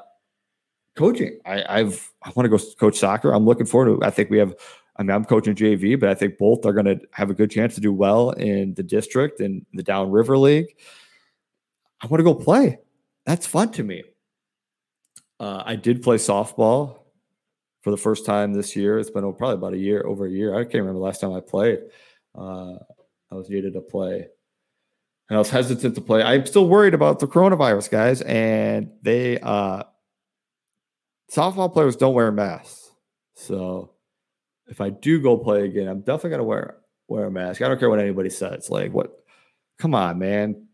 coaching. 0.96 1.38
I, 1.44 1.64
I've 1.68 2.12
I 2.22 2.32
want 2.34 2.50
to 2.50 2.56
go 2.56 2.62
coach 2.78 2.96
soccer. 2.96 3.32
I'm 3.32 3.44
looking 3.44 3.66
forward 3.66 4.00
to. 4.00 4.06
I 4.06 4.10
think 4.10 4.30
we 4.30 4.38
have. 4.38 4.54
I 4.96 5.02
mean, 5.02 5.12
I'm 5.12 5.24
coaching 5.24 5.54
JV, 5.54 5.98
but 5.98 6.10
I 6.10 6.14
think 6.14 6.36
both 6.36 6.66
are 6.66 6.72
going 6.74 6.84
to 6.84 7.00
have 7.12 7.30
a 7.30 7.34
good 7.34 7.50
chance 7.50 7.74
to 7.76 7.80
do 7.80 7.92
well 7.92 8.30
in 8.32 8.74
the 8.74 8.82
district 8.82 9.40
and 9.40 9.64
the 9.72 9.82
Downriver 9.82 10.36
League. 10.36 10.76
I 12.02 12.06
want 12.08 12.20
to 12.20 12.24
go 12.24 12.34
play. 12.34 12.78
That's 13.26 13.46
fun 13.46 13.70
to 13.72 13.82
me. 13.82 14.02
Uh, 15.38 15.62
I 15.64 15.76
did 15.76 16.02
play 16.02 16.16
softball 16.16 16.98
for 17.82 17.90
the 17.90 17.96
first 17.96 18.24
time 18.24 18.52
this 18.52 18.76
year. 18.76 18.98
It's 18.98 19.10
been 19.10 19.22
probably 19.34 19.54
about 19.54 19.74
a 19.74 19.78
year, 19.78 20.04
over 20.06 20.26
a 20.26 20.30
year. 20.30 20.54
I 20.54 20.64
can't 20.64 20.74
remember 20.74 20.98
the 20.98 21.04
last 21.04 21.20
time 21.20 21.32
I 21.32 21.40
played. 21.40 21.80
Uh, 22.36 22.74
I 23.30 23.34
was 23.34 23.48
needed 23.48 23.74
to 23.74 23.80
play. 23.80 24.28
And 25.28 25.36
I 25.36 25.38
was 25.38 25.50
hesitant 25.50 25.94
to 25.94 26.00
play. 26.00 26.22
I'm 26.22 26.46
still 26.46 26.68
worried 26.68 26.94
about 26.94 27.18
the 27.18 27.26
coronavirus, 27.26 27.90
guys. 27.90 28.20
And 28.22 28.90
they 29.02 29.38
uh, 29.40 29.84
softball 31.32 31.72
players 31.72 31.96
don't 31.96 32.14
wear 32.14 32.30
masks. 32.30 32.90
So 33.34 33.92
if 34.66 34.80
I 34.80 34.90
do 34.90 35.20
go 35.20 35.36
play 35.36 35.64
again, 35.64 35.88
I'm 35.88 36.00
definitely 36.00 36.30
gonna 36.30 36.44
wear 36.44 36.76
wear 37.08 37.26
a 37.26 37.30
mask. 37.30 37.62
I 37.62 37.68
don't 37.68 37.78
care 37.78 37.90
what 37.90 37.98
anybody 37.98 38.30
says. 38.30 38.70
Like 38.70 38.92
what? 38.92 39.12
Come 39.78 39.94
on, 39.94 40.18
man. 40.18 40.66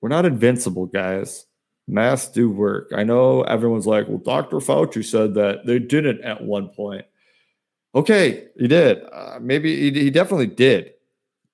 We're 0.00 0.08
not 0.08 0.26
invincible, 0.26 0.86
guys. 0.86 1.46
Masks 1.88 2.30
do 2.30 2.50
work. 2.50 2.90
I 2.94 3.02
know 3.02 3.42
everyone's 3.42 3.86
like, 3.86 4.08
well, 4.08 4.18
Dr. 4.18 4.58
Fauci 4.58 5.04
said 5.04 5.34
that 5.34 5.66
they 5.66 5.78
didn't 5.78 6.20
at 6.22 6.42
one 6.42 6.68
point. 6.68 7.04
Okay, 7.94 8.48
he 8.56 8.68
did. 8.68 9.02
Uh, 9.12 9.38
maybe 9.40 9.74
he, 9.76 10.04
he 10.04 10.10
definitely 10.10 10.46
did. 10.46 10.92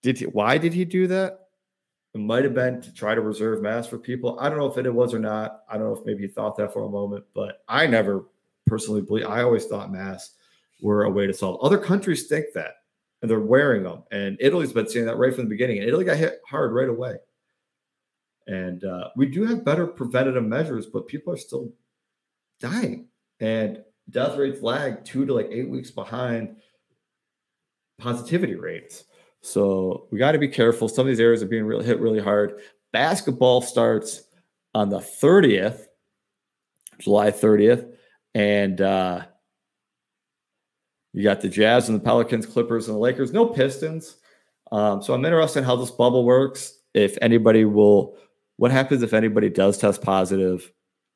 Did 0.03 0.19
he, 0.19 0.27
why 0.27 0.59
did 0.59 0.75
he 0.75 0.85
do 0.85 1.07
that? 1.07 1.49
It 2.15 2.19
might 2.19 2.45
have 2.45 2.55
been 2.55 2.81
to 2.83 2.95
try 2.95 3.15
to 3.15 3.21
reserve 3.21 3.63
masks 3.63 3.89
for 3.89 3.99
people. 3.99 4.39
I 4.41 4.49
don't 4.49 4.59
know 4.59 4.67
if 4.67 4.79
it 4.79 4.91
was 4.91 5.13
or 5.13 5.19
not. 5.19 5.63
I 5.69 5.77
don't 5.77 5.87
know 5.87 5.97
if 5.99 6.05
maybe 6.05 6.23
he 6.23 6.29
thought 6.29 6.57
that 6.57 6.73
for 6.73 6.85
a 6.85 6.89
moment, 6.89 7.25
but 7.35 7.63
I 7.69 7.87
never 7.87 8.25
personally 8.67 9.03
believe. 9.03 9.27
I 9.27 9.43
always 9.43 9.67
thought 9.67 9.93
masks 9.93 10.35
were 10.81 11.05
a 11.05 11.11
way 11.11 11.27
to 11.27 11.35
solve. 11.35 11.61
Other 11.63 11.79
countries 11.79 12.27
think 12.27 12.47
that, 12.55 12.75
and 13.23 13.31
they're 13.31 13.41
wearing 13.41 13.83
them. 13.83 14.03
And 14.13 14.37
Italy's 14.41 14.73
been 14.73 14.89
saying 14.89 15.07
that 15.07 15.17
right 15.17 15.35
from 15.35 15.45
the 15.45 15.51
beginning. 15.51 15.79
And 15.79 15.89
Italy 15.89 16.05
got 16.05 16.17
hit 16.17 16.41
hard 16.49 16.73
right 16.73 16.89
away. 16.89 17.17
And 18.47 18.85
uh, 18.85 19.09
we 19.17 19.27
do 19.27 19.45
have 19.45 19.65
better 19.65 19.87
preventative 19.87 20.45
measures, 20.45 20.87
but 20.87 21.09
people 21.09 21.33
are 21.33 21.39
still 21.39 21.73
dying. 22.61 23.09
And 23.41 23.83
death 24.11 24.37
rates 24.37 24.63
lag 24.63 25.05
two 25.05 25.27
to 25.27 25.35
like 25.35 25.49
eight 25.51 25.69
weeks 25.69 25.91
behind 25.91 26.57
positivity 27.99 28.55
rates. 28.55 29.05
So 29.41 30.07
we 30.11 30.19
got 30.19 30.33
to 30.33 30.39
be 30.39 30.49
careful. 30.49 30.89
Some 30.89 31.03
of 31.03 31.09
these 31.09 31.21
areas 31.21 31.43
are 31.43 31.47
being 31.47 31.67
really 31.67 31.85
hit 31.85 32.01
really 32.01 32.21
hard. 32.21 32.61
Basketball 32.93 33.63
starts 33.63 34.23
on 34.75 34.91
the 34.91 34.99
30th, 34.99 35.87
July 36.99 37.31
30th. 37.31 37.93
And 38.35 38.81
uh, 38.81 39.23
you 41.13 41.23
got 41.23 41.41
the 41.41 41.49
Jazz 41.49 41.89
and 41.89 41.99
the 41.99 42.05
Pelicans, 42.05 42.45
Clippers, 42.45 42.89
and 42.89 42.95
the 42.95 43.01
Lakers. 43.01 43.33
No 43.33 43.47
Pistons. 43.47 44.17
Um, 44.73 45.03
so 45.03 45.15
I'm 45.15 45.25
interested 45.25 45.61
in 45.61 45.65
how 45.65 45.77
this 45.77 45.91
bubble 45.91 46.25
works. 46.25 46.79
If 46.93 47.17
anybody 47.23 47.65
will, 47.65 48.17
what 48.57 48.71
happens 48.71 49.03
if 49.03 49.13
anybody 49.13 49.51
does 49.51 49.79
test 49.79 50.03
positive 50.03 50.73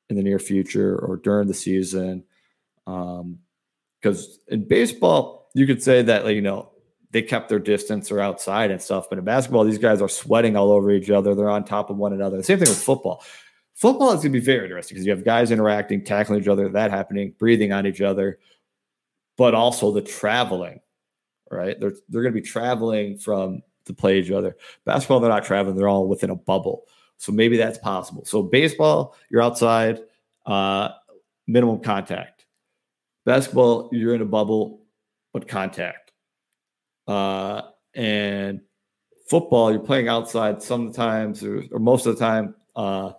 in 0.08 0.16
the 0.16 0.22
near 0.22 0.38
future 0.38 0.98
or 0.98 1.16
during 1.16 1.48
the 1.48 1.54
season? 1.54 2.24
Because 2.84 3.18
um, 4.26 4.38
in 4.48 4.68
baseball, 4.68 5.50
you 5.54 5.66
could 5.66 5.82
say 5.82 6.02
that, 6.02 6.26
you 6.34 6.42
know, 6.42 6.70
they 7.12 7.22
kept 7.22 7.48
their 7.48 7.58
distance 7.58 8.10
or 8.10 8.20
outside 8.20 8.70
and 8.70 8.80
stuff. 8.80 9.08
But 9.08 9.18
in 9.18 9.24
basketball, 9.24 9.64
these 9.64 9.78
guys 9.78 10.00
are 10.00 10.08
sweating 10.08 10.56
all 10.56 10.70
over 10.70 10.90
each 10.90 11.10
other. 11.10 11.34
They're 11.34 11.50
on 11.50 11.64
top 11.64 11.90
of 11.90 11.96
one 11.96 12.12
another. 12.12 12.36
The 12.36 12.44
same 12.44 12.58
thing 12.58 12.68
with 12.68 12.82
football. 12.82 13.24
Football 13.74 14.10
is 14.12 14.16
going 14.16 14.32
to 14.32 14.38
be 14.38 14.44
very 14.44 14.64
interesting 14.64 14.94
because 14.94 15.06
you 15.06 15.12
have 15.12 15.24
guys 15.24 15.50
interacting, 15.50 16.04
tackling 16.04 16.40
each 16.40 16.48
other, 16.48 16.68
that 16.68 16.90
happening, 16.90 17.34
breathing 17.38 17.72
on 17.72 17.86
each 17.86 18.02
other, 18.02 18.38
but 19.38 19.54
also 19.54 19.90
the 19.90 20.02
traveling, 20.02 20.80
right? 21.50 21.80
They're, 21.80 21.94
they're 22.10 22.22
going 22.22 22.34
to 22.34 22.40
be 22.40 22.46
traveling 22.46 23.16
from 23.16 23.62
to 23.86 23.94
play 23.94 24.18
each 24.18 24.30
other. 24.30 24.56
Basketball, 24.84 25.20
they're 25.20 25.30
not 25.30 25.44
traveling. 25.44 25.76
They're 25.76 25.88
all 25.88 26.06
within 26.06 26.30
a 26.30 26.36
bubble. 26.36 26.84
So 27.20 27.32
maybe 27.32 27.56
that's 27.56 27.78
possible. 27.78 28.24
So 28.24 28.42
baseball, 28.42 29.14
you're 29.30 29.42
outside, 29.42 30.00
uh, 30.46 30.88
minimum 31.46 31.80
contact. 31.80 32.46
Basketball, 33.24 33.90
you're 33.92 34.14
in 34.14 34.22
a 34.22 34.26
bubble, 34.26 34.82
but 35.32 35.46
contact 35.46 36.10
uh, 37.10 37.62
and 37.94 38.60
football, 39.28 39.72
you're 39.72 39.80
playing 39.80 40.08
outside 40.08 40.62
sometimes 40.62 41.42
or, 41.42 41.64
or 41.72 41.80
most 41.80 42.06
of 42.06 42.16
the 42.16 42.24
time. 42.24 42.54
Uh, 42.76 43.12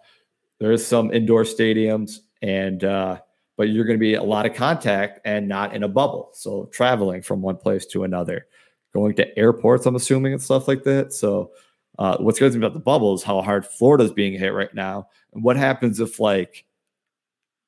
there 0.59 0.71
is 0.71 0.85
some 0.85 1.11
indoor 1.11 1.43
stadiums, 1.43 2.19
and 2.41 2.83
uh, 2.83 3.19
but 3.57 3.69
you're 3.69 3.85
going 3.85 3.97
to 3.97 4.01
be 4.01 4.13
a 4.13 4.23
lot 4.23 4.45
of 4.45 4.53
contact 4.53 5.19
and 5.25 5.47
not 5.47 5.75
in 5.75 5.83
a 5.83 5.87
bubble. 5.87 6.29
So 6.33 6.69
traveling 6.71 7.21
from 7.21 7.41
one 7.41 7.57
place 7.57 7.85
to 7.87 8.05
another, 8.05 8.47
going 8.93 9.13
to 9.15 9.37
airports, 9.37 9.85
I'm 9.85 9.95
assuming, 9.95 10.33
and 10.33 10.41
stuff 10.41 10.67
like 10.67 10.83
that. 10.83 11.11
So 11.13 11.51
uh, 11.99 12.17
what's 12.17 12.39
good 12.39 12.55
about 12.55 12.73
the 12.73 12.79
bubble 12.79 13.13
is 13.13 13.23
how 13.23 13.41
hard 13.41 13.65
Florida's 13.65 14.13
being 14.13 14.37
hit 14.37 14.53
right 14.53 14.73
now, 14.73 15.07
and 15.33 15.43
what 15.43 15.57
happens 15.57 15.99
if 15.99 16.19
like 16.19 16.65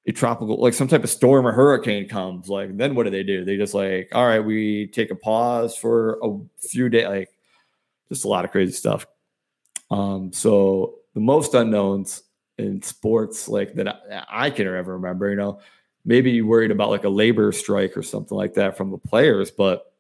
a 0.06 0.12
tropical 0.12 0.60
like 0.60 0.74
some 0.74 0.88
type 0.88 1.04
of 1.04 1.10
storm 1.10 1.48
or 1.48 1.54
hurricane 1.54 2.10
comes 2.10 2.50
like 2.50 2.76
then 2.76 2.94
what 2.94 3.04
do 3.06 3.10
they 3.10 3.24
do 3.24 3.46
they 3.46 3.56
just 3.56 3.74
like 3.74 4.10
all 4.14 4.28
right 4.28 4.42
we 4.42 4.86
take 4.88 5.12
a 5.12 5.16
pause 5.16 5.78
for 5.78 6.20
a 6.22 6.38
few 6.60 6.90
days 6.90 7.08
like 7.08 7.30
just 8.10 8.26
a 8.26 8.28
lot 8.28 8.44
of 8.44 8.52
crazy 8.52 8.74
stuff 8.74 9.06
um 9.92 10.34
so 10.34 10.96
the 11.14 11.22
most 11.22 11.54
unknowns 11.54 12.24
in 12.58 12.82
sports 12.82 13.48
like 13.48 13.74
that 13.76 13.88
I, 13.88 14.46
I 14.46 14.50
can 14.50 14.68
ever 14.68 14.94
remember. 14.94 15.30
You 15.30 15.36
know, 15.36 15.60
maybe 16.06 16.32
you 16.32 16.48
worried 16.48 16.72
about 16.72 16.90
like 16.90 17.04
a 17.04 17.10
labor 17.10 17.52
strike 17.52 17.98
or 17.98 18.04
something 18.04 18.38
like 18.38 18.54
that 18.56 18.78
from 18.78 18.92
the 18.92 18.98
players, 18.98 19.52
but 19.52 19.94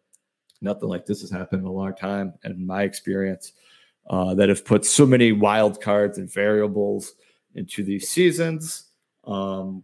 nothing 0.61 0.89
like 0.89 1.05
this 1.05 1.21
has 1.21 1.31
happened 1.31 1.61
in 1.61 1.67
a 1.67 1.71
long 1.71 1.95
time. 1.95 2.33
in 2.43 2.65
my 2.65 2.83
experience, 2.83 3.53
uh, 4.09 4.33
that 4.35 4.49
have 4.49 4.65
put 4.65 4.85
so 4.85 5.05
many 5.05 5.31
wild 5.31 5.81
cards 5.81 6.17
and 6.17 6.31
variables 6.31 7.13
into 7.55 7.83
these 7.83 8.09
seasons. 8.09 8.85
Um, 9.25 9.83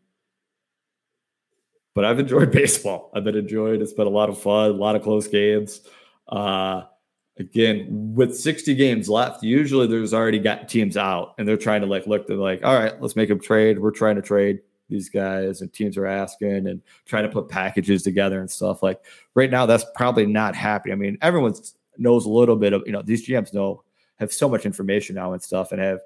but 1.96 2.06
I've 2.06 2.20
enjoyed 2.20 2.52
baseball. 2.54 3.12
I've 3.14 3.24
been 3.24 3.38
enjoyed. 3.38 3.82
It's 3.82 3.94
been 3.94 4.08
a 4.08 4.12
lot 4.12 4.30
of 4.30 4.42
fun, 4.42 4.72
a 4.72 4.74
lot 4.74 4.96
of 4.96 5.04
close 5.04 5.28
games. 5.28 5.82
Uh, 6.28 6.84
again, 7.38 7.88
with 8.16 8.36
60 8.36 8.76
games 8.76 9.10
left, 9.10 9.44
usually 9.44 9.88
there's 9.88 10.14
already 10.14 10.40
got 10.40 10.70
teams 10.70 10.98
out 10.98 11.36
and 11.38 11.48
they're 11.48 11.58
trying 11.58 11.82
to 11.82 11.88
like 11.88 12.06
look, 12.06 12.28
they're 12.28 12.38
like, 12.38 12.64
all 12.64 12.78
right, 12.78 13.00
let's 13.02 13.16
make 13.16 13.30
a 13.30 13.36
trade. 13.36 13.80
We're 13.80 13.92
trying 13.92 14.18
to 14.18 14.22
trade 14.22 14.60
these 14.90 15.10
guys 15.10 15.62
and 15.62 15.72
teams 15.72 15.98
are 15.98 16.08
asking 16.08 16.68
and 16.68 16.82
trying 17.06 17.24
to 17.24 17.30
put 17.30 17.48
packages 17.48 18.04
together 18.04 18.40
and 18.40 18.50
stuff. 18.50 18.84
Like 18.84 19.04
right 19.36 19.50
now, 19.50 19.66
that's 19.66 19.86
probably 19.96 20.26
not 20.26 20.56
happening. 20.56 20.94
I 20.94 20.96
mean, 20.96 21.18
everyone 21.22 21.54
knows 21.98 22.26
a 22.26 22.30
little 22.30 22.56
bit 22.56 22.74
of, 22.74 22.84
you 22.86 22.92
know, 22.92 23.02
these 23.02 23.28
GMs 23.28 23.54
know, 23.54 23.84
have 24.20 24.34
so 24.34 24.50
much 24.50 24.66
information 24.66 25.16
now 25.16 25.34
and 25.34 25.42
stuff 25.42 25.72
and 25.72 25.82
have 25.82 26.00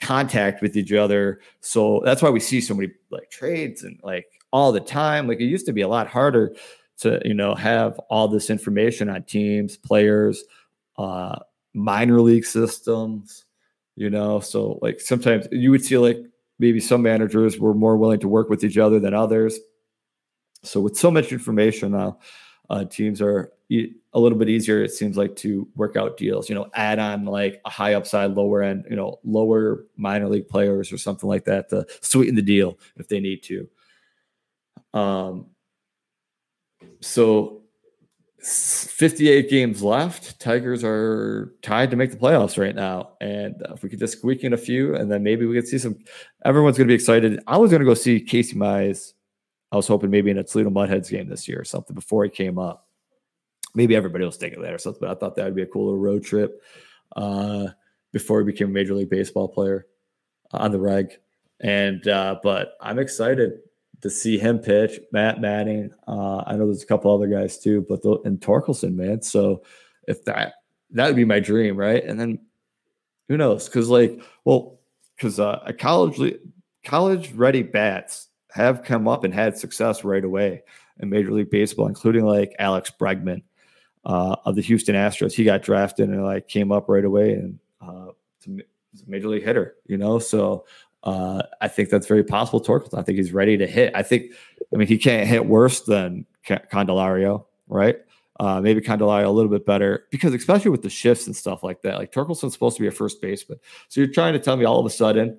contact 0.00 0.60
with 0.62 0.76
each 0.76 0.92
other. 0.92 1.40
So 1.60 2.02
that's 2.04 2.22
why 2.22 2.30
we 2.30 2.40
see 2.40 2.60
so 2.60 2.74
many 2.74 2.92
like 3.10 3.30
trades 3.30 3.82
and 3.84 3.98
like 4.02 4.26
all 4.52 4.72
the 4.72 4.80
time. 4.80 5.28
Like 5.28 5.40
it 5.40 5.44
used 5.44 5.66
to 5.66 5.72
be 5.72 5.80
a 5.80 5.88
lot 5.88 6.08
harder 6.08 6.54
to 6.98 7.20
you 7.24 7.34
know 7.34 7.54
have 7.54 7.98
all 8.10 8.28
this 8.28 8.50
information 8.50 9.08
on 9.08 9.22
teams, 9.22 9.76
players, 9.76 10.44
uh, 10.98 11.38
minor 11.74 12.20
league 12.20 12.44
systems. 12.44 13.44
You 13.94 14.08
know, 14.08 14.40
so 14.40 14.78
like 14.82 15.00
sometimes 15.00 15.46
you 15.52 15.70
would 15.70 15.84
see 15.84 15.98
like 15.98 16.18
maybe 16.58 16.80
some 16.80 17.02
managers 17.02 17.58
were 17.58 17.74
more 17.74 17.96
willing 17.96 18.20
to 18.20 18.28
work 18.28 18.48
with 18.48 18.64
each 18.64 18.78
other 18.78 18.98
than 18.98 19.14
others. 19.14 19.58
So 20.62 20.80
with 20.80 20.96
so 20.96 21.10
much 21.10 21.32
information 21.32 21.92
now, 21.92 22.18
uh, 22.70 22.84
teams 22.84 23.20
are 23.20 23.52
a 24.14 24.20
little 24.20 24.38
bit 24.38 24.48
easier. 24.48 24.82
It 24.82 24.92
seems 24.92 25.16
like 25.16 25.36
to 25.36 25.66
work 25.74 25.96
out 25.96 26.16
deals. 26.16 26.48
You 26.48 26.54
know, 26.54 26.70
add 26.74 26.98
on 26.98 27.24
like 27.24 27.60
a 27.64 27.70
high 27.70 27.94
upside, 27.94 28.32
lower 28.32 28.62
end, 28.62 28.86
you 28.90 28.96
know, 28.96 29.18
lower 29.24 29.86
minor 29.96 30.28
league 30.28 30.48
players 30.48 30.92
or 30.92 30.98
something 30.98 31.28
like 31.28 31.44
that 31.46 31.70
to 31.70 31.86
sweeten 32.00 32.34
the 32.34 32.42
deal 32.42 32.78
if 32.96 33.08
they 33.08 33.20
need 33.20 33.42
to. 33.44 33.68
Um, 34.94 35.46
so 37.00 37.62
58 38.42 39.48
games 39.48 39.82
left. 39.82 40.40
Tigers 40.40 40.82
are 40.84 41.54
tied 41.62 41.90
to 41.90 41.96
make 41.96 42.10
the 42.10 42.16
playoffs 42.16 42.58
right 42.58 42.74
now. 42.74 43.12
And 43.20 43.54
if 43.70 43.82
we 43.82 43.88
could 43.88 44.00
just 44.00 44.18
squeak 44.18 44.44
in 44.44 44.52
a 44.52 44.58
few, 44.58 44.94
and 44.94 45.10
then 45.10 45.22
maybe 45.22 45.46
we 45.46 45.54
could 45.54 45.68
see 45.68 45.78
some. 45.78 45.96
Everyone's 46.44 46.76
going 46.76 46.88
to 46.88 46.90
be 46.90 46.94
excited. 46.94 47.40
I 47.46 47.56
was 47.56 47.70
going 47.70 47.80
to 47.80 47.86
go 47.86 47.94
see 47.94 48.20
Casey 48.20 48.56
Mize. 48.56 49.12
I 49.70 49.76
was 49.76 49.86
hoping 49.86 50.10
maybe 50.10 50.30
in 50.30 50.38
a 50.38 50.44
Toledo 50.44 50.70
Mud 50.70 50.90
Hens 50.90 51.08
game 51.08 51.28
this 51.28 51.48
year 51.48 51.60
or 51.60 51.64
something 51.64 51.94
before 51.94 52.24
he 52.24 52.30
came 52.30 52.58
up. 52.58 52.88
Maybe 53.74 53.96
everybody 53.96 54.24
will 54.24 54.32
stick 54.32 54.52
it 54.52 54.60
there 54.60 54.74
or 54.74 54.78
something. 54.78 55.00
But 55.00 55.10
I 55.10 55.14
thought 55.18 55.36
that 55.36 55.44
would 55.44 55.56
be 55.56 55.62
a 55.62 55.66
cool 55.66 55.86
little 55.86 56.00
road 56.00 56.24
trip 56.24 56.62
uh, 57.16 57.68
before 58.12 58.40
he 58.40 58.46
became 58.46 58.68
a 58.68 58.72
Major 58.72 58.94
League 58.94 59.10
Baseball 59.10 59.48
player 59.48 59.86
on 60.52 60.72
the 60.72 60.80
reg. 60.80 61.18
And 61.60 62.06
uh, 62.08 62.36
but 62.42 62.76
I'm 62.80 62.98
excited 62.98 63.60
to 64.02 64.10
see 64.10 64.36
him 64.36 64.58
pitch, 64.58 65.00
Matt 65.12 65.40
Manning. 65.40 65.90
Uh, 66.06 66.42
I 66.46 66.56
know 66.56 66.66
there's 66.66 66.82
a 66.82 66.86
couple 66.86 67.14
other 67.14 67.28
guys 67.28 67.58
too, 67.58 67.86
but 67.88 68.02
the, 68.02 68.18
and 68.24 68.40
Torkelson, 68.40 68.94
man. 68.94 69.22
So 69.22 69.62
if 70.08 70.24
that 70.24 70.54
that 70.90 71.06
would 71.06 71.16
be 71.16 71.24
my 71.24 71.40
dream, 71.40 71.76
right? 71.76 72.04
And 72.04 72.18
then 72.18 72.38
who 73.28 73.36
knows? 73.36 73.66
Because 73.66 73.88
like, 73.88 74.20
well, 74.44 74.80
because 75.16 75.40
uh, 75.40 75.60
a 75.64 75.72
college 75.72 76.34
college 76.84 77.32
ready 77.32 77.62
bats 77.62 78.28
have 78.50 78.82
come 78.82 79.08
up 79.08 79.24
and 79.24 79.32
had 79.32 79.56
success 79.56 80.04
right 80.04 80.24
away 80.24 80.62
in 81.00 81.08
Major 81.08 81.30
League 81.30 81.50
Baseball, 81.50 81.86
including 81.86 82.24
like 82.24 82.54
Alex 82.58 82.92
Bregman 82.98 83.42
uh, 84.04 84.36
of 84.44 84.54
the 84.54 84.62
Houston 84.62 84.94
Astros. 84.94 85.32
He 85.32 85.44
got 85.44 85.62
drafted 85.62 86.08
and 86.08 86.24
like 86.24 86.48
came 86.48 86.72
up 86.72 86.88
right 86.88 87.04
away 87.04 87.34
and 87.34 87.58
uh, 87.80 88.08
a 88.46 88.62
major 89.06 89.28
league 89.28 89.44
hitter, 89.44 89.76
you 89.86 89.96
know. 89.96 90.18
So 90.18 90.64
uh, 91.04 91.42
I 91.60 91.68
think 91.68 91.88
that's 91.88 92.06
very 92.06 92.24
possible. 92.24 92.60
Torkelson, 92.60 92.98
I 92.98 93.02
think 93.02 93.18
he's 93.18 93.32
ready 93.32 93.56
to 93.56 93.66
hit. 93.66 93.92
I 93.94 94.02
think, 94.02 94.32
I 94.72 94.76
mean, 94.76 94.88
he 94.88 94.98
can't 94.98 95.26
hit 95.26 95.46
worse 95.46 95.80
than 95.80 96.26
Candelario, 96.46 97.44
right? 97.68 97.96
Uh, 98.40 98.60
maybe 98.60 98.80
Candelario 98.80 99.26
a 99.26 99.30
little 99.30 99.50
bit 99.50 99.64
better 99.64 100.06
because, 100.10 100.34
especially 100.34 100.70
with 100.70 100.82
the 100.82 100.90
shifts 100.90 101.26
and 101.26 101.36
stuff 101.36 101.62
like 101.62 101.82
that, 101.82 101.98
like 101.98 102.12
Torkelson's 102.12 102.52
supposed 102.52 102.76
to 102.76 102.82
be 102.82 102.88
a 102.88 102.92
first 102.92 103.20
baseman. 103.20 103.58
So 103.88 104.00
you're 104.00 104.10
trying 104.10 104.32
to 104.32 104.38
tell 104.38 104.56
me 104.56 104.64
all 104.64 104.80
of 104.80 104.86
a 104.86 104.90
sudden 104.90 105.38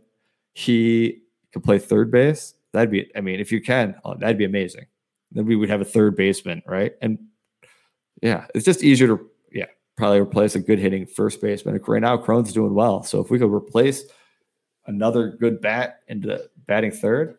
he 0.54 1.22
can 1.52 1.62
play 1.62 1.80
third 1.80 2.12
base? 2.12 2.54
That'd 2.72 2.92
be, 2.92 3.12
I 3.16 3.22
mean, 3.22 3.40
if 3.40 3.52
you 3.52 3.62
can, 3.62 3.96
oh, 4.06 4.16
that'd 4.16 4.38
be 4.38 4.46
amazing. 4.46 4.86
Then 5.32 5.46
we 5.46 5.56
would 5.56 5.70
have 5.70 5.82
a 5.82 5.86
third 5.86 6.16
baseman, 6.16 6.62
right? 6.66 6.94
And 7.02 7.20
yeah, 8.24 8.46
it's 8.56 8.64
just 8.64 8.84
easier 8.84 9.08
to, 9.08 9.30
yeah, 9.52 9.66
probably 9.98 10.20
replace 10.20 10.56
a 10.56 10.60
good 10.60 10.80
hitting 10.80 11.06
first 11.06 11.42
baseman. 11.42 11.80
Right 11.86 12.02
now, 12.02 12.16
Cron's 12.16 12.54
doing 12.54 12.74
well. 12.74 13.04
So 13.04 13.20
if 13.20 13.30
we 13.30 13.38
could 13.38 13.54
replace 13.54 14.06
another 14.88 15.32
good 15.32 15.60
bat 15.60 16.00
into 16.08 16.42
batting 16.66 16.92
third, 16.92 17.38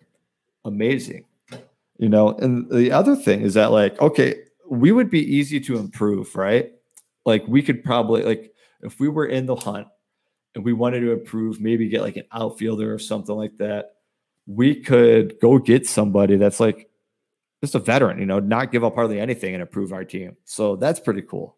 amazing. 0.66 1.24
You 1.96 2.10
know, 2.10 2.30
and 2.36 2.70
the 2.70 2.92
other 2.92 3.16
thing 3.16 3.40
is 3.40 3.54
that 3.54 3.70
like, 3.70 3.98
okay, 4.00 4.34
we 4.68 4.92
would 4.92 5.08
be 5.08 5.22
easy 5.22 5.58
to 5.60 5.78
improve, 5.78 6.36
right? 6.36 6.70
Like 7.24 7.44
we 7.48 7.62
could 7.62 7.82
probably 7.82 8.22
like 8.22 8.52
if 8.82 9.00
we 9.00 9.08
were 9.08 9.26
in 9.26 9.46
the 9.46 9.56
hunt 9.56 9.88
and 10.54 10.64
we 10.64 10.74
wanted 10.74 11.00
to 11.00 11.12
improve, 11.12 11.60
maybe 11.60 11.88
get 11.88 12.02
like 12.02 12.16
an 12.16 12.26
outfielder 12.32 12.92
or 12.92 12.98
something 12.98 13.34
like 13.34 13.56
that, 13.56 13.92
we 14.46 14.74
could 14.74 15.40
go 15.40 15.58
get 15.58 15.86
somebody 15.86 16.36
that's 16.36 16.60
like 16.60 16.90
just 17.64 17.74
a 17.74 17.78
veteran, 17.78 18.18
you 18.18 18.26
know, 18.26 18.40
not 18.40 18.70
give 18.70 18.84
up 18.84 18.94
hardly 18.94 19.18
anything 19.18 19.54
and 19.54 19.62
improve 19.62 19.92
our 19.92 20.04
team. 20.04 20.36
So 20.44 20.76
that's 20.76 21.00
pretty 21.00 21.22
cool. 21.22 21.56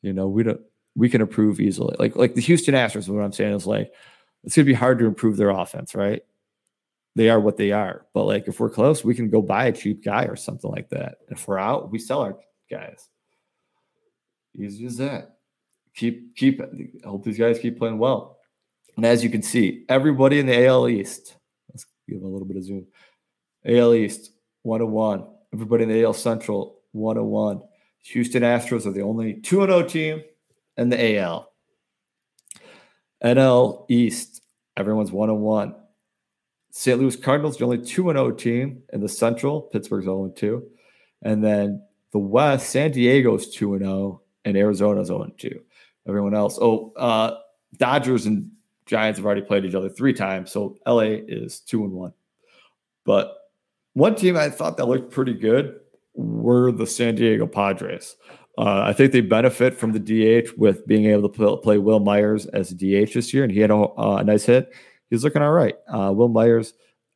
You 0.00 0.12
know, 0.12 0.28
we 0.28 0.44
don't 0.44 0.60
we 0.94 1.08
can 1.08 1.20
improve 1.20 1.60
easily. 1.60 1.96
Like 1.98 2.14
like 2.14 2.34
the 2.34 2.40
Houston 2.40 2.74
Astros, 2.74 3.08
what 3.08 3.22
I'm 3.22 3.32
saying 3.32 3.54
is 3.54 3.66
like 3.66 3.92
it's 4.44 4.54
to 4.54 4.64
be 4.64 4.74
hard 4.74 5.00
to 5.00 5.06
improve 5.06 5.36
their 5.36 5.50
offense, 5.50 5.94
right? 5.94 6.22
They 7.16 7.30
are 7.30 7.40
what 7.40 7.56
they 7.56 7.72
are. 7.72 8.06
But 8.14 8.24
like 8.24 8.46
if 8.46 8.60
we're 8.60 8.70
close, 8.70 9.04
we 9.04 9.14
can 9.14 9.28
go 9.28 9.42
buy 9.42 9.66
a 9.66 9.72
cheap 9.72 10.04
guy 10.04 10.24
or 10.24 10.36
something 10.36 10.70
like 10.70 10.90
that. 10.90 11.18
If 11.28 11.48
we're 11.48 11.58
out, 11.58 11.90
we 11.90 11.98
sell 11.98 12.20
our 12.20 12.36
guys. 12.70 13.08
Easy 14.56 14.86
as 14.86 14.98
that. 14.98 15.38
Keep 15.96 16.36
keep 16.36 16.60
I 16.62 17.08
hope 17.08 17.24
these 17.24 17.38
guys 17.38 17.58
keep 17.58 17.78
playing 17.78 17.98
well. 17.98 18.38
And 18.96 19.04
as 19.04 19.24
you 19.24 19.30
can 19.30 19.42
see, 19.42 19.84
everybody 19.88 20.38
in 20.38 20.46
the 20.46 20.66
AL 20.66 20.88
East, 20.88 21.36
let's 21.72 21.86
give 22.08 22.22
a 22.22 22.26
little 22.26 22.46
bit 22.46 22.56
of 22.56 22.64
zoom. 22.64 22.86
AL 23.64 23.94
East, 23.94 24.32
101. 24.62 25.26
Everybody 25.52 25.84
in 25.84 25.88
the 25.88 26.04
AL 26.04 26.14
Central, 26.14 26.80
101. 26.92 27.62
Houston 28.04 28.42
Astros 28.42 28.86
are 28.86 28.92
the 28.92 29.02
only 29.02 29.34
2 29.34 29.56
0 29.66 29.82
team 29.84 30.22
in 30.76 30.88
the 30.88 31.18
AL. 31.18 31.52
NL 33.22 33.86
East, 33.88 34.42
everyone's 34.76 35.12
one 35.12 35.30
on 35.30 35.40
one. 35.40 35.74
St. 36.70 37.00
Louis 37.00 37.16
Cardinals, 37.16 37.56
the 37.56 37.64
only 37.64 37.78
2 37.78 38.02
0 38.04 38.30
team 38.32 38.82
in 38.92 39.00
the 39.00 39.08
Central. 39.08 39.62
Pittsburgh's 39.62 40.04
0 40.04 40.32
2. 40.36 40.66
And 41.22 41.42
then 41.42 41.82
the 42.12 42.18
West, 42.18 42.70
San 42.70 42.92
Diego's 42.92 43.50
2 43.50 43.78
0, 43.78 44.22
and 44.44 44.56
Arizona's 44.56 45.08
0 45.08 45.32
2. 45.36 45.60
Everyone 46.06 46.34
else, 46.34 46.58
oh, 46.60 46.92
uh, 46.96 47.38
Dodgers 47.76 48.26
and 48.26 48.50
Giants 48.86 49.18
have 49.18 49.26
already 49.26 49.42
played 49.42 49.64
each 49.64 49.74
other 49.74 49.90
three 49.90 50.14
times. 50.14 50.50
So 50.50 50.78
LA 50.86 51.18
is 51.26 51.60
2 51.60 51.84
and 51.84 51.92
1. 51.92 52.12
But 53.04 53.37
one 53.98 54.14
team 54.14 54.36
I 54.36 54.48
thought 54.48 54.76
that 54.76 54.86
looked 54.86 55.10
pretty 55.10 55.34
good 55.34 55.74
were 56.14 56.70
the 56.70 56.86
San 56.86 57.16
Diego 57.16 57.46
Padres. 57.46 58.16
Uh, 58.56 58.82
I 58.84 58.92
think 58.92 59.12
they 59.12 59.20
benefit 59.20 59.74
from 59.74 59.92
the 59.92 59.98
DH 59.98 60.56
with 60.56 60.86
being 60.86 61.06
able 61.06 61.28
to 61.28 61.56
play 61.58 61.78
Wil 61.78 62.00
Myers 62.00 62.46
as 62.46 62.70
DH 62.70 63.12
this 63.14 63.34
year, 63.34 63.42
and 63.42 63.52
he 63.52 63.60
had 63.60 63.70
a, 63.70 63.76
uh, 63.76 64.18
a 64.20 64.24
nice 64.24 64.44
hit. 64.44 64.72
He's 65.10 65.24
looking 65.24 65.42
all 65.42 65.52
right. 65.52 65.74
Uh, 65.92 66.12
Wil 66.14 66.28
Myers, 66.28 66.74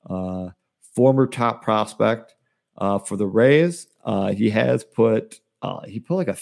uh, 0.08 0.50
former 0.94 1.26
top 1.26 1.62
prospect 1.62 2.34
uh, 2.78 2.98
for 2.98 3.16
the 3.16 3.26
Rays, 3.26 3.86
uh, 4.04 4.32
he 4.32 4.50
has 4.50 4.82
put 4.84 5.40
he 5.86 6.00
put 6.00 6.16
like 6.16 6.28
a 6.28 6.36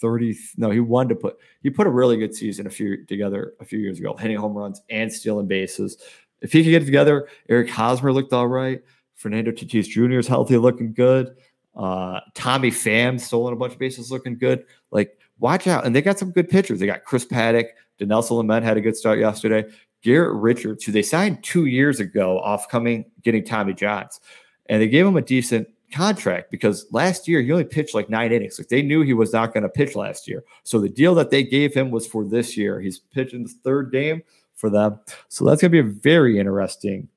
thirty. 0.00 0.36
No, 0.56 0.70
he 0.70 0.80
wanted 0.80 1.10
to 1.10 1.14
put 1.16 1.36
he 1.62 1.70
put 1.70 1.86
a 1.86 1.90
really 1.90 2.16
good 2.16 2.34
season 2.34 2.66
a 2.66 2.70
few 2.70 3.04
together 3.06 3.54
a 3.60 3.64
few 3.64 3.78
years 3.78 4.00
ago, 4.00 4.16
hitting 4.16 4.36
home 4.36 4.54
runs 4.54 4.82
and 4.90 5.12
stealing 5.12 5.46
bases. 5.46 5.98
If 6.40 6.52
he 6.52 6.64
could 6.64 6.70
get 6.70 6.82
it 6.82 6.86
together, 6.86 7.28
Eric 7.48 7.70
Hosmer 7.70 8.12
looked 8.12 8.32
all 8.32 8.48
right. 8.48 8.82
Fernando 9.22 9.52
Tatis 9.52 9.86
Jr. 9.86 10.18
is 10.18 10.26
healthy, 10.26 10.56
looking 10.56 10.92
good. 10.92 11.36
Uh, 11.76 12.20
Tommy 12.34 12.72
Pham 12.72 13.20
stolen 13.20 13.52
a 13.52 13.56
bunch 13.56 13.72
of 13.72 13.78
bases, 13.78 14.10
looking 14.10 14.36
good. 14.36 14.64
Like, 14.90 15.16
watch 15.38 15.68
out. 15.68 15.86
And 15.86 15.94
they 15.94 16.02
got 16.02 16.18
some 16.18 16.32
good 16.32 16.48
pitchers. 16.48 16.80
They 16.80 16.86
got 16.86 17.04
Chris 17.04 17.24
Paddack. 17.24 17.66
Dinelson 18.00 18.42
Lamet 18.42 18.64
had 18.64 18.76
a 18.76 18.80
good 18.80 18.96
start 18.96 19.20
yesterday. 19.20 19.64
Garrett 20.02 20.34
Richards, 20.34 20.82
who 20.82 20.90
they 20.90 21.02
signed 21.02 21.44
two 21.44 21.66
years 21.66 22.00
ago 22.00 22.40
off 22.40 22.68
coming, 22.68 23.04
getting 23.22 23.44
Tommy 23.44 23.72
Johns. 23.72 24.20
And 24.66 24.82
they 24.82 24.88
gave 24.88 25.06
him 25.06 25.16
a 25.16 25.22
decent 25.22 25.68
contract 25.92 26.50
because 26.50 26.86
last 26.90 27.28
year 27.28 27.40
he 27.40 27.52
only 27.52 27.64
pitched 27.64 27.94
like 27.94 28.10
nine 28.10 28.32
innings. 28.32 28.58
Like 28.58 28.68
they 28.68 28.82
knew 28.82 29.02
he 29.02 29.14
was 29.14 29.32
not 29.32 29.54
going 29.54 29.62
to 29.62 29.68
pitch 29.68 29.94
last 29.94 30.26
year. 30.26 30.42
So 30.64 30.80
the 30.80 30.88
deal 30.88 31.14
that 31.14 31.30
they 31.30 31.44
gave 31.44 31.72
him 31.72 31.92
was 31.92 32.08
for 32.08 32.24
this 32.24 32.56
year. 32.56 32.80
He's 32.80 32.98
pitching 32.98 33.44
the 33.44 33.50
third 33.62 33.92
game 33.92 34.22
for 34.56 34.68
them. 34.68 34.98
So 35.28 35.44
that's 35.44 35.60
going 35.60 35.70
to 35.70 35.82
be 35.82 35.88
a 35.88 35.92
very 35.92 36.40
interesting 36.40 37.08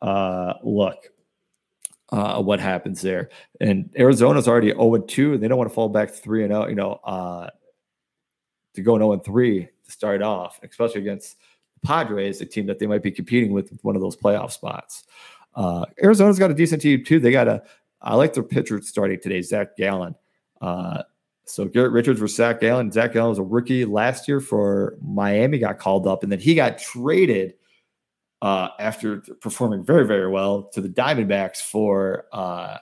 uh, 0.00 0.54
look. 0.64 1.11
Uh, 2.12 2.42
what 2.42 2.60
happens 2.60 3.00
there? 3.00 3.30
And 3.60 3.90
Arizona's 3.96 4.46
already 4.46 4.68
0 4.68 4.98
2, 4.98 5.32
and 5.32 5.42
they 5.42 5.48
don't 5.48 5.56
want 5.56 5.70
to 5.70 5.74
fall 5.74 5.88
back 5.88 6.10
3 6.10 6.44
and 6.44 6.52
0, 6.52 6.68
you 6.68 6.74
know, 6.74 7.00
uh, 7.04 7.48
to 8.74 8.82
go 8.82 8.98
0 8.98 9.18
3 9.18 9.64
to 9.64 9.90
start 9.90 10.22
off, 10.22 10.60
especially 10.62 11.00
against 11.00 11.38
Padres, 11.82 12.42
a 12.42 12.46
team 12.46 12.66
that 12.66 12.78
they 12.78 12.86
might 12.86 13.02
be 13.02 13.10
competing 13.10 13.52
with, 13.52 13.72
with 13.72 13.82
one 13.82 13.96
of 13.96 14.02
those 14.02 14.14
playoff 14.14 14.52
spots. 14.52 15.04
Uh, 15.54 15.86
Arizona's 16.02 16.38
got 16.38 16.50
a 16.50 16.54
decent 16.54 16.82
team 16.82 17.02
too. 17.02 17.18
They 17.18 17.32
got 17.32 17.48
a, 17.48 17.62
I 18.02 18.14
like 18.14 18.34
their 18.34 18.42
pitcher 18.42 18.80
starting 18.82 19.18
today, 19.18 19.40
Zach 19.40 19.76
Gallen. 19.76 20.14
Uh, 20.60 21.02
so 21.44 21.64
Garrett 21.64 21.92
Richards 21.92 22.20
for 22.20 22.28
Zach 22.28 22.60
Gallen. 22.60 22.92
Zach 22.92 23.14
Gallen 23.14 23.30
was 23.30 23.38
a 23.38 23.42
rookie 23.42 23.84
last 23.86 24.28
year 24.28 24.40
for 24.40 24.96
Miami, 25.02 25.58
got 25.58 25.78
called 25.78 26.06
up, 26.06 26.22
and 26.22 26.30
then 26.30 26.38
he 26.38 26.54
got 26.54 26.78
traded 26.78 27.54
uh, 28.42 28.70
after 28.80 29.18
performing 29.40 29.84
very, 29.84 30.04
very 30.04 30.28
well 30.28 30.64
to 30.64 30.80
the 30.80 30.88
Diamondbacks 30.88 31.58
for 31.58 32.26
uh, 32.32 32.78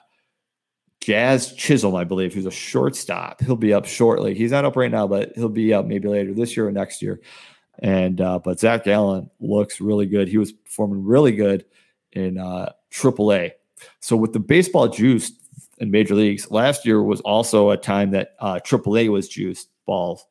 Jazz 0.99 1.53
Chisholm, 1.53 1.95
I 1.95 2.03
believe, 2.03 2.33
who's 2.33 2.47
a 2.47 2.51
shortstop. 2.51 3.41
He'll 3.41 3.55
be 3.55 3.71
up 3.71 3.85
shortly. 3.85 4.33
He's 4.33 4.49
not 4.49 4.65
up 4.65 4.75
right 4.75 4.89
now, 4.89 5.07
but 5.07 5.33
he'll 5.35 5.49
be 5.49 5.71
up 5.71 5.85
maybe 5.85 6.07
later 6.07 6.33
this 6.33 6.57
year 6.57 6.67
or 6.67 6.71
next 6.71 7.03
year. 7.03 7.21
And 7.77 8.19
uh, 8.19 8.39
but 8.39 8.59
Zach 8.59 8.83
Gallen 8.85 9.29
looks 9.39 9.79
really 9.79 10.07
good. 10.07 10.27
He 10.27 10.39
was 10.39 10.51
performing 10.51 11.05
really 11.05 11.31
good 11.31 11.65
in 12.11 12.39
uh, 12.39 12.71
AAA. 12.91 13.51
So 13.99 14.15
with 14.15 14.33
the 14.33 14.39
baseball 14.39 14.87
juice 14.87 15.31
in 15.77 15.91
major 15.91 16.15
leagues, 16.15 16.49
last 16.49 16.87
year 16.87 17.03
was 17.03 17.21
also 17.21 17.69
a 17.69 17.77
time 17.77 18.11
that 18.11 18.35
uh, 18.39 18.55
AAA 18.55 19.09
was 19.09 19.29
juiced 19.29 19.69
balls, 19.85 20.25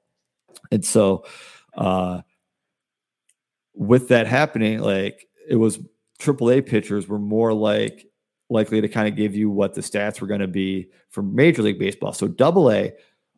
and 0.72 0.85
so 0.85 1.24
uh, 1.74 2.22
with 3.81 4.09
that 4.09 4.26
happening, 4.26 4.78
like 4.81 5.26
it 5.49 5.57
was 5.57 5.78
AAA 6.18 6.66
pitchers 6.66 7.09
were 7.09 7.18
more 7.18 7.55
like 7.55 8.07
likely 8.51 8.81
to 8.81 8.89
kind 8.89 9.09
of 9.09 9.16
give 9.16 9.35
you 9.35 9.49
what 9.49 9.72
the 9.72 9.81
stats 9.81 10.20
were 10.20 10.26
going 10.26 10.41
to 10.41 10.47
be 10.47 10.91
for 11.09 11.22
Major 11.22 11.62
League 11.62 11.78
Baseball. 11.78 12.12
So 12.12 12.28
Double 12.28 12.70
A 12.70 12.93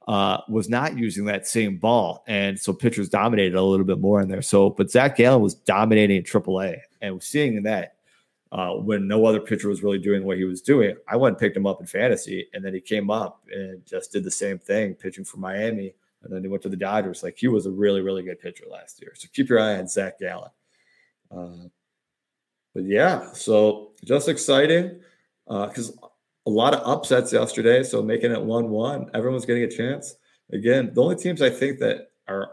uh, 0.09 0.39
was 0.49 0.69
not 0.69 0.99
using 0.99 1.27
that 1.27 1.47
same 1.47 1.77
ball, 1.79 2.25
and 2.27 2.59
so 2.59 2.73
pitchers 2.73 3.09
dominated 3.09 3.55
a 3.55 3.63
little 3.63 3.87
bit 3.87 4.01
more 4.01 4.21
in 4.21 4.29
there. 4.29 4.43
So, 4.43 4.69
but 4.69 4.91
Zach 4.91 5.17
Gallen 5.17 5.41
was 5.41 5.55
dominating 5.55 6.17
in 6.17 6.25
AAA, 6.25 6.81
and 7.01 7.23
seeing 7.23 7.63
that 7.63 7.95
uh, 8.51 8.73
when 8.73 9.07
no 9.07 9.25
other 9.25 9.41
pitcher 9.41 9.69
was 9.69 9.85
really 9.85 9.99
doing 9.99 10.25
what 10.25 10.39
he 10.39 10.45
was 10.45 10.61
doing. 10.61 10.97
I 11.07 11.17
went 11.17 11.35
and 11.35 11.41
picked 11.41 11.57
him 11.57 11.69
up 11.69 11.81
in 11.81 11.87
fantasy, 11.87 12.49
and 12.53 12.65
then 12.65 12.75
he 12.75 12.81
came 12.81 13.11
up 13.11 13.45
and 13.53 13.87
just 13.87 14.11
did 14.11 14.25
the 14.25 14.31
same 14.31 14.59
thing, 14.59 14.95
pitching 14.95 15.25
for 15.25 15.37
Miami, 15.37 15.95
and 16.23 16.33
then 16.33 16.43
he 16.43 16.49
went 16.49 16.63
to 16.63 16.69
the 16.69 16.77
Dodgers. 16.77 17.23
Like 17.23 17.37
he 17.39 17.49
was 17.49 17.67
a 17.67 17.71
really, 17.71 18.01
really 18.01 18.23
good 18.23 18.41
pitcher 18.41 18.65
last 18.71 19.01
year. 19.01 19.13
So 19.15 19.29
keep 19.33 19.49
your 19.49 19.61
eye 19.61 19.79
on 19.79 19.89
Zach 19.89 20.19
Gallen. 20.19 20.51
Uh, 21.31 21.69
but 22.75 22.85
yeah, 22.85 23.33
so 23.33 23.93
just 24.05 24.29
exciting 24.29 25.01
because 25.47 25.91
uh, 26.03 26.07
a 26.47 26.51
lot 26.51 26.75
of 26.75 26.87
upsets 26.87 27.33
yesterday. 27.33 27.83
So 27.83 28.03
making 28.03 28.33
it 28.33 28.43
one-one, 28.43 29.11
everyone's 29.15 29.47
getting 29.47 29.65
a 29.65 29.71
chance. 29.71 30.15
Again, 30.53 30.93
the 30.95 31.03
only 31.03 31.17
teams 31.17 31.43
I 31.43 31.51
think 31.51 31.79
that 31.81 32.09
are 32.29 32.53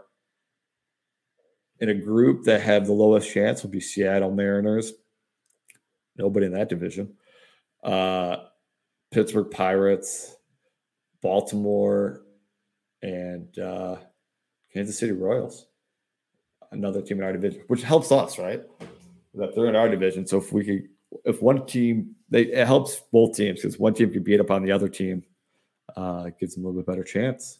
in 1.80 1.88
a 1.88 1.94
group 1.94 2.44
that 2.44 2.60
have 2.60 2.86
the 2.86 2.92
lowest 2.92 3.32
chance 3.32 3.62
will 3.62 3.70
be 3.70 3.80
Seattle 3.80 4.30
Mariners, 4.30 4.92
Nobody 6.16 6.46
in 6.46 6.52
that 6.52 6.68
division. 6.68 7.14
Uh, 7.82 8.36
Pittsburgh 9.10 9.50
Pirates, 9.50 10.36
Baltimore, 11.22 12.22
and 13.02 13.58
uh, 13.58 13.96
Kansas 14.72 14.98
City 14.98 15.12
Royals. 15.12 15.66
Another 16.72 17.02
team 17.02 17.18
in 17.18 17.24
our 17.24 17.32
division, 17.32 17.62
which 17.66 17.82
helps 17.82 18.12
us, 18.12 18.38
right? 18.38 18.62
That 19.34 19.54
they're 19.54 19.66
in 19.66 19.76
our 19.76 19.88
division. 19.88 20.26
So 20.26 20.38
if 20.38 20.52
we 20.52 20.64
could, 20.64 20.88
if 21.24 21.42
one 21.42 21.66
team, 21.66 22.14
they 22.28 22.42
it 22.42 22.66
helps 22.66 23.00
both 23.12 23.36
teams 23.36 23.60
because 23.60 23.78
one 23.78 23.94
team 23.94 24.12
can 24.12 24.22
beat 24.22 24.40
up 24.40 24.50
on 24.50 24.62
the 24.62 24.70
other 24.70 24.88
team, 24.88 25.24
uh, 25.96 26.30
gives 26.38 26.54
them 26.54 26.64
a 26.64 26.68
little 26.68 26.80
bit 26.80 26.86
better 26.86 27.02
chance. 27.02 27.58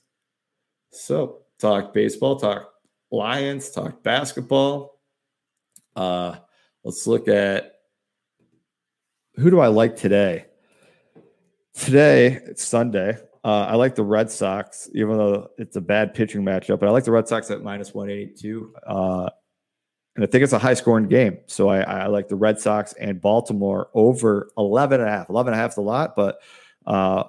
So 0.90 1.42
talk 1.58 1.92
baseball, 1.92 2.36
talk 2.38 2.72
Lions, 3.10 3.70
talk 3.70 4.02
basketball. 4.04 5.00
Uh, 5.96 6.36
let's 6.84 7.06
look 7.08 7.26
at 7.26 7.74
who 9.34 9.50
do 9.50 9.58
I 9.58 9.68
like 9.68 9.96
today? 9.96 10.46
Today, 11.74 12.40
it's 12.46 12.64
Sunday. 12.64 13.18
Uh, 13.42 13.66
I 13.68 13.76
like 13.76 13.94
the 13.94 14.02
Red 14.04 14.30
Sox, 14.30 14.88
even 14.94 15.16
though 15.16 15.50
it's 15.56 15.76
a 15.76 15.80
bad 15.80 16.12
pitching 16.12 16.42
matchup, 16.42 16.78
but 16.78 16.88
I 16.88 16.92
like 16.92 17.04
the 17.04 17.12
Red 17.12 17.26
Sox 17.26 17.50
at 17.50 17.62
minus 17.62 17.94
182. 17.94 18.74
Uh, 18.86 19.30
and 20.14 20.24
I 20.24 20.26
think 20.26 20.44
it's 20.44 20.52
a 20.52 20.58
high 20.58 20.74
scoring 20.74 21.08
game. 21.08 21.38
So 21.46 21.68
I, 21.68 21.80
I, 21.80 22.06
like 22.08 22.28
the 22.28 22.36
Red 22.36 22.60
Sox 22.60 22.92
and 22.94 23.20
Baltimore 23.20 23.88
over 23.94 24.50
11 24.58 25.00
and 25.00 25.08
a 25.08 25.12
half. 25.12 25.30
11 25.30 25.52
and 25.52 25.58
a 25.58 25.62
half 25.62 25.72
is 25.72 25.76
a 25.78 25.82
lot, 25.82 26.14
but 26.16 26.40
uh, 26.86 27.24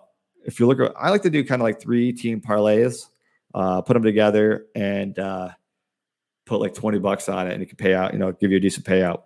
if 0.45 0.59
you 0.59 0.67
look 0.67 0.79
I 0.99 1.09
like 1.09 1.21
to 1.21 1.29
do 1.29 1.45
kind 1.45 1.61
of 1.61 1.63
like 1.63 1.79
three 1.79 2.11
team 2.11 2.41
parlays, 2.41 3.05
uh, 3.53 3.81
put 3.81 3.93
them 3.93 4.03
together 4.03 4.65
and 4.75 5.17
uh, 5.17 5.49
put 6.45 6.59
like 6.59 6.73
20 6.73 6.99
bucks 6.99 7.29
on 7.29 7.47
it 7.47 7.53
and 7.53 7.63
it 7.63 7.67
can 7.67 7.77
pay 7.77 7.93
out, 7.93 8.13
you 8.13 8.19
know, 8.19 8.31
give 8.31 8.51
you 8.51 8.57
a 8.57 8.61
decent 8.61 8.85
payout. 8.85 9.23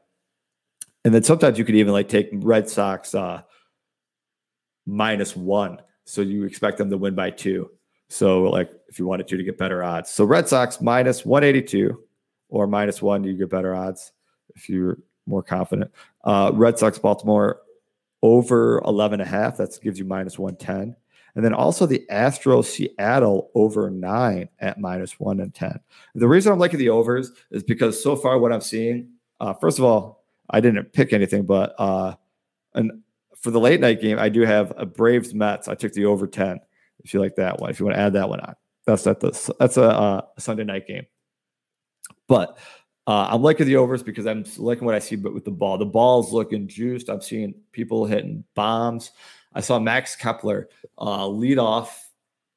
And 1.03 1.13
then 1.13 1.23
sometimes 1.23 1.57
you 1.57 1.65
could 1.65 1.75
even 1.75 1.93
like 1.93 2.09
take 2.09 2.29
Red 2.31 2.69
Sox 2.69 3.15
uh, 3.15 3.41
minus 4.86 5.36
one. 5.36 5.79
So 6.06 6.22
you 6.22 6.43
expect 6.43 6.78
them 6.78 6.89
to 6.89 6.97
win 6.97 7.16
by 7.16 7.32
two. 7.32 7.72
So 8.08 8.43
like 8.43 8.72
if 8.88 8.99
you 8.99 9.06
wanted 9.06 9.28
to 9.28 9.38
to 9.38 9.43
get 9.43 9.58
better 9.58 9.84
odds. 9.84 10.12
So 10.12 10.24
Red 10.24 10.47
Sox 10.47 10.80
minus 10.80 11.26
182 11.26 12.01
or 12.49 12.68
minus 12.68 13.01
one, 13.01 13.24
you 13.24 13.34
get 13.34 13.49
better 13.49 13.76
odds 13.76 14.14
if 14.56 14.70
you're 14.70 14.99
more 15.26 15.43
confident. 15.43 15.91
Uh, 16.24 16.51
Red 16.53 16.78
Sox 16.78 16.99
Baltimore 16.99 17.62
over 18.22 18.82
11 18.86 19.20
and 19.20 19.28
a 19.28 19.32
half. 19.32 19.58
That 19.58 19.78
gives 19.82 19.99
you 19.99 20.06
minus 20.06 20.38
110. 20.38 20.95
And 21.36 21.43
then 21.43 21.53
also 21.53 21.86
the 21.86 22.10
Astro 22.10 22.62
Seattle 22.62 23.51
over 23.56 23.89
nine 23.89 24.47
at 24.60 24.80
minus 24.80 25.20
one 25.20 25.41
and 25.41 25.53
10. 25.53 25.80
The 26.16 26.28
reason 26.28 26.53
I'm 26.53 26.60
liking 26.60 26.80
the 26.80 26.89
overs 26.89 27.32
is 27.51 27.62
because 27.62 28.01
so 28.01 28.16
far 28.16 28.39
what 28.39 28.53
I'm 28.53 28.62
seeing, 28.62 29.10
uh, 29.41 29.53
first 29.53 29.78
of 29.78 29.84
all, 29.84 30.24
I 30.49 30.62
didn't 30.62 30.93
pick 30.93 31.12
anything, 31.12 31.43
but 31.45 31.76
uh, 31.78 32.16
and 32.74 33.01
for 33.46 33.52
the 33.52 33.60
late 33.60 33.80
night 33.80 34.02
game, 34.02 34.18
I 34.18 34.28
do 34.30 34.41
have 34.41 34.74
a 34.76 34.88
Braves 34.88 35.32
Mets. 35.36 35.68
I 35.68 35.76
took 35.76 35.93
the 35.93 36.06
over 36.06 36.26
ten. 36.26 36.60
If 37.04 37.14
you 37.14 37.20
like 37.20 37.36
that 37.36 37.60
one, 37.60 37.70
if 37.70 37.80
you 37.80 37.86
want 37.86 37.96
to 37.96 38.02
add 38.02 38.14
that 38.14 38.28
one 38.28 38.39
on, 38.39 38.56
that's 38.88 39.06
at 39.06 39.20
the 39.20 39.54
that's 39.60 39.78
a 39.78 39.84
uh, 39.84 40.22
Sunday 40.39 40.64
night 40.64 40.88
game. 40.88 41.06
But 42.28 42.58
uh, 43.06 43.28
I'm 43.30 43.43
liking 43.43 43.68
the 43.68 43.76
overs 43.76 44.02
because 44.02 44.26
I'm 44.26 44.46
liking 44.58 44.84
what 44.84 44.96
I 44.96 45.00
see. 45.00 45.16
But 45.16 45.36
with 45.36 45.46
the 45.46 45.52
ball, 45.52 45.78
the 45.78 45.86
ball's 45.86 46.34
looking 46.34 46.68
juiced. 46.68 47.08
I'm 47.08 47.22
seeing 47.22 47.54
people 47.72 48.08
hitting 48.08 48.43
bombs. 48.56 49.12
I 49.54 49.62
saw 49.62 49.78
Max 49.78 50.16
Kepler 50.16 50.68
uh, 50.98 51.28
lead 51.28 51.60
off 51.60 52.10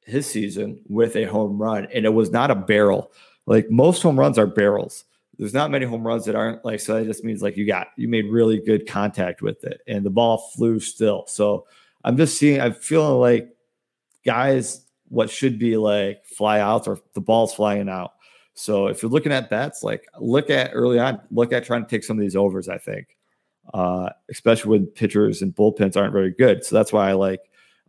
his 0.07 0.25
season 0.25 0.81
with 0.89 1.17
a 1.17 1.25
home 1.25 1.61
run, 1.61 1.87
and 1.93 2.07
it 2.07 2.15
was 2.15 2.31
not 2.31 2.51
a 2.51 2.55
barrel. 2.55 3.13
Like 3.45 3.71
most 3.71 4.01
home 4.03 4.19
runs 4.19 4.39
are 4.39 4.47
barrels 4.47 5.05
there's 5.39 5.55
not 5.55 5.71
many 5.71 5.87
home 5.87 6.07
runs 6.07 6.25
that 6.25 6.35
aren't 6.35 6.65
like 6.65 6.81
so 6.81 6.95
that 6.95 7.07
just 7.07 7.25
means 7.25 7.43
like 7.43 7.57
you 7.57 7.67
got 7.67 7.89
you 7.97 8.09
made 8.09 8.27
really 8.27 8.59
good 8.59 8.87
contact 8.87 9.41
with 9.41 9.63
it 9.65 9.81
and 9.87 10.05
the 10.05 10.11
ball 10.11 10.51
flew 10.55 10.81
still. 10.81 11.25
So 11.27 11.67
i'm 12.05 12.17
just 12.17 12.39
seeing 12.39 12.61
i'm 12.61 12.75
feeling 12.75 13.21
like 13.21 13.49
guys 14.25 14.85
what 15.09 15.31
should 15.31 15.59
be 15.59 15.77
like 15.77 16.25
fly 16.27 16.61
outs 16.61 16.87
or 16.87 16.99
the 17.15 17.21
ball's 17.21 17.55
flying 17.55 17.89
out. 17.89 18.13
So 18.55 18.89
if 18.89 19.03
you're 19.03 19.11
looking 19.11 19.33
at 19.33 19.49
bets 19.49 19.83
like 19.83 20.05
look 20.19 20.51
at 20.51 20.73
early 20.75 20.99
on 20.99 21.21
look 21.31 21.53
at 21.53 21.65
trying 21.65 21.85
to 21.85 21.89
take 21.89 22.05
some 22.05 22.19
of 22.19 22.21
these 22.21 22.37
overs 22.37 22.69
i 22.69 22.79
think 22.79 23.17
uh, 23.75 24.09
especially 24.31 24.71
when 24.71 24.87
pitchers 24.87 25.43
and 25.43 25.55
bullpens 25.55 25.95
aren't 25.95 26.15
very 26.15 26.33
good. 26.33 26.65
So 26.65 26.75
that's 26.75 26.93
why 26.93 27.11
i 27.11 27.13
like 27.13 27.41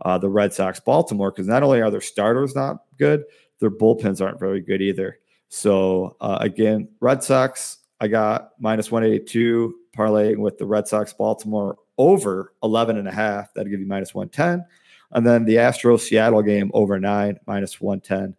uh, 0.02 0.18
the 0.18 0.30
red 0.30 0.54
sox 0.54 0.80
baltimore 0.80 1.32
because 1.32 1.48
not 1.48 1.64
only 1.64 1.82
are 1.82 1.90
their 1.90 2.02
starters 2.02 2.56
not 2.56 2.84
good 2.98 3.24
their 3.60 3.72
bullpens 3.72 4.22
aren't 4.22 4.40
very 4.40 4.62
good 4.62 4.82
either 4.82 5.20
so 5.50 6.16
uh, 6.22 6.38
again, 6.40 6.88
Red 7.00 7.24
Sox, 7.24 7.80
I 8.00 8.08
got 8.08 8.52
minus 8.60 8.92
182 8.92 9.76
parlaying 9.96 10.38
with 10.38 10.58
the 10.58 10.66
Red 10.66 10.88
Sox 10.88 11.12
Baltimore 11.12 11.78
over 11.98 12.54
11 12.64 12.98
and 12.98 13.08
a 13.08 13.12
half. 13.12 13.54
That'd 13.54 13.72
give 13.72 13.82
you 13.82 13.88
minus 13.88 14.14
110. 14.14 14.66
And 15.12 15.26
then 15.26 15.44
the 15.46 15.58
Astro 15.58 15.98
Seattle 15.98 16.44
game 16.44 16.72
over 16.74 17.00
nine, 17.00 17.40
minus 17.48 17.82
110. 17.82 18.36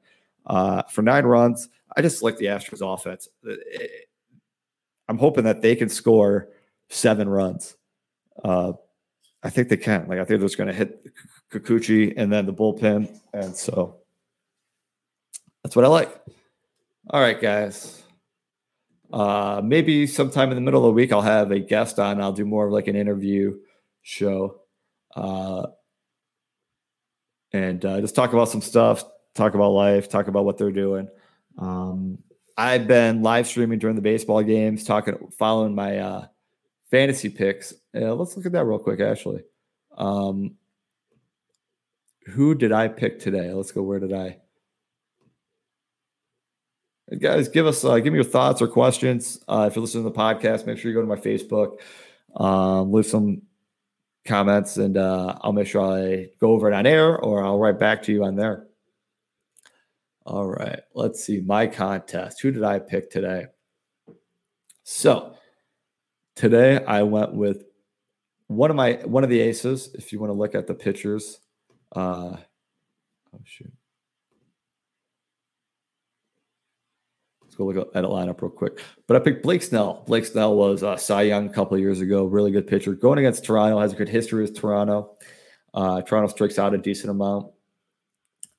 Uh, 0.46 0.82
for 0.84 1.02
nine 1.02 1.24
runs, 1.24 1.68
I 1.96 2.02
just 2.02 2.22
like 2.22 2.38
the 2.38 2.46
Astros 2.46 2.80
offense. 2.82 3.28
I'm 5.08 5.18
hoping 5.18 5.44
that 5.44 5.60
they 5.60 5.74
can 5.74 5.88
score 5.88 6.48
seven 6.88 7.28
runs. 7.28 7.76
Uh, 8.42 8.72
I 9.42 9.50
think 9.50 9.68
they 9.68 9.76
can. 9.76 10.06
Like 10.08 10.18
I 10.18 10.24
think 10.24 10.40
they're 10.40 10.48
just 10.48 10.56
going 10.56 10.68
to 10.68 10.74
hit 10.74 11.04
Kikuchi 11.52 12.14
and 12.16 12.32
then 12.32 12.46
the 12.46 12.52
bullpen, 12.52 13.18
and 13.32 13.56
so 13.56 13.96
that's 15.62 15.74
what 15.74 15.84
I 15.84 15.88
like. 15.88 16.20
All 17.12 17.20
right, 17.20 17.40
guys. 17.40 18.04
Uh, 19.12 19.60
maybe 19.64 20.06
sometime 20.06 20.50
in 20.50 20.54
the 20.54 20.60
middle 20.60 20.82
of 20.86 20.90
the 20.90 20.92
week, 20.92 21.10
I'll 21.10 21.20
have 21.20 21.50
a 21.50 21.58
guest 21.58 21.98
on. 21.98 22.20
I'll 22.20 22.32
do 22.32 22.44
more 22.44 22.66
of 22.68 22.72
like 22.72 22.86
an 22.86 22.94
interview 22.94 23.58
show, 24.02 24.60
uh, 25.16 25.66
and 27.52 27.84
uh, 27.84 28.00
just 28.00 28.14
talk 28.14 28.32
about 28.32 28.48
some 28.48 28.60
stuff, 28.60 29.02
talk 29.34 29.54
about 29.54 29.70
life, 29.70 30.08
talk 30.08 30.28
about 30.28 30.44
what 30.44 30.56
they're 30.56 30.70
doing. 30.70 31.08
Um, 31.58 32.18
I've 32.56 32.86
been 32.86 33.22
live 33.22 33.48
streaming 33.48 33.80
during 33.80 33.96
the 33.96 34.02
baseball 34.02 34.44
games, 34.44 34.84
talking, 34.84 35.32
following 35.36 35.74
my 35.74 35.98
uh, 35.98 36.26
fantasy 36.92 37.28
picks. 37.28 37.74
Uh, 37.92 38.14
let's 38.14 38.36
look 38.36 38.46
at 38.46 38.52
that 38.52 38.66
real 38.66 38.78
quick, 38.78 39.00
actually. 39.00 39.42
Um, 39.98 40.54
who 42.26 42.54
did 42.54 42.70
I 42.70 42.86
pick 42.86 43.18
today? 43.18 43.52
Let's 43.52 43.72
go. 43.72 43.82
Where 43.82 43.98
did 43.98 44.12
I? 44.12 44.38
Guys, 47.18 47.48
give 47.48 47.66
us 47.66 47.84
uh, 47.84 47.98
give 47.98 48.12
me 48.12 48.18
your 48.18 48.24
thoughts 48.24 48.62
or 48.62 48.68
questions. 48.68 49.42
Uh, 49.48 49.66
if 49.68 49.74
you're 49.74 49.82
listening 49.82 50.04
to 50.04 50.10
the 50.10 50.16
podcast, 50.16 50.64
make 50.64 50.78
sure 50.78 50.92
you 50.92 50.96
go 50.96 51.00
to 51.00 51.08
my 51.08 51.16
Facebook, 51.16 51.78
um, 52.36 52.92
leave 52.92 53.06
some 53.06 53.42
comments, 54.24 54.76
and 54.76 54.96
uh, 54.96 55.36
I'll 55.40 55.52
make 55.52 55.66
sure 55.66 55.82
I 55.82 56.28
go 56.38 56.52
over 56.52 56.70
it 56.70 56.74
on 56.74 56.86
air 56.86 57.18
or 57.18 57.44
I'll 57.44 57.58
write 57.58 57.80
back 57.80 58.04
to 58.04 58.12
you 58.12 58.24
on 58.24 58.36
there. 58.36 58.68
All 60.24 60.46
right, 60.46 60.80
let's 60.94 61.24
see 61.24 61.40
my 61.40 61.66
contest. 61.66 62.42
Who 62.42 62.52
did 62.52 62.62
I 62.62 62.78
pick 62.78 63.10
today? 63.10 63.46
So 64.84 65.34
today 66.36 66.84
I 66.84 67.02
went 67.02 67.34
with 67.34 67.64
one 68.46 68.70
of 68.70 68.76
my 68.76 69.00
one 69.04 69.24
of 69.24 69.30
the 69.30 69.40
aces. 69.40 69.92
If 69.94 70.12
you 70.12 70.20
want 70.20 70.30
to 70.30 70.38
look 70.38 70.54
at 70.54 70.68
the 70.68 70.74
pictures, 70.74 71.40
uh, 71.96 72.36
oh 72.36 73.40
shoot. 73.44 73.72
Let's 77.50 77.56
go 77.56 77.64
look 77.64 77.90
at 77.96 78.04
a 78.04 78.06
lineup 78.06 78.40
real 78.42 78.50
quick. 78.52 78.78
But 79.08 79.16
I 79.16 79.18
picked 79.18 79.42
Blake 79.42 79.64
Snell. 79.64 80.04
Blake 80.06 80.24
Snell 80.24 80.54
was 80.54 80.84
uh, 80.84 80.96
Cy 80.96 81.22
Young 81.22 81.48
a 81.48 81.52
couple 81.52 81.76
years 81.76 82.00
ago. 82.00 82.24
Really 82.24 82.52
good 82.52 82.68
pitcher. 82.68 82.92
Going 82.92 83.18
against 83.18 83.44
Toronto, 83.44 83.80
has 83.80 83.92
a 83.92 83.96
good 83.96 84.08
history 84.08 84.42
with 84.42 84.56
Toronto. 84.56 85.16
Uh, 85.74 86.00
Toronto 86.02 86.28
strikes 86.28 86.60
out 86.60 86.74
a 86.74 86.78
decent 86.78 87.10
amount. 87.10 87.50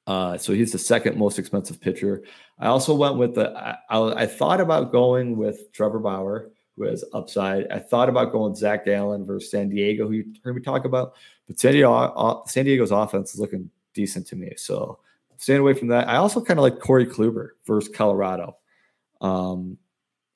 Uh, 0.07 0.37
so 0.37 0.51
he's 0.51 0.73
the 0.73 0.77
second 0.77 1.17
most 1.17 1.39
expensive 1.39 1.79
pitcher. 1.79 2.23
I 2.59 2.67
also 2.67 2.93
went 2.93 3.15
with 3.15 3.35
the. 3.35 3.57
I, 3.57 3.77
I, 3.89 4.23
I, 4.23 4.25
thought 4.25 4.59
about 4.59 4.91
going 4.91 5.37
with 5.37 5.71
Trevor 5.71 5.99
Bauer, 5.99 6.51
who 6.75 6.83
has 6.83 7.05
upside. 7.13 7.71
I 7.71 7.79
thought 7.79 8.09
about 8.09 8.33
going 8.33 8.55
Zach 8.55 8.83
Gallen 8.83 9.25
versus 9.25 9.51
San 9.51 9.69
Diego, 9.69 10.05
who 10.05 10.15
you 10.15 10.33
heard 10.43 10.57
me 10.57 10.61
talk 10.61 10.83
about. 10.83 11.13
But 11.47 11.61
San, 11.61 11.71
Diego, 11.71 11.93
uh, 11.93 12.45
San 12.45 12.65
Diego's 12.65 12.91
offense 12.91 13.33
is 13.33 13.39
looking 13.39 13.69
decent 13.93 14.27
to 14.27 14.35
me. 14.35 14.51
So 14.57 14.99
staying 15.37 15.61
away 15.61 15.75
from 15.75 15.87
that. 15.87 16.09
I 16.09 16.17
also 16.17 16.41
kind 16.41 16.59
of 16.59 16.63
like 16.63 16.79
Corey 16.81 17.05
Kluber 17.05 17.51
versus 17.65 17.89
Colorado. 17.95 18.57
Um, 19.21 19.77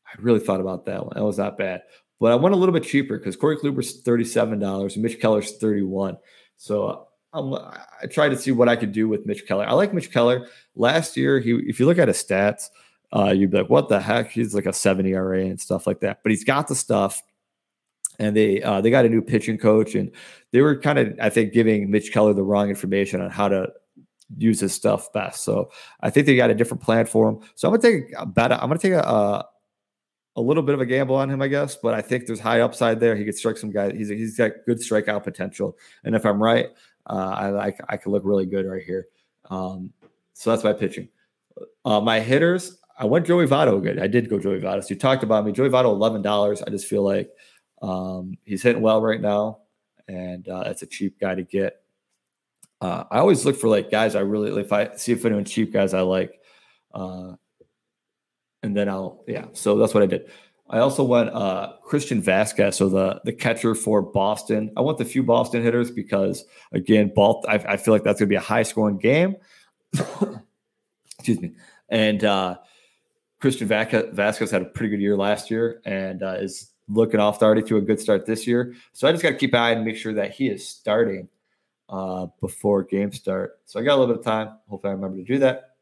I 0.08 0.22
really 0.22 0.40
thought 0.40 0.62
about 0.62 0.86
that 0.86 1.04
one. 1.06 1.14
That 1.16 1.24
was 1.24 1.38
not 1.38 1.58
bad. 1.58 1.82
But 2.20 2.32
I 2.32 2.36
went 2.36 2.56
a 2.56 2.58
little 2.58 2.74
bit 2.74 2.84
cheaper 2.84 3.18
because 3.18 3.36
Corey 3.36 3.58
Kluber's 3.58 4.02
$37 4.04 4.94
and 4.94 5.04
Mitch 5.04 5.20
Keller's 5.20 5.58
31 5.58 6.18
So 6.56 7.08
um, 7.34 7.54
I 7.54 8.08
tried 8.08 8.30
to 8.30 8.38
see 8.38 8.52
what 8.52 8.70
I 8.70 8.78
could 8.78 8.94
do 8.94 9.10
with 9.10 9.26
Mitch 9.26 9.46
Keller. 9.46 9.68
I 9.68 9.74
like 9.74 9.94
Mitch 9.94 10.12
Keller. 10.12 10.48
Last 10.76 11.18
year, 11.18 11.40
he 11.40 11.52
if 11.68 11.80
you 11.80 11.86
look 11.86 11.98
at 11.98 12.08
his 12.08 12.24
stats, 12.24 12.70
uh, 13.14 13.32
you'd 13.32 13.52
be 13.52 13.58
like, 13.58 13.70
what 13.70 13.90
the 13.90 14.00
heck? 14.00 14.32
He's 14.32 14.56
like 14.56 14.66
a 14.66 14.74
70 14.74 15.12
ERA 15.12 15.46
and 15.46 15.60
stuff 15.60 15.86
like 15.86 16.00
that. 16.00 16.20
But 16.24 16.32
he's 16.32 16.46
got 16.46 16.68
the 16.68 16.76
stuff. 16.76 17.22
And 18.18 18.34
they 18.34 18.62
uh, 18.62 18.80
they 18.80 18.90
got 18.90 19.04
a 19.04 19.10
new 19.10 19.22
pitching 19.22 19.58
coach, 19.58 19.94
and 19.94 20.10
they 20.52 20.62
were 20.62 20.80
kind 20.80 20.98
of, 20.98 21.20
I 21.22 21.30
think, 21.30 21.52
giving 21.52 21.92
Mitch 21.92 22.14
Keller 22.14 22.34
the 22.34 22.44
wrong 22.44 22.70
information 22.70 23.20
on 23.20 23.30
how 23.30 23.50
to 23.50 23.74
use 24.38 24.60
his 24.60 24.74
stuff 24.74 25.12
best. 25.14 25.44
So 25.44 25.72
I 26.02 26.10
think 26.10 26.26
they 26.26 26.36
got 26.36 26.50
a 26.50 26.56
different 26.56 26.82
plan 26.82 27.06
for 27.06 27.30
him. 27.30 27.40
So 27.56 27.68
I'm 27.68 27.76
gonna 27.76 27.82
take 27.82 28.14
a 28.18 28.26
bet. 28.26 28.52
I'm 28.52 28.68
gonna 28.68 28.78
take 28.78 28.94
a, 28.94 29.02
a, 29.02 29.48
a 30.38 30.42
little 30.42 30.64
bit 30.64 30.76
of 30.76 30.82
a 30.82 30.86
gamble 30.86 31.16
on 31.16 31.30
him, 31.30 31.42
I 31.42 31.48
guess. 31.48 31.76
But 31.76 31.94
I 31.94 32.02
think 32.02 32.26
there's 32.26 32.40
high 32.40 32.62
upside 32.62 33.00
there. 33.00 33.16
He 33.16 33.26
could 33.26 33.36
strike 33.36 33.58
some 33.58 33.72
guys. 33.72 33.94
He's 33.96 34.10
he's 34.10 34.38
got 34.38 34.52
good 34.66 34.80
strikeout 34.80 35.24
potential. 35.24 35.78
And 36.04 36.16
if 36.16 36.26
I'm 36.26 36.42
right, 36.42 36.68
uh, 37.08 37.14
I, 37.14 37.68
I 37.68 37.74
I 37.90 37.98
could 37.98 38.12
look 38.12 38.24
really 38.26 38.46
good 38.46 38.66
right 38.66 38.84
here. 38.84 39.08
Um, 39.50 39.94
so 40.34 40.50
that's 40.50 40.64
my 40.64 40.74
pitching. 40.74 41.10
Uh, 41.86 42.02
my 42.02 42.20
hitters, 42.20 42.80
I 42.98 43.06
went 43.06 43.26
Joey 43.26 43.48
Votto 43.48 43.82
good. 43.82 44.00
I 44.00 44.08
did 44.08 44.30
go 44.30 44.40
Joey 44.40 44.60
Votto. 44.60 44.84
So 44.84 44.90
you 44.90 45.00
talked 45.00 45.24
about 45.24 45.46
me. 45.46 45.52
Joey 45.52 45.70
Votto, 45.70 45.86
eleven 45.86 46.22
dollars. 46.22 46.62
I 46.62 46.70
just 46.70 46.88
feel 46.88 47.04
like 47.04 47.30
um, 47.82 48.38
he's 48.44 48.64
hitting 48.64 48.82
well 48.82 49.02
right 49.02 49.22
now, 49.22 49.60
and 50.08 50.48
uh, 50.50 50.64
that's 50.64 50.82
a 50.82 50.88
cheap 50.88 51.20
guy 51.20 51.36
to 51.36 51.44
get. 51.44 51.82
Uh, 52.82 53.04
I 53.10 53.20
always 53.20 53.46
look 53.46 53.56
for 53.56 53.68
like 53.68 53.90
guys 53.90 54.16
I 54.16 54.22
really 54.22 54.60
if 54.62 54.72
I 54.74 54.96
see 54.96 55.12
if 55.12 55.26
anyone 55.26 55.46
cheap 55.46 55.72
guys 55.72 55.94
I 55.94 56.02
like, 56.02 56.40
uh, 56.94 57.34
and 58.64 58.76
then 58.76 58.90
I'll 58.90 59.24
yeah. 59.28 59.46
So 59.54 59.78
that's 59.78 59.94
what 59.94 60.04
I 60.04 60.08
did. 60.08 60.30
I 60.70 60.80
also 60.80 61.04
went 61.04 61.30
uh, 61.30 61.74
Christian 61.84 62.22
Vazquez, 62.22 62.74
so 62.76 62.90
the 62.90 63.22
the 63.24 63.34
catcher 63.34 63.76
for 63.76 64.02
Boston. 64.02 64.72
I 64.76 64.82
want 64.82 64.98
the 64.98 65.06
few 65.06 65.24
Boston 65.24 65.62
hitters 65.62 65.92
because 65.92 66.44
again, 66.72 67.12
Balt. 67.16 67.46
I, 67.48 67.56
I 67.56 67.78
feel 67.78 67.94
like 67.94 68.04
that's 68.04 68.20
going 68.20 68.28
to 68.28 68.34
be 68.34 68.36
a 68.36 68.42
high 68.42 68.64
scoring 68.64 68.98
game. 68.98 69.36
Excuse 71.18 71.42
me. 71.42 71.54
And 71.90 72.24
uh, 72.24 72.58
Christian 73.40 73.68
Vazquez 73.68 74.52
had 74.52 74.64
a 74.64 74.66
pretty 74.66 74.90
good 74.90 75.02
year 75.02 75.16
last 75.16 75.52
year 75.52 75.82
and 75.86 76.24
uh, 76.24 76.38
is 76.40 76.72
looking 76.88 77.20
off 77.20 77.42
already 77.42 77.62
to 77.64 77.78
a 77.78 77.82
good 77.82 78.00
start 78.00 78.26
this 78.26 78.48
year. 78.48 78.74
So 78.94 79.08
I 79.08 79.12
just 79.12 79.24
got 79.24 79.30
to 79.30 79.36
keep 79.36 79.54
an 79.54 79.60
eye 79.60 79.72
and 79.72 79.86
make 79.86 79.98
sure 79.98 80.14
that 80.14 80.32
he 80.32 80.48
is 80.48 80.68
starting 80.68 81.30
uh, 81.90 82.28
before 82.42 82.84
game 82.84 83.12
start. 83.12 83.60
So 83.66 83.80
I 83.80 83.84
got 83.84 83.96
a 83.96 84.00
little 84.00 84.16
bit 84.16 84.20
of 84.20 84.26
time. 84.26 84.58
Hopefully, 84.68 84.92
I 84.92 84.96
remember 84.96 85.18
to 85.18 85.24
do 85.24 85.40
that. 85.40 85.76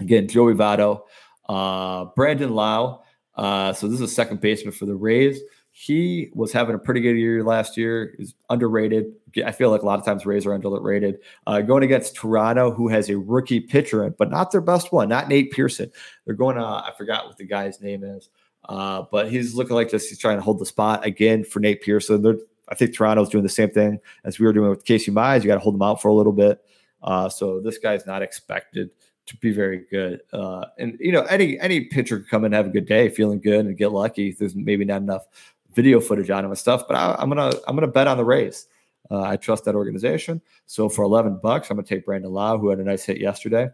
Again, 0.00 0.28
Joey 0.28 0.54
Votto, 0.54 1.02
uh, 1.48 2.06
Brandon 2.16 2.54
Lowe. 2.54 3.02
Uh, 3.34 3.72
so 3.72 3.86
this 3.86 4.00
is 4.00 4.10
a 4.10 4.12
second 4.12 4.40
baseman 4.40 4.72
for 4.72 4.86
the 4.86 4.94
Rays. 4.94 5.40
He 5.78 6.30
was 6.32 6.52
having 6.52 6.74
a 6.74 6.78
pretty 6.78 7.02
good 7.02 7.18
year 7.18 7.44
last 7.44 7.76
year. 7.76 8.14
He's 8.16 8.34
underrated. 8.48 9.12
I 9.44 9.52
feel 9.52 9.70
like 9.70 9.82
a 9.82 9.84
lot 9.86 9.98
of 9.98 10.06
times 10.06 10.24
Rays 10.24 10.46
are 10.46 10.54
underrated. 10.54 11.18
Uh, 11.46 11.60
going 11.60 11.82
against 11.82 12.16
Toronto, 12.16 12.70
who 12.70 12.88
has 12.88 13.10
a 13.10 13.18
rookie 13.18 13.60
pitcher, 13.60 14.08
but 14.08 14.30
not 14.30 14.50
their 14.50 14.62
best 14.62 14.90
one, 14.90 15.10
not 15.10 15.28
Nate 15.28 15.52
Pearson. 15.52 15.92
They're 16.24 16.34
going. 16.34 16.56
Uh, 16.56 16.64
I 16.64 16.92
forgot 16.96 17.26
what 17.26 17.36
the 17.36 17.44
guy's 17.44 17.82
name 17.82 18.04
is, 18.04 18.30
uh, 18.70 19.02
but 19.12 19.30
he's 19.30 19.54
looking 19.54 19.76
like 19.76 19.90
just 19.90 20.08
he's 20.08 20.18
trying 20.18 20.38
to 20.38 20.42
hold 20.42 20.60
the 20.60 20.66
spot 20.66 21.04
again 21.04 21.44
for 21.44 21.60
Nate 21.60 21.82
Pearson. 21.82 22.22
They're 22.22 22.38
I 22.68 22.74
think 22.74 22.94
Toronto's 22.94 23.28
doing 23.28 23.44
the 23.44 23.48
same 23.48 23.70
thing 23.70 24.00
as 24.24 24.38
we 24.38 24.46
were 24.46 24.52
doing 24.52 24.70
with 24.70 24.84
Casey 24.84 25.10
Mize. 25.10 25.42
You 25.42 25.48
got 25.48 25.54
to 25.54 25.60
hold 25.60 25.74
them 25.74 25.82
out 25.82 26.02
for 26.02 26.08
a 26.08 26.14
little 26.14 26.32
bit. 26.32 26.60
Uh, 27.02 27.28
so 27.28 27.60
this 27.60 27.78
guy's 27.78 28.06
not 28.06 28.22
expected 28.22 28.90
to 29.26 29.36
be 29.38 29.52
very 29.52 29.84
good. 29.90 30.22
Uh, 30.32 30.64
and 30.78 30.96
you 31.00 31.12
know, 31.12 31.22
any 31.22 31.58
any 31.60 31.82
pitcher 31.82 32.18
could 32.18 32.28
come 32.28 32.42
in 32.42 32.46
and 32.46 32.54
have 32.54 32.66
a 32.66 32.70
good 32.70 32.86
day, 32.86 33.08
feeling 33.08 33.40
good 33.40 33.66
and 33.66 33.76
get 33.76 33.92
lucky. 33.92 34.32
There's 34.32 34.54
maybe 34.54 34.84
not 34.84 35.02
enough 35.02 35.26
video 35.74 36.00
footage 36.00 36.30
on 36.30 36.44
him 36.44 36.50
and 36.50 36.58
stuff, 36.58 36.88
but 36.88 36.94
I, 36.94 37.22
am 37.22 37.28
gonna 37.28 37.52
I'm 37.66 37.76
gonna 37.76 37.86
bet 37.86 38.06
on 38.06 38.16
the 38.16 38.24
Rays. 38.24 38.66
Uh, 39.10 39.22
I 39.22 39.36
trust 39.36 39.64
that 39.64 39.74
organization. 39.74 40.40
So 40.66 40.88
for 40.88 41.04
11 41.04 41.38
bucks, 41.42 41.70
I'm 41.70 41.76
gonna 41.76 41.86
take 41.86 42.06
Brandon 42.06 42.32
Lowe, 42.32 42.58
who 42.58 42.70
had 42.70 42.78
a 42.78 42.84
nice 42.84 43.04
hit 43.04 43.20
yesterday, 43.20 43.68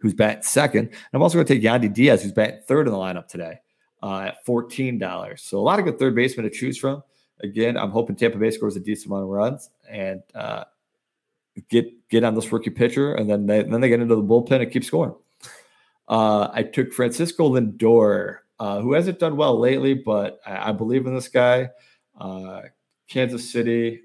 who's 0.00 0.14
batting 0.14 0.42
second. 0.42 0.88
And 0.88 0.98
I'm 1.14 1.22
also 1.22 1.36
gonna 1.38 1.48
take 1.48 1.62
Yandy 1.62 1.92
Diaz, 1.92 2.22
who's 2.22 2.32
batting 2.32 2.60
third 2.66 2.86
in 2.86 2.92
the 2.92 2.98
lineup 2.98 3.28
today, 3.28 3.60
uh, 4.02 4.20
at 4.20 4.46
$14. 4.46 5.38
So 5.38 5.58
a 5.58 5.60
lot 5.60 5.78
of 5.78 5.84
good 5.84 5.98
third 5.98 6.14
basemen 6.14 6.44
to 6.44 6.50
choose 6.50 6.76
from 6.76 7.02
again, 7.42 7.76
I'm 7.76 7.90
hoping 7.90 8.16
Tampa 8.16 8.38
Bay 8.38 8.50
scores 8.50 8.76
a 8.76 8.80
decent 8.80 9.06
amount 9.06 9.24
of 9.24 9.28
runs 9.30 9.70
and 9.88 10.22
uh, 10.34 10.64
get 11.68 12.08
get 12.08 12.24
on 12.24 12.34
this 12.34 12.50
rookie 12.52 12.70
pitcher, 12.70 13.14
and 13.14 13.28
then 13.28 13.46
they 13.46 13.62
then 13.62 13.80
they 13.80 13.88
get 13.88 14.00
into 14.00 14.16
the 14.16 14.22
bullpen 14.22 14.62
and 14.62 14.70
keep 14.70 14.84
scoring. 14.84 15.14
Uh, 16.08 16.50
I 16.52 16.64
took 16.64 16.92
Francisco 16.92 17.50
Lindor, 17.54 18.38
uh, 18.58 18.80
who 18.80 18.94
hasn't 18.94 19.20
done 19.20 19.36
well 19.36 19.58
lately, 19.58 19.94
but 19.94 20.40
I, 20.44 20.70
I 20.70 20.72
believe 20.72 21.06
in 21.06 21.14
this 21.14 21.28
guy. 21.28 21.70
Uh, 22.18 22.62
Kansas 23.08 23.50
City, 23.50 24.00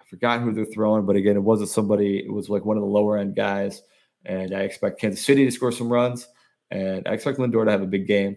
I 0.00 0.04
forgot 0.04 0.40
who 0.40 0.52
they're 0.52 0.64
throwing, 0.64 1.04
but 1.04 1.16
again, 1.16 1.36
it 1.36 1.42
wasn't 1.42 1.68
somebody. 1.68 2.18
It 2.18 2.32
was 2.32 2.48
like 2.48 2.64
one 2.64 2.76
of 2.76 2.82
the 2.82 2.88
lower 2.88 3.18
end 3.18 3.34
guys, 3.34 3.82
and 4.24 4.54
I 4.54 4.60
expect 4.60 5.00
Kansas 5.00 5.24
City 5.24 5.44
to 5.44 5.50
score 5.50 5.72
some 5.72 5.92
runs, 5.92 6.28
and 6.70 7.06
I 7.08 7.12
expect 7.12 7.38
Lindor 7.38 7.64
to 7.64 7.70
have 7.70 7.82
a 7.82 7.86
big 7.86 8.06
game. 8.06 8.36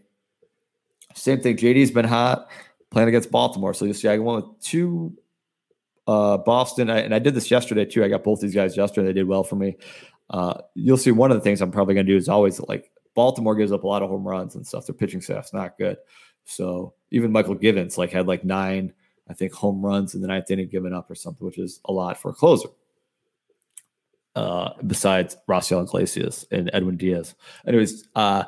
Same 1.13 1.41
thing. 1.41 1.57
JD's 1.57 1.91
been 1.91 2.05
hot 2.05 2.47
playing 2.91 3.09
against 3.09 3.31
Baltimore. 3.31 3.73
So 3.73 3.85
you 3.85 3.93
see, 3.93 4.07
I 4.07 4.17
went 4.17 4.45
with 4.45 4.61
two 4.61 5.17
uh, 6.07 6.37
Boston, 6.37 6.89
I, 6.89 6.99
and 6.99 7.15
I 7.15 7.19
did 7.19 7.33
this 7.33 7.49
yesterday 7.49 7.85
too. 7.85 8.03
I 8.03 8.09
got 8.09 8.23
both 8.23 8.41
these 8.41 8.53
guys 8.53 8.77
yesterday. 8.77 9.07
They 9.07 9.13
did 9.13 9.27
well 9.27 9.43
for 9.43 9.55
me. 9.55 9.77
Uh, 10.29 10.61
you'll 10.75 10.97
see 10.97 11.11
one 11.11 11.31
of 11.31 11.37
the 11.37 11.41
things 11.41 11.61
I'm 11.61 11.71
probably 11.71 11.93
going 11.93 12.05
to 12.05 12.11
do 12.11 12.17
is 12.17 12.29
always 12.29 12.59
like 12.59 12.91
Baltimore 13.15 13.55
gives 13.55 13.71
up 13.71 13.83
a 13.83 13.87
lot 13.87 14.01
of 14.01 14.09
home 14.09 14.27
runs 14.27 14.55
and 14.55 14.65
stuff. 14.65 14.85
Their 14.85 14.95
pitching 14.95 15.21
staff's 15.21 15.53
not 15.53 15.77
good. 15.77 15.97
So 16.45 16.93
even 17.11 17.31
Mychal 17.31 17.59
Givens 17.59 17.97
like 17.97 18.11
had 18.11 18.27
like 18.27 18.43
nine, 18.43 18.93
I 19.29 19.33
think, 19.33 19.53
home 19.53 19.85
runs 19.85 20.15
in 20.15 20.21
the 20.21 20.27
ninth 20.27 20.49
inning 20.49 20.69
given 20.69 20.93
up 20.93 21.09
or 21.09 21.15
something, 21.15 21.45
which 21.45 21.59
is 21.59 21.79
a 21.85 21.91
lot 21.91 22.19
for 22.21 22.31
a 22.31 22.33
closer. 22.33 22.69
Uh, 24.33 24.71
besides 24.87 25.35
Raisel 25.49 25.83
Iglesias 25.83 26.45
and 26.51 26.69
Edwin 26.71 26.95
Diaz. 26.95 27.35
Anyways, 27.67 28.07
uh, 28.15 28.45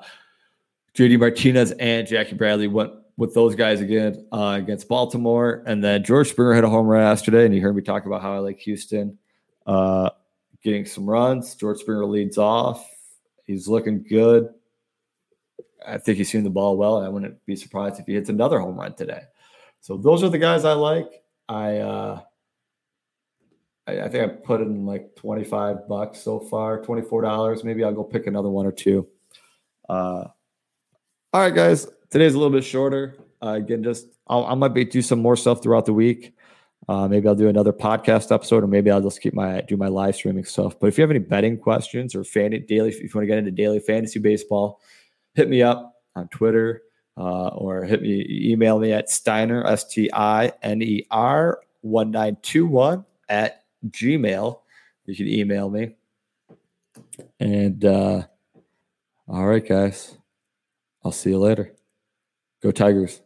JD 0.97 1.19
Martinez 1.19 1.71
and 1.73 2.07
Jackie 2.07 2.35
Bradley 2.35 2.67
went 2.67 2.93
with 3.17 3.33
those 3.33 3.55
guys 3.55 3.81
again 3.81 4.25
uh, 4.31 4.57
against 4.61 4.87
Baltimore. 4.87 5.63
And 5.65 5.83
then 5.83 6.03
George 6.03 6.29
Springer 6.29 6.53
hit 6.53 6.63
a 6.63 6.69
home 6.69 6.87
run 6.87 7.01
yesterday, 7.01 7.45
and 7.45 7.53
you 7.53 7.61
heard 7.61 7.75
me 7.75 7.81
talk 7.81 8.05
about 8.05 8.21
how 8.21 8.33
I 8.33 8.39
like 8.39 8.59
Houston 8.59 9.17
uh, 9.65 10.09
getting 10.63 10.85
some 10.85 11.09
runs. 11.09 11.55
George 11.55 11.79
Springer 11.79 12.05
leads 12.05 12.37
off. 12.37 12.87
He's 13.45 13.67
looking 13.67 14.03
good. 14.03 14.49
I 15.85 15.97
think 15.97 16.17
he's 16.17 16.31
seeing 16.31 16.43
the 16.43 16.49
ball 16.49 16.77
well. 16.77 17.03
I 17.03 17.09
wouldn't 17.09 17.45
be 17.45 17.55
surprised 17.55 17.99
if 17.99 18.05
he 18.05 18.13
hits 18.13 18.29
another 18.29 18.59
home 18.59 18.79
run 18.79 18.93
today. 18.95 19.23
So 19.81 19.97
those 19.97 20.23
are 20.23 20.29
the 20.29 20.37
guys 20.37 20.63
I 20.63 20.73
like. 20.73 21.23
I 21.49 21.77
uh, 21.77 22.21
I, 23.87 24.01
I 24.01 24.09
think 24.09 24.23
I 24.23 24.27
put 24.33 24.61
in 24.61 24.85
like 24.85 25.15
25 25.15 25.87
bucks 25.87 26.19
so 26.19 26.39
far, 26.39 26.81
$24. 26.81 27.63
Maybe 27.63 27.83
I'll 27.83 27.93
go 27.93 28.03
pick 28.03 28.27
another 28.27 28.49
one 28.49 28.65
or 28.65 28.71
two. 28.71 29.07
Uh, 29.89 30.25
All 31.33 31.41
right, 31.41 31.53
guys. 31.53 31.87
Today's 32.13 32.35
a 32.35 32.37
little 32.37 32.53
bit 32.53 32.63
shorter. 32.63 33.15
Uh, 33.41 33.53
again, 33.53 33.83
just 33.83 34.05
I'll, 34.27 34.45
I 34.45 34.53
might 34.53 34.75
be 34.75 34.85
do 34.85 35.01
some 35.01 35.17
more 35.17 35.35
stuff 35.35 35.63
throughout 35.63 35.87
the 35.87 35.93
week. 35.93 36.35
Uh, 36.87 37.07
maybe 37.07 37.27
I'll 37.27 37.33
do 37.33 37.47
another 37.47 37.73
podcast 37.73 38.31
episode, 38.31 38.63
or 38.63 38.67
maybe 38.67 38.91
I'll 38.91 39.01
just 39.01 39.19
keep 39.19 39.33
my 39.33 39.61
do 39.61 39.77
my 39.77 39.87
live 39.87 40.15
streaming 40.15 40.45
stuff. 40.45 40.79
But 40.79 40.89
if 40.89 40.97
you 40.99 41.01
have 41.01 41.09
any 41.09 41.17
betting 41.17 41.57
questions 41.57 42.13
or 42.13 42.23
fan 42.23 42.51
daily, 42.67 42.89
if 42.89 42.99
you 42.99 43.09
want 43.15 43.23
to 43.23 43.25
get 43.25 43.39
into 43.39 43.49
daily 43.49 43.79
fantasy 43.79 44.19
baseball, 44.19 44.79
hit 45.33 45.49
me 45.49 45.63
up 45.63 46.03
on 46.15 46.27
Twitter 46.27 46.83
uh, 47.17 47.47
or 47.47 47.83
hit 47.83 48.03
me 48.03 48.27
email 48.29 48.77
me 48.77 48.93
at 48.93 49.09
Steiner 49.09 49.65
S 49.65 49.83
T 49.83 50.11
I 50.13 50.51
N 50.61 50.83
E 50.83 51.07
R 51.09 51.61
one 51.81 52.11
nine 52.11 52.37
two 52.43 52.67
one 52.67 53.05
at 53.27 53.63
Gmail. 53.89 54.59
You 55.07 55.15
can 55.15 55.27
email 55.27 55.67
me. 55.67 55.95
And 57.39 57.83
uh, 57.83 58.27
all 59.27 59.47
right, 59.47 59.67
guys, 59.67 60.15
I'll 61.03 61.11
see 61.11 61.31
you 61.31 61.39
later. 61.39 61.73
Go 62.63 62.71
Tigers. 62.71 63.22